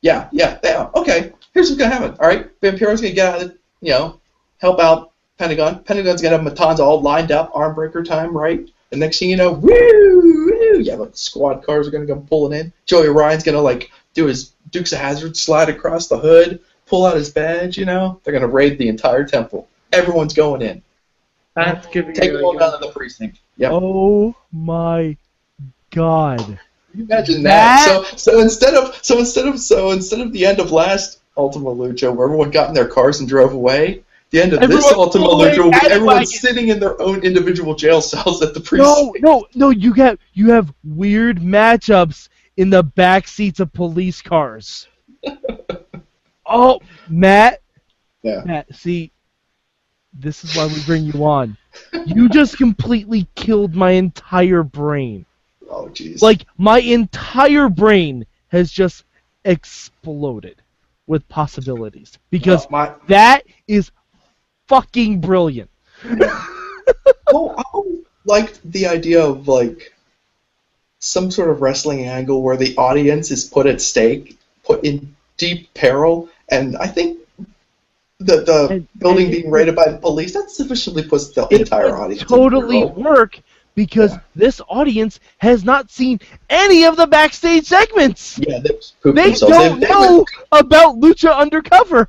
yeah, 0.00 0.28
yeah, 0.32 0.58
yeah. 0.62 0.90
Okay, 0.94 1.32
here's 1.54 1.70
what's 1.70 1.78
going 1.78 1.90
to 1.90 1.96
happen. 1.96 2.16
All 2.20 2.28
right, 2.28 2.50
Vampiro's 2.60 3.00
going 3.00 3.12
to 3.12 3.16
get 3.16 3.34
out 3.34 3.42
of, 3.42 3.48
the, 3.48 3.58
you 3.80 3.90
know, 3.92 4.20
help 4.58 4.80
out 4.80 5.12
Pentagon. 5.38 5.82
Pentagon's 5.84 6.22
going 6.22 6.32
to 6.32 6.42
have 6.42 6.52
Matanza 6.56 6.80
all 6.80 7.00
lined 7.00 7.32
up, 7.32 7.50
arm 7.54 7.74
breaker 7.74 8.02
time, 8.02 8.36
right? 8.36 8.68
And 8.90 9.00
next 9.00 9.18
thing 9.18 9.30
you 9.30 9.36
know, 9.36 9.52
woo, 9.52 9.70
woo, 9.70 10.80
yeah, 10.80 10.94
like 10.94 11.16
squad 11.16 11.64
cars 11.64 11.88
are 11.88 11.90
going 11.90 12.06
to 12.06 12.12
come 12.12 12.26
pulling 12.26 12.58
in. 12.58 12.72
Joey 12.86 13.08
Ryan's 13.08 13.42
going 13.42 13.54
to 13.54 13.60
like 13.60 13.90
do 14.14 14.26
his 14.26 14.52
Dukes 14.72 14.92
of 14.92 14.98
Hazzard 14.98 15.36
slide 15.36 15.68
across 15.68 16.08
the 16.08 16.18
hood, 16.18 16.60
pull 16.86 17.06
out 17.06 17.14
his 17.16 17.30
badge. 17.30 17.78
You 17.78 17.84
know, 17.84 18.20
they're 18.24 18.32
going 18.32 18.42
to 18.42 18.48
raid 18.48 18.78
the 18.78 18.88
entire 18.88 19.24
temple. 19.24 19.68
Everyone's 19.92 20.34
going 20.34 20.62
in. 20.62 20.82
That 21.54 21.92
could 21.92 22.08
be 22.08 22.12
Take 22.14 22.30
really 22.30 22.36
them 22.38 22.44
all 22.46 22.58
down 22.58 22.72
to 22.80 22.86
the 22.86 22.92
precinct. 22.92 23.38
Yep. 23.58 23.70
Oh 23.74 24.34
my 24.50 25.16
god! 25.90 26.38
Can 26.38 26.58
you 26.94 27.04
imagine 27.04 27.42
That- 27.42 27.86
that? 27.86 28.18
So 28.18 28.32
so 28.32 28.40
instead 28.40 28.74
of 28.74 28.98
so 29.04 29.18
instead 29.18 29.46
of 29.46 29.60
so 29.60 29.90
instead 29.90 30.20
of 30.20 30.32
the 30.32 30.46
end 30.46 30.58
of 30.60 30.72
last 30.72 31.20
Ultima 31.36 31.70
Lucha 31.70 32.14
where 32.14 32.26
everyone 32.26 32.50
got 32.50 32.68
in 32.68 32.74
their 32.74 32.88
cars 32.88 33.20
and 33.20 33.28
drove 33.28 33.52
away, 33.52 34.02
the 34.30 34.40
end 34.40 34.54
of 34.54 34.60
this 34.60 34.70
Everyone 34.70 34.94
Ultima 34.94 35.24
pulled 35.26 35.42
Lucha 35.42 35.58
will 35.64 35.70
be 35.70 35.78
everyone 35.90 36.24
sitting 36.26 36.68
in 36.68 36.80
their 36.80 37.00
own 37.00 37.22
individual 37.22 37.74
jail 37.74 38.00
cells 38.00 38.40
at 38.42 38.54
the 38.54 38.60
precinct. 38.60 39.20
no, 39.22 39.40
no! 39.40 39.46
no, 39.54 39.70
You 39.70 39.92
have 39.94 40.18
you 40.32 40.50
have 40.52 40.72
weird 40.84 41.38
matchups 41.40 42.28
in 42.56 42.70
the 42.70 42.82
back 42.82 43.26
seats 43.28 43.60
of 43.60 43.72
police 43.72 44.20
cars. 44.22 44.88
oh, 46.46 46.80
Matt, 47.08 47.60
Yeah. 48.22 48.42
Matt, 48.44 48.74
see, 48.74 49.12
this 50.12 50.44
is 50.44 50.54
why 50.56 50.66
we 50.66 50.82
bring 50.84 51.04
you 51.04 51.24
on. 51.24 51.56
You 52.06 52.28
just 52.28 52.56
completely 52.58 53.26
killed 53.34 53.74
my 53.74 53.92
entire 53.92 54.62
brain. 54.62 55.24
Oh 55.70 55.86
jeez. 55.86 56.20
Like 56.20 56.44
my 56.58 56.80
entire 56.80 57.68
brain 57.70 58.26
has 58.48 58.70
just 58.70 59.04
exploded 59.44 60.60
with 61.06 61.26
possibilities 61.28 62.18
because 62.30 62.66
Uh, 62.66 62.70
my 62.70 62.94
that 63.08 63.44
is 63.66 63.90
fucking 64.68 65.20
brilliant. 65.20 65.70
oh, 66.04 67.54
oh, 67.72 67.98
like 68.26 68.60
the 68.64 68.86
idea 68.86 69.22
of 69.24 69.48
like 69.48 69.94
some 71.04 71.32
sort 71.32 71.50
of 71.50 71.60
wrestling 71.60 72.04
angle 72.06 72.42
where 72.42 72.56
the 72.56 72.76
audience 72.76 73.32
is 73.32 73.44
put 73.44 73.66
at 73.66 73.80
stake, 73.80 74.38
put 74.64 74.84
in 74.84 75.14
deep 75.36 75.72
peril, 75.74 76.28
and 76.48 76.76
I 76.76 76.86
think 76.86 77.18
the 78.20 78.42
the 78.42 78.68
And- 78.70 78.88
building 78.98 79.24
and 79.26 79.32
being 79.34 79.50
raided 79.50 79.74
by 79.74 79.88
the 79.90 79.98
police 79.98 80.32
that 80.34 80.48
sufficiently 80.50 81.02
puts 81.02 81.30
the 81.30 81.46
entire 81.50 81.96
audience 81.96 82.22
in 82.22 82.28
totally 82.28 82.82
peril. 82.86 83.02
work 83.02 83.40
because 83.74 84.12
Yeah. 84.12 84.20
this 84.36 84.60
audience 84.68 85.18
has 85.38 85.64
not 85.64 85.90
seen 85.90 86.20
any 86.48 86.84
of 86.84 86.96
the 86.96 87.08
backstage 87.08 87.64
segments. 87.66 88.38
Yeah, 88.38 88.60
they 88.60 88.70
They 89.02 89.32
don't 89.32 89.80
they, 89.80 89.86
they 89.86 89.92
know 89.92 90.18
Would, 90.18 90.28
about 90.52 91.00
Lucha 91.00 91.36
Undercover. 91.36 92.08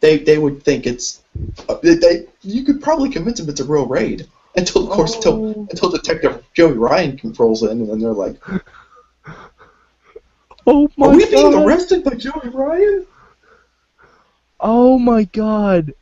they 0.00 0.18
they 0.18 0.36
would 0.36 0.62
think 0.62 0.86
it's 0.86 1.22
uh, 1.70 1.76
they, 1.82 1.94
they. 1.94 2.26
You 2.42 2.64
could 2.64 2.82
probably 2.82 3.08
convince 3.08 3.38
them 3.40 3.48
it's 3.48 3.60
a 3.60 3.64
real 3.64 3.86
raid 3.86 4.26
until, 4.56 4.84
of 4.84 4.90
course, 4.90 5.14
until 5.16 5.46
Oh. 5.46 5.66
until 5.70 5.90
Detective 5.90 6.44
Joey 6.54 6.72
Ryan 6.72 7.16
controls 7.16 7.62
in, 7.62 7.70
and 7.70 7.90
then 7.90 8.00
they're 8.00 8.12
like, 8.12 8.36
Oh 10.66 10.90
my 10.96 11.06
"Are 11.06 11.16
we 11.16 11.26
being 11.26 11.54
arrested 11.54 12.02
by 12.04 12.14
Joey 12.14 12.48
Ryan?" 12.48 13.06
Oh 14.58 14.98
my 14.98 15.24
god! 15.24 15.94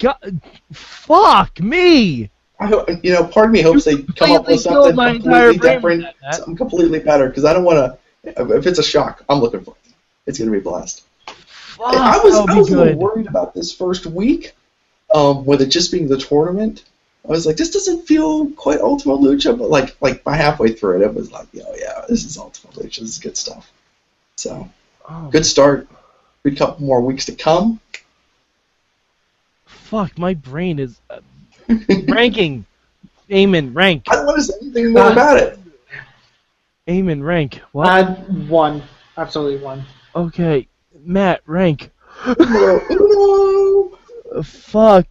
God, 0.00 0.40
fuck 0.72 1.60
me! 1.60 2.30
I 2.58 2.98
you 3.02 3.12
know, 3.12 3.24
part 3.24 3.46
of 3.46 3.52
me 3.52 3.60
hopes 3.60 3.84
they 3.84 4.02
come 4.02 4.32
up 4.32 4.46
with 4.46 4.60
something 4.60 4.96
completely 4.96 5.58
different, 5.58 6.06
something 6.32 6.56
completely 6.56 7.00
better, 7.00 7.28
because 7.28 7.44
I 7.44 7.52
don't 7.52 7.64
want 7.64 7.98
to. 8.24 8.56
If 8.56 8.66
it's 8.66 8.78
a 8.78 8.84
shock, 8.84 9.24
I'm 9.28 9.40
looking 9.40 9.64
for 9.64 9.74
it. 9.84 9.92
It's 10.26 10.38
going 10.38 10.50
to 10.50 10.52
be 10.52 10.60
a 10.60 10.62
blast. 10.62 11.04
Fuck, 11.26 11.94
I 11.94 12.18
was, 12.22 12.34
I 12.34 12.54
was 12.54 12.70
a 12.70 12.76
little 12.76 12.94
worried 12.98 13.26
about 13.26 13.52
this 13.54 13.72
first 13.72 14.06
week, 14.06 14.52
um, 15.14 15.44
with 15.44 15.62
it 15.62 15.66
just 15.66 15.92
being 15.92 16.08
the 16.08 16.18
tournament. 16.18 16.84
I 17.24 17.28
was 17.28 17.46
like, 17.46 17.56
this 17.56 17.70
doesn't 17.70 18.06
feel 18.06 18.50
quite 18.50 18.80
Ultima 18.80 19.16
Lucha, 19.16 19.56
but 19.56 19.70
like, 19.70 19.96
like 20.00 20.24
by 20.24 20.36
halfway 20.36 20.72
through 20.72 21.02
it, 21.02 21.04
it 21.04 21.14
was 21.14 21.30
like, 21.30 21.46
oh 21.54 21.74
yeah, 21.78 22.04
this 22.08 22.24
is 22.24 22.36
Ultima 22.36 22.72
Lucha. 22.74 23.00
This 23.00 23.10
is 23.10 23.18
good 23.18 23.36
stuff. 23.36 23.70
So, 24.36 24.68
Oh, 25.08 25.28
good 25.30 25.44
start. 25.46 25.88
Good 26.44 26.56
couple 26.56 26.84
more 26.84 27.00
weeks 27.00 27.26
to 27.26 27.34
come. 27.34 27.80
fuck, 29.66 30.16
my 30.18 30.34
brain 30.34 30.78
is 30.78 31.00
uh, 31.10 31.20
ranking. 32.08 32.64
Amen, 33.30 33.72
rank. 33.72 34.04
I 34.10 34.16
don't 34.16 34.26
want 34.26 34.38
to 34.38 34.44
say 34.44 34.54
anything 34.60 34.92
more 34.92 35.10
about 35.12 35.38
it. 35.38 35.58
Amen, 36.88 37.22
rank. 37.22 37.60
What? 37.72 37.88
Uh, 37.88 38.14
one, 38.48 38.82
absolutely 39.16 39.62
one. 39.62 39.84
okay, 40.14 40.66
Matt, 41.04 41.42
rank. 41.46 41.90
Fuck. 44.42 45.06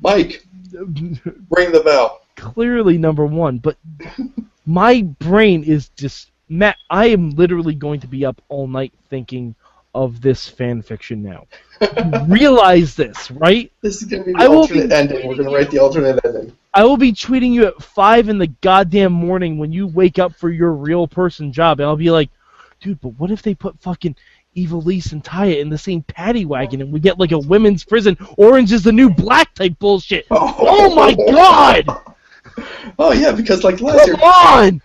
Mike, 0.00 0.44
ring 0.72 1.72
the 1.72 1.82
bell. 1.84 2.22
Clearly 2.36 2.98
number 2.98 3.26
one, 3.26 3.58
but 3.58 3.76
my 4.66 5.02
brain 5.02 5.64
is 5.64 5.88
just 5.90 6.30
Matt. 6.48 6.76
I 6.88 7.06
am 7.06 7.30
literally 7.30 7.74
going 7.74 8.00
to 8.00 8.06
be 8.06 8.24
up 8.24 8.40
all 8.48 8.66
night 8.66 8.92
thinking 9.08 9.54
of 9.94 10.20
this 10.20 10.48
fan 10.48 10.82
fiction 10.82 11.22
now. 11.22 11.46
Realize 12.28 12.94
this, 12.94 13.30
right? 13.30 13.72
This 13.80 14.02
is 14.02 14.08
going 14.08 14.22
to 14.22 14.26
be 14.26 14.32
the 14.32 14.38
I 14.38 14.46
alternate 14.46 14.88
be- 14.88 14.94
ending. 14.94 15.28
We're 15.28 15.34
going 15.34 15.48
to 15.48 15.54
write 15.54 15.70
the 15.70 15.78
alternate 15.78 16.20
ending. 16.24 16.56
I 16.72 16.84
will 16.84 16.96
be 16.96 17.12
tweeting 17.12 17.52
you 17.52 17.66
at 17.66 17.82
five 17.82 18.28
in 18.28 18.38
the 18.38 18.46
goddamn 18.46 19.12
morning 19.12 19.58
when 19.58 19.72
you 19.72 19.88
wake 19.88 20.18
up 20.18 20.34
for 20.34 20.48
your 20.50 20.72
real 20.72 21.08
person 21.08 21.52
job, 21.52 21.80
and 21.80 21.88
I'll 21.88 21.96
be 21.96 22.10
like, 22.10 22.30
dude, 22.80 23.00
but 23.00 23.18
what 23.18 23.30
if 23.30 23.42
they 23.42 23.54
put 23.54 23.80
fucking 23.80 24.14
Ivelisse 24.56 25.12
and 25.12 25.22
Taya 25.22 25.60
in 25.60 25.68
the 25.70 25.78
same 25.78 26.02
paddy 26.02 26.44
wagon 26.44 26.80
and 26.80 26.92
we 26.92 27.00
get 27.00 27.18
like 27.18 27.32
a 27.32 27.38
women's 27.38 27.84
prison, 27.84 28.16
orange 28.36 28.72
is 28.72 28.82
the 28.82 28.92
new 28.92 29.08
black 29.10 29.54
type 29.54 29.78
bullshit? 29.78 30.26
Oh 30.30 30.94
my 30.94 31.14
god! 31.14 31.86
Oh 32.98 33.12
yeah, 33.12 33.32
because 33.32 33.64
like 33.64 33.80
last 33.80 34.06
year. 34.06 34.16
Come 34.16 34.24
on! 34.24 34.82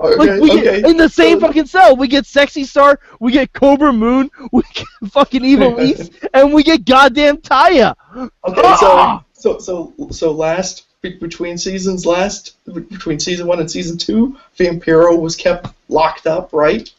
Okay, 0.00 0.16
Like 0.16 0.40
we 0.40 0.50
okay. 0.52 0.62
get 0.80 0.90
in 0.90 0.96
the 0.96 1.08
same 1.08 1.38
fucking 1.40 1.66
cell, 1.66 1.94
we 1.94 2.08
get 2.08 2.26
Sexy 2.26 2.64
Star, 2.64 2.98
we 3.20 3.30
get 3.32 3.52
Kobra 3.52 3.96
Moon, 3.96 4.30
we 4.52 4.62
get 4.74 4.86
fucking 5.10 5.44
Evil 5.44 5.70
Lise, 5.76 6.10
and 6.34 6.52
we 6.52 6.62
get 6.64 6.84
goddamn 6.84 7.36
Taya. 7.36 7.94
Okay, 8.16 8.32
Ah! 8.64 9.22
so 9.32 9.58
so 9.58 9.92
so 9.98 10.08
so 10.10 10.32
last 10.32 10.86
between 11.02 11.58
seasons, 11.58 12.06
last 12.06 12.56
between 12.72 13.20
season 13.20 13.46
one 13.46 13.60
and 13.60 13.70
season 13.70 13.98
two, 13.98 14.36
Vampiro 14.58 15.20
was 15.20 15.36
kept 15.36 15.68
locked 15.88 16.26
up, 16.26 16.52
right? 16.52 16.90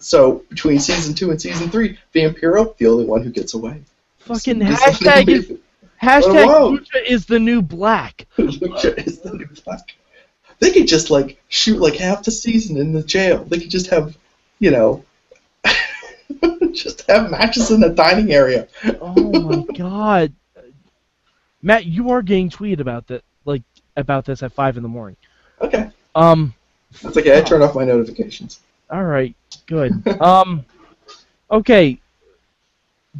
So 0.00 0.44
between 0.48 0.80
season 0.80 1.14
two 1.14 1.30
and 1.30 1.40
season 1.40 1.70
three, 1.70 1.98
Vampiro 2.14 2.76
the 2.76 2.86
only 2.86 3.04
one 3.04 3.22
who 3.22 3.30
gets 3.30 3.54
away. 3.54 3.82
Fucking 4.18 4.60
hashtag 4.60 5.28
is 5.28 5.52
hashtag. 6.02 6.78
Lucha 6.78 7.04
is 7.06 7.26
the 7.26 7.38
new 7.38 7.62
black. 7.62 8.26
Lucha 8.38 9.06
is 9.06 9.20
the 9.20 9.34
new 9.34 9.48
black. 9.64 9.94
They 10.58 10.72
could 10.72 10.88
just 10.88 11.10
like 11.10 11.40
shoot 11.48 11.78
like 11.78 11.94
half 11.94 12.24
the 12.24 12.30
season 12.30 12.76
in 12.76 12.92
the 12.92 13.02
jail. 13.02 13.44
They 13.44 13.60
could 13.60 13.70
just 13.70 13.88
have, 13.90 14.16
you 14.58 14.72
know, 14.72 15.04
just 16.72 17.08
have 17.08 17.30
matches 17.30 17.70
in 17.70 17.80
the 17.80 17.90
dining 17.90 18.32
area. 18.32 18.66
Oh 19.00 19.40
my 19.40 19.64
god. 19.76 20.32
Matt, 21.62 21.86
you 21.86 22.10
are 22.10 22.22
getting 22.22 22.50
tweeted 22.50 22.80
about 22.80 23.06
that, 23.08 23.22
like 23.44 23.62
about 23.96 24.24
this 24.24 24.42
at 24.42 24.52
five 24.52 24.76
in 24.76 24.82
the 24.82 24.88
morning. 24.88 25.16
Okay, 25.60 25.90
Um, 26.14 26.54
that's 27.02 27.16
okay. 27.16 27.36
I 27.36 27.42
turned 27.42 27.64
off 27.64 27.74
my 27.74 27.84
notifications. 27.84 28.60
All 28.90 29.04
right, 29.04 29.34
good. 29.66 30.06
um, 30.20 30.64
okay. 31.50 32.00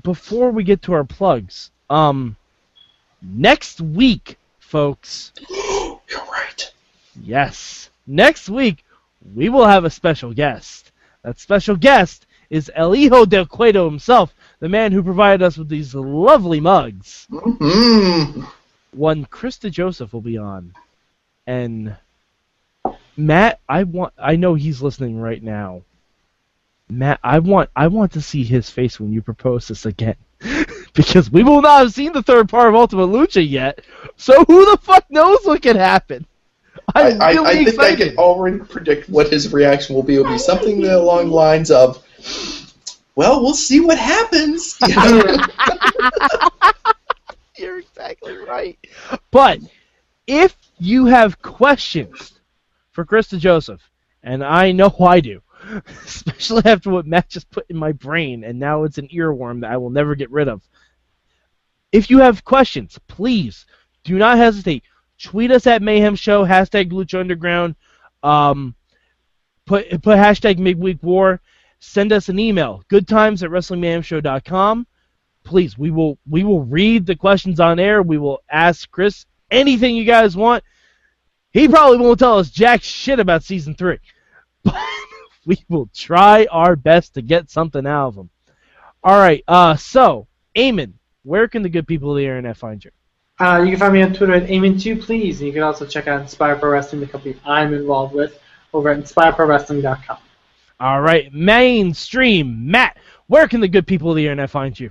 Before 0.03 0.51
we 0.51 0.64
get 0.64 0.83
to 0.83 0.93
our 0.93 1.05
plugs, 1.05 1.71
um, 1.91 2.37
next 3.23 3.81
week, 3.81 4.39
folks. 4.61 5.33
You're 5.51 6.25
right. 6.31 6.73
Yes. 7.21 7.91
Next 8.07 8.49
week, 8.49 8.85
we 9.35 9.49
will 9.49 9.66
have 9.66 9.85
a 9.85 9.91
special 9.91 10.33
guest. 10.33 10.93
That 11.23 11.39
special 11.39 11.77
guest 11.77 12.27
is 12.49 12.71
El 12.75 12.93
Hijo 12.95 13.25
del 13.27 13.47
Cueto 13.47 13.89
himself, 13.89 14.35
the 14.61 14.69
man 14.69 14.93
who 14.93 15.03
provided 15.03 15.43
us 15.43 15.59
with 15.59 15.69
these 15.69 15.95
lovely 15.95 16.61
mugs. 16.61 17.27
Mm. 17.31 18.49
One 18.93 19.27
Krista 19.27 19.71
Joseph 19.71 20.12
will 20.12 20.23
be 20.23 20.39
on. 20.39 20.73
And 21.47 21.97
Matt, 23.19 23.59
I 23.69 23.83
want 23.83 24.14
I 24.16 24.37
know 24.37 24.55
he's 24.55 24.81
listening 24.81 25.21
right 25.21 25.43
now. 25.43 25.83
Matt, 26.89 27.19
I 27.25 27.41
want 27.41 27.69
I 27.75 27.89
want 27.89 28.12
to 28.12 28.23
see 28.23 28.45
his 28.45 28.71
face 28.71 29.01
when 29.01 29.12
you 29.12 29.23
propose 29.23 29.66
this 29.66 29.87
again. 29.87 30.14
because 30.95 31.31
we 31.31 31.43
will 31.43 31.61
not 31.61 31.81
have 31.81 31.93
seen 31.93 32.12
the 32.12 32.23
third 32.23 32.49
part 32.49 32.69
of 32.69 32.77
Ultimate 32.77 33.09
Lucha 33.09 33.47
yet. 33.47 33.81
So 34.16 34.45
who 34.45 34.71
the 34.71 34.79
fuck 34.81 35.05
knows 35.11 35.41
what 35.43 35.62
could 35.62 35.75
happen? 35.75 36.27
I, 36.95 37.11
I'm 37.11 37.21
I, 37.21 37.31
really 37.33 37.47
I 37.47 37.53
think 37.55 37.66
I 37.66 37.71
excited. 37.89 38.09
can 38.11 38.19
already 38.19 38.59
predict 38.61 39.11
what 39.11 39.29
his 39.29 39.53
reaction 39.53 39.97
will 39.97 40.05
be. 40.05 40.14
It'll 40.14 40.31
be 40.31 40.39
something 40.39 40.87
along 40.87 41.31
the 41.31 41.35
lines 41.35 41.73
of, 41.73 42.03
"Well, 43.16 43.43
we'll 43.43 43.55
see 43.55 43.81
what 43.81 43.99
happens." 43.99 44.79
You 44.89 44.95
know? 44.95 45.37
You're 47.57 47.81
exactly 47.81 48.37
right. 48.37 48.79
But 49.33 49.59
if 50.29 50.57
you 50.79 51.07
have 51.07 51.43
questions 51.43 52.38
for 52.99 53.05
Krista 53.05 53.38
Joseph, 53.38 53.88
and 54.24 54.42
I 54.42 54.72
know 54.72 54.92
I 55.01 55.20
do, 55.20 55.40
especially 56.05 56.62
after 56.64 56.90
what 56.90 57.07
Matt 57.07 57.28
just 57.28 57.49
put 57.49 57.70
in 57.70 57.76
my 57.76 57.92
brain, 57.92 58.42
and 58.42 58.59
now 58.59 58.82
it's 58.82 58.99
an 58.99 59.07
earworm 59.14 59.61
that 59.61 59.70
I 59.70 59.76
will 59.76 59.90
never 59.90 60.16
get 60.16 60.32
rid 60.32 60.49
of. 60.49 60.62
If 61.92 62.11
you 62.11 62.18
have 62.18 62.44
questions, 62.44 62.99
please 63.07 63.66
do 64.03 64.18
not 64.18 64.36
hesitate. 64.36 64.82
Tweet 65.22 65.53
us 65.53 65.68
at 65.68 65.80
Mayhem 65.80 66.16
Show, 66.16 66.44
hashtag 66.44 66.90
Lucha 66.90 67.20
Underground, 67.20 67.76
um, 68.24 68.74
put 69.64 69.88
put 70.03 70.18
hashtag 70.18 70.59
Midweek 70.59 71.01
War, 71.01 71.40
send 71.78 72.12
us 72.12 72.28
an 72.28 72.40
email, 72.40 72.82
goodtimes 72.88 73.44
at 73.44 73.51
WrestlingMayhemShow.com 73.51 74.88
please 75.44 75.78
we 75.78 75.90
will 75.90 76.18
we 76.28 76.42
will 76.42 76.64
read 76.64 77.07
the 77.07 77.16
questions 77.16 77.59
on 77.59 77.78
air 77.78 78.03
we 78.03 78.18
will 78.18 78.42
ask 78.51 78.90
chris 78.90 79.24
anything 79.51 79.96
you 79.96 80.05
guys 80.05 80.36
want 80.36 80.62
he 81.53 81.68
probably 81.68 81.99
won't 81.99 82.18
tell 82.18 82.38
us 82.38 82.51
jack 82.51 82.82
shit 82.82 83.18
about 83.20 83.42
season 83.42 83.74
three 83.74 83.99
but 84.64 84.74
we 85.46 85.57
will 85.68 85.88
try 85.94 86.46
our 86.51 86.76
best 86.76 87.14
to 87.14 87.22
get 87.22 87.51
something 87.51 87.86
out 87.86 88.09
of 88.09 88.16
him 88.16 88.30
all 89.03 89.18
right 89.18 89.44
uh 89.49 89.74
so 89.76 90.26
Eamon, 90.57 90.92
where 91.22 91.46
can 91.49 91.62
the 91.62 91.68
good 91.68 91.86
people 91.86 92.11
of 92.11 92.16
the 92.16 92.24
internet 92.24 92.57
find 92.57 92.84
you 92.84 92.90
Uh, 93.38 93.62
you 93.62 93.70
can 93.70 93.78
find 93.78 93.92
me 93.92 94.03
on 94.03 94.12
Twitter 94.12 94.34
at 94.34 94.49
Aimon2, 94.49 95.01
please. 95.01 95.38
And 95.38 95.46
you 95.46 95.53
can 95.53 95.62
also 95.62 95.86
check 95.86 96.09
out 96.09 96.20
Inspire 96.20 96.57
Pro 96.57 96.70
Wrestling, 96.72 97.01
the 97.01 97.07
company 97.07 97.36
I'm 97.44 97.72
involved 97.72 98.12
with, 98.12 98.40
over 98.74 98.88
at 98.88 98.99
InspireProWrestling.com. 98.99 100.18
all 100.80 101.01
right 101.01 101.32
mainstream 101.32 102.68
matt 102.70 102.96
where 103.28 103.46
can 103.46 103.61
the 103.61 103.68
good 103.68 103.86
people 103.86 104.11
of 104.11 104.16
the 104.16 104.24
internet 104.24 104.51
find 104.51 104.78
you 104.78 104.90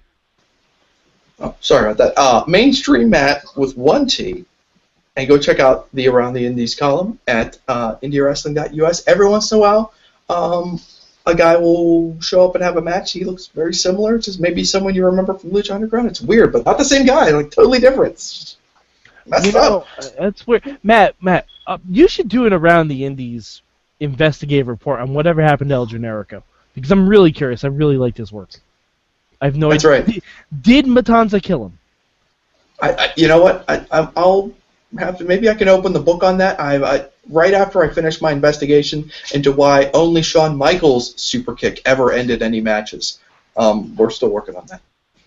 Oh, 1.40 1.56
sorry 1.60 1.92
about 1.92 1.98
that. 1.98 2.20
Uh, 2.20 2.44
mainstream 2.48 3.10
Matt 3.12 3.44
with 3.56 3.78
one 3.78 4.08
T, 4.08 4.44
and 5.18 5.28
go 5.28 5.38
check 5.38 5.60
out 5.60 5.90
the 5.94 6.08
Around 6.08 6.34
the 6.34 6.46
Indies 6.46 6.76
column 6.76 7.20
at 7.28 7.58
uh, 7.68 7.96
IndieWrestling.us. 7.96 9.08
Every 9.08 9.28
once 9.28 9.52
in 9.52 9.58
a 9.58 9.62
while, 9.62 9.94
um, 10.30 10.80
a 11.26 11.34
guy 11.36 11.58
will 11.58 12.22
show 12.22 12.48
up 12.48 12.54
and 12.54 12.64
have 12.64 12.78
a 12.78 12.82
match. 12.82 13.12
He 13.12 13.26
looks 13.26 13.48
very 13.48 13.74
similar 13.74 14.16
It's 14.16 14.28
just 14.28 14.40
maybe 14.40 14.64
someone 14.64 14.94
you 14.94 15.06
remember 15.08 15.34
from 15.34 15.50
Lucha 15.50 15.72
Underground. 15.72 16.08
It's 16.08 16.22
weird, 16.22 16.54
but 16.54 16.66
not 16.66 16.78
the 16.78 16.86
same 16.86 17.06
guy. 17.06 17.32
Like 17.32 17.50
totally 17.50 17.80
different. 17.80 18.56
Messed 19.26 19.46
you 19.48 19.52
know, 19.52 19.80
up. 19.80 19.88
uh, 19.98 20.08
that's 20.20 20.46
weird. 20.46 20.78
Matt, 20.84 21.16
Matt, 21.20 21.48
uh, 21.66 21.80
you 21.90 22.08
should 22.08 22.30
do 22.30 22.46
an 22.46 22.54
around 22.54 22.88
the 22.88 23.04
Indies 23.04 23.64
investigative 24.00 24.68
report 24.68 25.02
on 25.02 25.16
whatever 25.16 25.42
happened 25.42 25.72
to 25.72 25.76
El 25.76 25.88
Generico 25.88 26.44
because 26.76 26.92
I'm 26.92 27.10
really 27.10 27.32
curious. 27.32 27.64
I 27.64 27.70
really 27.70 27.98
liked 27.98 28.18
his 28.18 28.32
work. 28.32 28.52
I 29.42 29.46
have 29.46 29.58
no 29.58 29.72
That's 29.72 29.84
idea. 29.84 30.06
right. 30.06 30.24
Did 30.62 30.86
Matanza 30.86 31.42
kill 31.42 31.66
him? 31.66 31.80
I, 32.80 32.92
I, 32.92 33.14
you 33.18 33.28
know 33.28 33.42
what? 33.42 33.66
I, 33.68 33.86
I'll 34.16 34.54
have 34.98 35.18
to. 35.18 35.26
Maybe 35.26 35.50
I 35.50 35.54
can 35.54 35.68
open 35.68 35.94
the 35.94 36.00
book 36.00 36.24
on 36.24 36.38
that. 36.38 36.60
I, 36.60 36.76
I 36.84 37.06
right 37.30 37.54
after 37.54 37.84
I 37.84 37.90
finish 37.90 38.22
my 38.22 38.32
investigation 38.32 39.12
into 39.34 39.52
why 39.52 39.92
only 39.94 40.22
Shawn 40.22 40.58
Michaels' 40.58 41.20
super 41.22 41.54
kick 41.54 41.82
ever 41.86 42.12
ended 42.12 42.42
any 42.42 42.62
matches. 42.62 43.20
Um, 43.56 43.96
we're 43.96 44.10
still 44.10 44.30
working 44.30 44.56
on 44.56 44.66
that. 44.68 44.82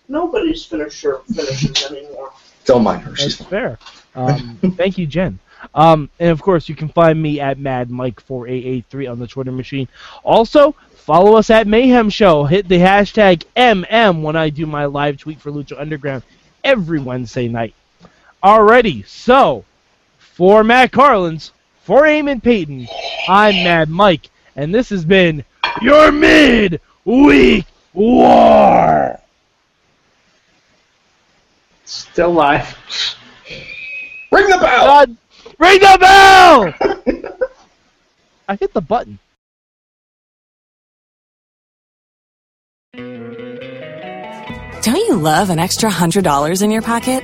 Nobody's 0.07 0.65
finisher 0.65 1.19
finishes 1.33 1.85
anymore. 1.85 2.31
Don't 2.65 2.83
mind 2.83 3.03
her. 3.03 3.15
She's 3.15 3.37
That's 3.37 3.49
fair. 3.49 3.79
Um, 4.15 4.57
thank 4.77 4.97
you, 4.97 5.07
Jen. 5.07 5.39
Um, 5.73 6.09
and 6.19 6.29
of 6.29 6.41
course, 6.41 6.67
you 6.67 6.75
can 6.75 6.89
find 6.89 7.21
me 7.21 7.39
at 7.39 7.59
MadMike4883 7.59 9.11
on 9.11 9.19
the 9.19 9.27
Twitter 9.27 9.51
machine. 9.51 9.87
Also, 10.23 10.73
follow 10.95 11.35
us 11.35 11.49
at 11.49 11.67
Mayhem 11.67 12.09
Show. 12.09 12.45
Hit 12.45 12.67
the 12.67 12.79
hashtag 12.79 13.43
MM 13.55 14.21
when 14.21 14.35
I 14.35 14.49
do 14.49 14.65
my 14.65 14.85
live 14.85 15.17
tweet 15.17 15.39
for 15.39 15.51
Lucha 15.51 15.79
Underground 15.79 16.23
every 16.63 16.99
Wednesday 16.99 17.47
night. 17.47 17.73
Alrighty, 18.43 19.05
so 19.05 19.65
for 20.17 20.63
Matt 20.63 20.91
Carlins, 20.91 21.51
for 21.83 22.03
Eamon 22.03 22.41
Paton, 22.41 22.87
I'm 23.27 23.53
Mad 23.63 23.87
Mike, 23.87 24.31
and 24.55 24.73
this 24.73 24.89
has 24.89 25.05
been 25.05 25.45
your 25.79 26.11
mid-week 26.11 27.65
war. 27.93 29.19
Still 31.85 32.31
live. 32.31 32.75
ring 34.31 34.47
the 34.47 34.57
bell. 34.57 34.85
God, 34.87 35.15
ring 35.59 35.79
the 35.79 35.97
bell! 35.99 36.73
I 38.49 38.55
hit 38.55 38.73
the 38.73 38.81
button. 38.81 39.19
Don't 44.81 44.95
you 44.95 45.15
love 45.15 45.51
an 45.51 45.59
extra 45.59 45.91
$100 45.91 46.63
in 46.63 46.71
your 46.71 46.81
pocket? 46.81 47.23